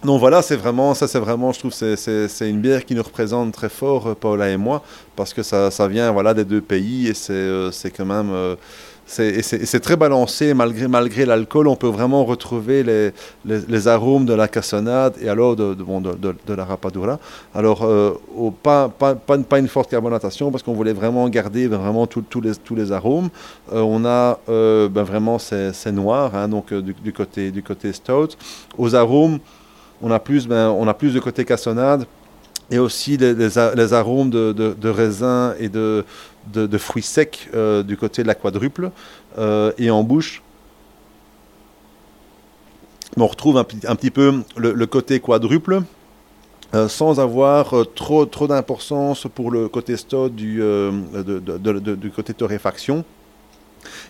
donc 0.04 0.19
voilà, 0.19 0.41
c'est 0.41 0.56
vraiment, 0.56 0.93
ça 0.93 1.08
c'est 1.08 1.19
vraiment, 1.19 1.52
je 1.52 1.60
trouve, 1.60 1.73
c'est 1.73 2.49
une 2.49 2.62
bière 2.62 2.86
qui 2.86 2.95
nous 2.95 3.04
représente 3.04 3.54
très 3.54 3.69
fort, 3.69 4.08
euh, 4.08 4.15
Paula 4.15 4.49
et 4.49 4.58
moi, 4.58 4.84
parce 5.15 5.34
que 5.34 5.43
ça, 5.43 5.71
ça 5.71 5.88
vient 5.88 6.12
voilà, 6.12 6.34
des 6.34 6.45
deux 6.45 6.62
pays 6.62 7.08
et 7.08 7.13
c'est 7.13 7.91
quand 7.91 8.06
même 8.06 8.56
c'est 9.05 9.79
très 9.81 9.95
balancé 9.95 10.53
malgré, 10.53 11.25
l'alcool. 11.25 11.67
On 11.67 11.75
peut 11.75 11.87
vraiment 11.87 12.25
retrouver 12.25 12.83
les, 13.45 13.87
arômes 13.87 14.25
de 14.25 14.33
la 14.33 14.47
cassonade 14.47 15.15
et 15.21 15.29
alors 15.29 15.55
de, 15.55 16.53
la 16.55 16.65
rapadura. 16.65 17.19
Alors, 17.53 17.83
euh, 17.83 18.13
pas, 18.61 18.89
une 19.57 19.67
forte 19.67 19.89
carbonatation 19.89 20.51
parce 20.51 20.63
qu'on 20.63 20.73
voulait 20.73 20.93
vraiment 20.93 21.27
garder 21.29 21.67
vraiment 21.67 22.07
tous 22.07 22.41
les, 22.75 22.91
arômes. 22.91 23.29
Euh, 23.73 23.81
on 23.81 24.05
a 24.05 24.39
euh, 24.49 24.89
ben 24.89 25.04
vraiment 25.04 25.37
ces, 25.39 25.91
noirs, 25.91 26.35
hein, 26.35 26.47
donc 26.47 26.73
du, 26.73 27.13
côté, 27.13 27.51
du 27.51 27.63
côté 27.63 27.93
stout. 27.93 28.29
Aux 28.77 28.95
arômes, 28.95 29.39
on 30.01 30.12
a 30.12 30.19
plus, 30.19 30.47
ben, 30.47 30.69
on 30.69 30.87
a 30.87 30.93
plus 30.93 31.13
de 31.13 31.19
côté 31.19 31.45
cassonade 31.45 32.06
et 32.71 32.79
aussi 32.79 33.17
les, 33.17 33.33
les, 33.33 33.93
arômes 33.93 34.29
de, 34.29 34.51
de, 34.51 34.89
raisin 34.89 35.55
et 35.59 35.69
de, 35.69 36.05
de, 36.53 36.77
fruits 36.77 37.03
secs 37.03 37.49
euh, 37.53 37.83
du 37.83 37.97
côté 37.97 38.23
de 38.23 38.27
la 38.27 38.35
quadruple. 38.35 38.91
Euh, 39.37 39.71
et 39.77 39.91
en 39.91 40.03
bouche, 40.03 40.41
on 43.17 43.27
retrouve 43.27 43.57
un, 43.57 43.65
un 43.87 43.95
petit 43.95 44.11
peu 44.11 44.41
le, 44.57 44.85
côté 44.85 45.19
quadruple. 45.19 45.83
Euh, 46.73 46.87
sans 46.87 47.19
avoir 47.19 47.75
trop, 47.93 48.25
trop 48.25 48.47
d'importance 48.47 49.27
pour 49.35 49.51
le 49.51 49.69
côté 49.69 49.95
stout 49.95 50.29
du, 50.29 50.59
du 51.13 52.11
côté 52.11 52.33
torréfaction. 52.33 53.05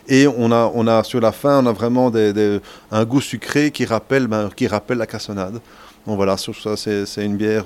Et 0.07 0.27
on 0.27 0.49
a, 0.53 0.71
on 0.73 0.87
a 0.87 1.03
sur 1.03 1.19
la 1.19 1.33
fin, 1.33 1.61
on 1.61 1.67
a 1.67 1.73
vraiment 1.73 2.09
des, 2.09 2.61
un 2.89 3.03
goût 3.03 3.19
sucré 3.19 3.71
qui 3.71 3.83
rappelle, 3.83 4.27
ben, 4.27 4.49
qui 4.55 4.67
rappelle 4.67 4.99
la 4.99 5.07
cassonade. 5.07 5.59
Donc 6.07 6.15
voilà, 6.15 6.37
sur 6.37 6.55
ça, 6.55 6.77
c'est 6.77 7.25
une 7.25 7.35
bière 7.35 7.65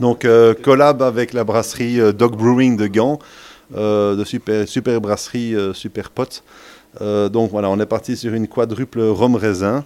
Donc 0.00 0.26
collab 0.62 1.02
avec 1.02 1.32
la 1.32 1.44
brasserie 1.44 2.12
Dog 2.14 2.36
Brewing 2.36 2.76
de 2.76 2.86
Gand. 2.86 3.18
Euh, 3.76 4.16
de 4.16 4.24
super, 4.24 4.66
super 4.66 5.00
brasserie, 5.00 5.54
euh, 5.54 5.72
super 5.72 6.10
potes. 6.10 6.42
Euh, 7.00 7.28
donc 7.28 7.52
voilà, 7.52 7.70
on 7.70 7.78
est 7.78 7.86
parti 7.86 8.16
sur 8.16 8.34
une 8.34 8.48
quadruple 8.48 9.00
rhum 9.00 9.36
raisin, 9.36 9.84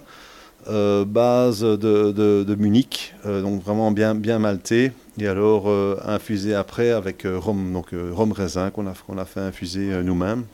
base 0.67 1.61
de, 1.61 2.11
de, 2.41 2.55
Munich, 2.55 3.13
donc 3.23 3.63
vraiment 3.63 3.91
bien, 3.91 4.15
bien 4.15 4.39
malté, 4.39 4.91
et 5.19 5.27
alors 5.27 5.69
infusé 6.03 6.55
après 6.55 6.89
avec 6.89 7.21
rhum, 7.23 7.71
donc 7.71 7.89
rhum 7.91 8.31
raisin 8.31 8.71
qu'on 8.71 8.87
a, 8.87 9.21
a 9.21 9.25
fait 9.25 9.41
infuser 9.41 10.01
nous-mêmes. 10.03 10.45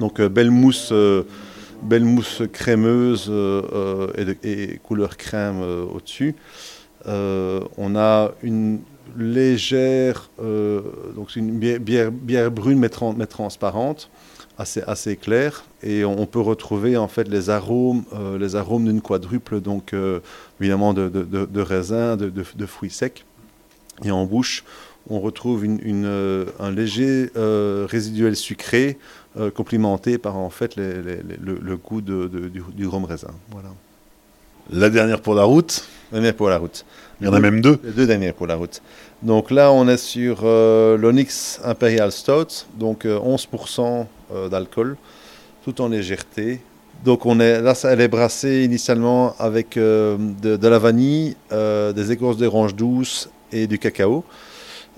Donc 0.00 0.20
belle 0.20 0.50
mousse 0.50 0.92
belle 1.80 2.04
mousse 2.04 2.42
crémeuse 2.52 3.32
et, 4.42 4.80
couleur 4.82 5.16
crème 5.16 5.62
au-dessus. 5.94 6.34
On 7.06 7.96
a 7.96 8.32
une 8.42 8.80
légère, 9.16 10.30
euh, 10.40 10.80
donc 11.14 11.36
une 11.36 11.58
bière, 11.58 12.50
brune 12.50 12.78
mais, 12.78 13.26
transparente, 13.26 14.10
assez, 14.58 14.82
assez 14.82 15.16
claire, 15.16 15.64
et 15.82 16.04
on, 16.04 16.26
peut 16.26 16.40
retrouver 16.40 16.96
en 16.96 17.08
fait 17.08 17.28
les 17.28 17.50
arômes, 17.50 18.04
euh, 18.14 18.38
les 18.38 18.56
arômes 18.56 18.84
d'une 18.86 19.00
quadruple, 19.00 19.60
donc 19.60 19.92
euh, 19.92 20.20
évidemment 20.60 20.94
de, 20.94 21.08
de, 21.08 21.24
de, 21.24 21.60
raisin, 21.60 22.16
de, 22.16 22.66
fruits 22.66 22.90
secs, 22.90 23.24
et 24.04 24.10
en 24.10 24.24
bouche 24.24 24.64
on 25.08 25.20
retrouve 25.20 25.64
une, 25.64 26.04
un 26.58 26.70
léger 26.72 27.30
résiduel 27.36 28.34
sucré 28.34 28.98
complimenté 29.54 30.18
par 30.18 30.36
en 30.36 30.50
fait 30.50 30.74
le, 30.74 31.76
goût 31.76 32.00
du, 32.00 32.60
du 32.74 32.86
rhum 32.88 33.04
raisin. 33.04 33.30
Voilà. 33.52 33.68
La 34.70 34.90
dernière 34.90 35.20
pour 35.20 35.36
la 35.36 35.44
route. 35.44 35.86
Dernière 36.12 36.34
pour 36.34 36.48
la 36.48 36.58
route. 36.58 36.84
Il 37.20 37.26
y 37.26 37.30
en 37.30 37.32
a 37.32 37.40
même 37.40 37.60
deux. 37.60 37.78
Les 37.82 37.90
deux 37.90 38.06
dernières 38.06 38.34
pour 38.34 38.46
la 38.46 38.54
route. 38.54 38.80
Donc 39.22 39.50
là, 39.50 39.72
on 39.72 39.88
est 39.88 39.96
sur 39.96 40.40
euh, 40.44 40.96
l'Onyx 40.96 41.60
Imperial 41.64 42.12
Stout, 42.12 42.66
donc 42.74 43.04
11% 43.04 43.80
euh, 43.80 44.04
euh, 44.32 44.48
d'alcool, 44.48 44.96
tout 45.64 45.80
en 45.80 45.88
légèreté. 45.88 46.60
Donc 47.04 47.26
on 47.26 47.40
est, 47.40 47.60
là, 47.60 47.74
elle 47.84 48.00
est 48.00 48.08
brassée 48.08 48.64
initialement 48.64 49.34
avec 49.38 49.76
de, 49.76 50.66
la 50.66 50.78
vanille, 50.78 51.36
des 51.50 52.12
écorces 52.12 52.38
d'orange 52.38 52.74
douce 52.74 53.28
et 53.52 53.66
du 53.66 53.78
cacao. 53.78 54.24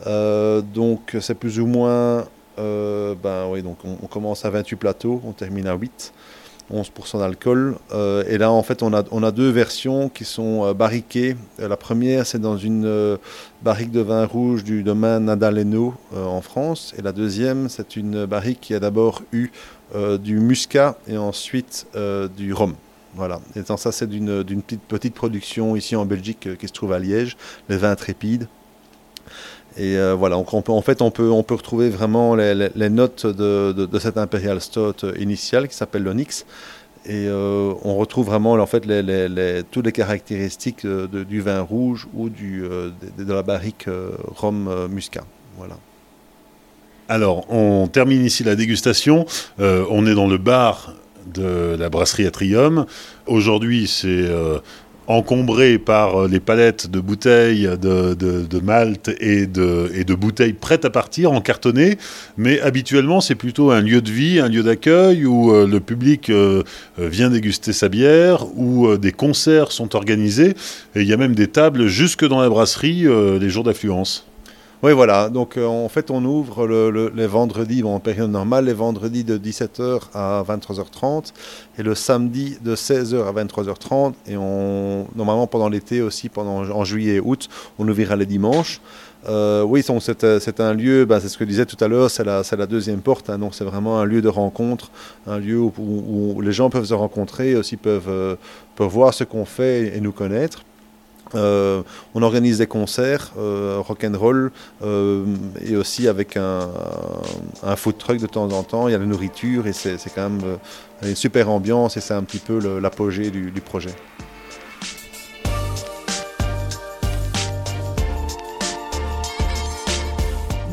donc 0.06 1.16
c'est 1.20 1.34
plus 1.34 1.58
ou 1.58 1.66
moins, 1.66 2.24
ben 2.56 3.48
oui, 3.50 3.62
donc 3.62 3.78
on, 3.84 3.98
on, 4.00 4.06
commence 4.06 4.44
à 4.44 4.50
28 4.50 4.76
plateaux, 4.76 5.20
on 5.24 5.32
termine 5.32 5.66
à 5.66 5.74
8. 5.74 6.12
11% 6.72 7.18
d'alcool. 7.18 7.76
Euh, 7.92 8.24
et 8.28 8.38
là, 8.38 8.50
en 8.50 8.62
fait, 8.62 8.82
on 8.82 8.92
a, 8.92 9.30
deux 9.30 9.50
versions 9.50 10.08
qui 10.08 10.24
sont 10.24 10.64
euh, 10.64 10.74
barriquées. 10.74 11.36
Euh, 11.60 11.68
la 11.68 11.76
première, 11.76 12.26
c'est 12.26 12.38
dans 12.38 12.56
une 12.56 13.18
barrique 13.62 13.90
de 13.90 14.00
vin 14.00 14.24
rouge 14.24 14.64
du 14.64 14.82
domaine 14.82 15.26
Nadaleno 15.26 15.94
en 16.14 16.40
France. 16.40 16.94
Et 16.98 17.02
la 17.02 17.12
deuxième, 17.12 17.68
c'est 17.68 17.96
une 17.96 18.26
barrique 18.26 18.60
qui 18.60 18.74
a 18.74 18.80
d'abord 18.80 19.22
eu 19.32 19.50
du 20.20 20.38
muscat 20.38 20.98
et 21.08 21.16
ensuite 21.16 21.86
du 22.36 22.52
rhum. 22.52 22.74
Voilà. 23.14 23.40
Et 23.56 23.62
ça, 23.64 23.90
c'est 23.90 24.08
d'une 24.08 24.62
petite 24.88 25.14
production 25.14 25.76
ici 25.76 25.96
en 25.96 26.04
Belgique 26.04 26.48
qui 26.58 26.68
se 26.68 26.72
trouve 26.72 26.92
à 26.92 26.98
Liège, 26.98 27.36
les 27.68 27.76
vins 27.76 27.96
trépides. 27.96 28.48
Et 29.78 29.96
euh, 29.96 30.14
voilà, 30.14 30.36
on, 30.36 30.44
en 30.44 30.82
fait, 30.82 31.02
on 31.02 31.10
peut, 31.12 31.30
peut 31.46 31.54
retrouver 31.54 31.88
vraiment 31.88 32.34
les, 32.34 32.90
notes 32.90 33.26
de, 33.26 33.72
de, 33.72 33.98
cette 34.00 34.18
Imperial 34.18 34.60
Stout 34.60 35.06
initiale 35.18 35.68
qui 35.68 35.76
s'appelle 35.76 36.02
l'Onyx. 36.02 36.46
Et 37.06 37.26
euh, 37.28 37.72
on 37.84 37.94
retrouve 37.94 38.26
vraiment 38.26 38.52
en 38.54 38.66
fait 38.66 38.82
toutes 39.70 39.86
les 39.86 39.92
caractéristiques 39.92 40.84
du 40.84 41.40
vin 41.40 41.60
rouge 41.60 42.08
ou 42.12 42.28
de, 42.28 42.92
la 43.18 43.42
barrique 43.44 43.86
euh, 43.86 44.10
rhum 44.26 44.88
muscat. 44.90 45.24
Voilà. 45.56 45.78
Alors, 47.08 47.50
on 47.50 47.86
termine 47.86 48.24
ici 48.24 48.42
la 48.42 48.56
dégustation. 48.56 49.26
on 49.58 50.06
est 50.06 50.14
dans 50.14 50.26
le 50.26 50.38
bar 50.38 50.92
de 51.32 51.76
la 51.78 51.88
brasserie 51.88 52.26
Atrium. 52.26 52.84
Aujourd'hui, 53.26 53.86
c'est 53.86 54.28
encombré 55.08 55.78
par 55.78 56.22
euh, 56.22 56.28
les 56.28 56.38
palettes 56.38 56.90
de 56.90 57.00
bouteilles 57.00 57.68
de, 57.80 58.14
de, 58.14 58.60
malt 58.60 59.10
et 59.20 59.46
de, 59.46 59.90
et 59.94 60.04
de 60.04 60.14
bouteilles 60.14 60.52
prêtes 60.52 60.84
à 60.84 60.90
partir, 60.90 61.32
en 61.32 61.40
cartonné. 61.40 61.98
Mais 62.36 62.60
habituellement, 62.60 63.20
c'est 63.20 63.34
plutôt 63.34 63.70
un 63.70 63.80
lieu 63.80 64.02
de 64.02 64.10
vie, 64.10 64.38
un 64.38 64.48
lieu 64.48 64.62
d'accueil 64.62 65.24
où 65.24 65.52
euh, 65.52 65.66
le 65.66 65.80
public 65.80 66.28
euh, 66.30 66.62
vient 66.98 67.30
déguster 67.30 67.72
sa 67.72 67.88
bière, 67.88 68.46
où 68.56 68.96
des 68.96 69.12
concerts 69.12 69.72
sont 69.72 69.96
organisés. 69.96 70.54
Et 70.94 71.00
il 71.00 71.06
y 71.06 71.12
a 71.12 71.16
même 71.16 71.34
des 71.34 71.48
tables 71.48 71.86
jusque 71.86 72.26
dans 72.26 72.40
la 72.40 72.48
brasserie 72.48 73.06
les 73.40 73.48
jours 73.48 73.64
d'affluence. 73.64 74.26
Oui, 74.80 74.92
voilà. 74.92 75.28
Donc, 75.28 75.56
euh, 75.56 75.66
en 75.66 75.88
fait, 75.88 76.08
on 76.12 76.24
ouvre 76.24 76.68
les 77.12 77.26
vendredis, 77.26 77.82
en 77.82 77.98
période 77.98 78.30
normale, 78.30 78.66
les 78.66 78.72
vendredis 78.72 79.24
de 79.24 79.36
17h 79.36 80.02
à 80.14 80.44
23h30 80.46 81.32
et 81.78 81.82
le 81.82 81.96
samedi 81.96 82.58
de 82.62 82.76
16h 82.76 83.26
à 83.26 83.32
23h30. 83.32 84.12
Et 84.28 84.36
on, 84.36 85.08
normalement, 85.16 85.48
pendant 85.48 85.68
l'été 85.68 86.00
aussi, 86.00 86.28
pendant, 86.28 86.58
en 86.58 86.84
juillet 86.84 87.16
et 87.16 87.20
août, 87.20 87.48
on 87.80 87.88
ouvrira 87.88 88.14
les 88.14 88.26
dimanches. 88.26 88.80
Euh, 89.28 89.62
oui, 89.62 89.82
c'est 89.82 90.60
un 90.60 90.74
lieu, 90.74 91.04
bah, 91.04 91.18
c'est 91.20 91.28
ce 91.28 91.36
que 91.36 91.44
je 91.44 91.50
disais 91.50 91.66
tout 91.66 91.82
à 91.82 91.88
l'heure, 91.88 92.08
c'est 92.08 92.24
la, 92.24 92.66
deuxième 92.68 93.00
porte. 93.00 93.30
Hein. 93.30 93.38
donc, 93.38 93.56
c'est 93.56 93.64
vraiment 93.64 93.98
un 93.98 94.04
lieu 94.04 94.22
de 94.22 94.28
rencontre, 94.28 94.92
un 95.26 95.38
lieu 95.38 95.58
où, 95.58 96.40
les 96.40 96.52
gens 96.52 96.70
peuvent 96.70 96.84
se 96.84 96.94
rencontrer, 96.94 97.56
aussi 97.56 97.76
euh, 97.84 98.36
peuvent 98.76 98.92
voir 98.92 99.12
ce 99.12 99.24
qu'on 99.24 99.44
fait 99.44 99.96
et 99.96 100.00
nous 100.00 100.12
connaître. 100.12 100.62
Euh, 101.34 101.82
on 102.14 102.22
organise 102.22 102.58
des 102.58 102.66
concerts 102.66 103.32
euh, 103.38 103.78
rock 103.80 104.04
and 104.04 104.16
roll 104.18 104.50
euh, 104.82 105.24
et 105.60 105.76
aussi 105.76 106.08
avec 106.08 106.36
un, 106.36 106.68
food 107.76 107.98
truck 107.98 108.18
de 108.18 108.26
temps 108.26 108.50
en 108.50 108.62
temps. 108.62 108.88
Il 108.88 108.92
y 108.92 108.94
a 108.94 108.98
la 108.98 109.06
nourriture 109.06 109.66
et 109.66 109.72
c'est 109.72 109.98
quand 110.14 110.28
même 110.30 110.58
une 111.02 111.16
super 111.16 111.50
ambiance 111.50 111.96
et 111.96 112.00
c'est 112.00 112.14
un 112.14 112.22
petit 112.22 112.38
peu 112.38 112.80
l'apogée 112.80 113.30
du 113.30 113.60
projet. 113.60 113.90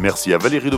Merci 0.06 0.36
à 0.36 0.38
Valérie 0.38 0.70
de 0.70 0.78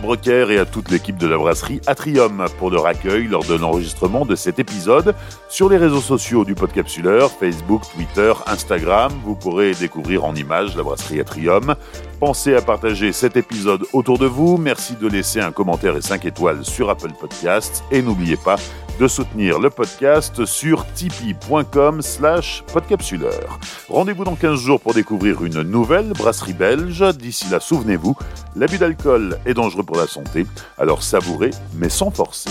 et 0.49 0.57
à 0.57 0.63
toute 0.63 0.89
l'équipe 0.89 1.17
de 1.17 1.27
la 1.27 1.37
brasserie 1.37 1.81
Atrium 1.85 2.45
pour 2.59 2.71
leur 2.71 2.85
accueil 2.85 3.27
lors 3.27 3.43
de 3.43 3.55
l'enregistrement 3.55 4.25
de 4.25 4.35
cet 4.35 4.57
épisode. 4.57 5.13
Sur 5.49 5.67
les 5.67 5.75
réseaux 5.75 5.99
sociaux 5.99 6.45
du 6.45 6.55
Podcapsuleur, 6.55 7.29
Facebook, 7.29 7.81
Twitter, 7.93 8.31
Instagram, 8.45 9.11
vous 9.25 9.35
pourrez 9.35 9.73
découvrir 9.73 10.23
en 10.23 10.33
images 10.33 10.77
la 10.77 10.83
brasserie 10.83 11.19
Atrium. 11.19 11.75
Pensez 12.19 12.55
à 12.55 12.61
partager 12.61 13.11
cet 13.11 13.37
épisode 13.37 13.85
autour 13.93 14.17
de 14.17 14.25
vous. 14.25 14.57
Merci 14.57 14.95
de 14.95 15.07
laisser 15.07 15.39
un 15.39 15.51
commentaire 15.51 15.95
et 15.95 16.01
5 16.01 16.25
étoiles 16.25 16.65
sur 16.65 16.89
Apple 16.89 17.11
Podcasts. 17.19 17.83
Et 17.91 18.01
n'oubliez 18.01 18.37
pas 18.37 18.55
de 18.99 19.07
soutenir 19.07 19.59
le 19.59 19.69
podcast 19.69 20.43
sur 20.45 20.83
tipeee.com 20.93 22.01
slash 22.01 22.63
podcapsuleur. 22.73 23.59
Rendez-vous 23.87 24.23
dans 24.23 24.35
15 24.35 24.59
jours 24.59 24.81
pour 24.81 24.95
découvrir 24.95 25.45
une 25.45 25.61
nouvelle 25.61 26.13
brasserie 26.13 26.53
belge. 26.53 27.03
D'ici 27.15 27.45
là, 27.51 27.59
souvenez-vous, 27.59 28.17
l'abus 28.55 28.79
d'alcool 28.79 29.37
est 29.45 29.53
dangereux 29.53 29.83
pour 29.83 29.97
la 29.97 30.07
santé, 30.07 30.47
alors 30.79 31.03
savourez 31.03 31.51
mais 31.75 31.89
sans 31.89 32.09
forcer. 32.09 32.49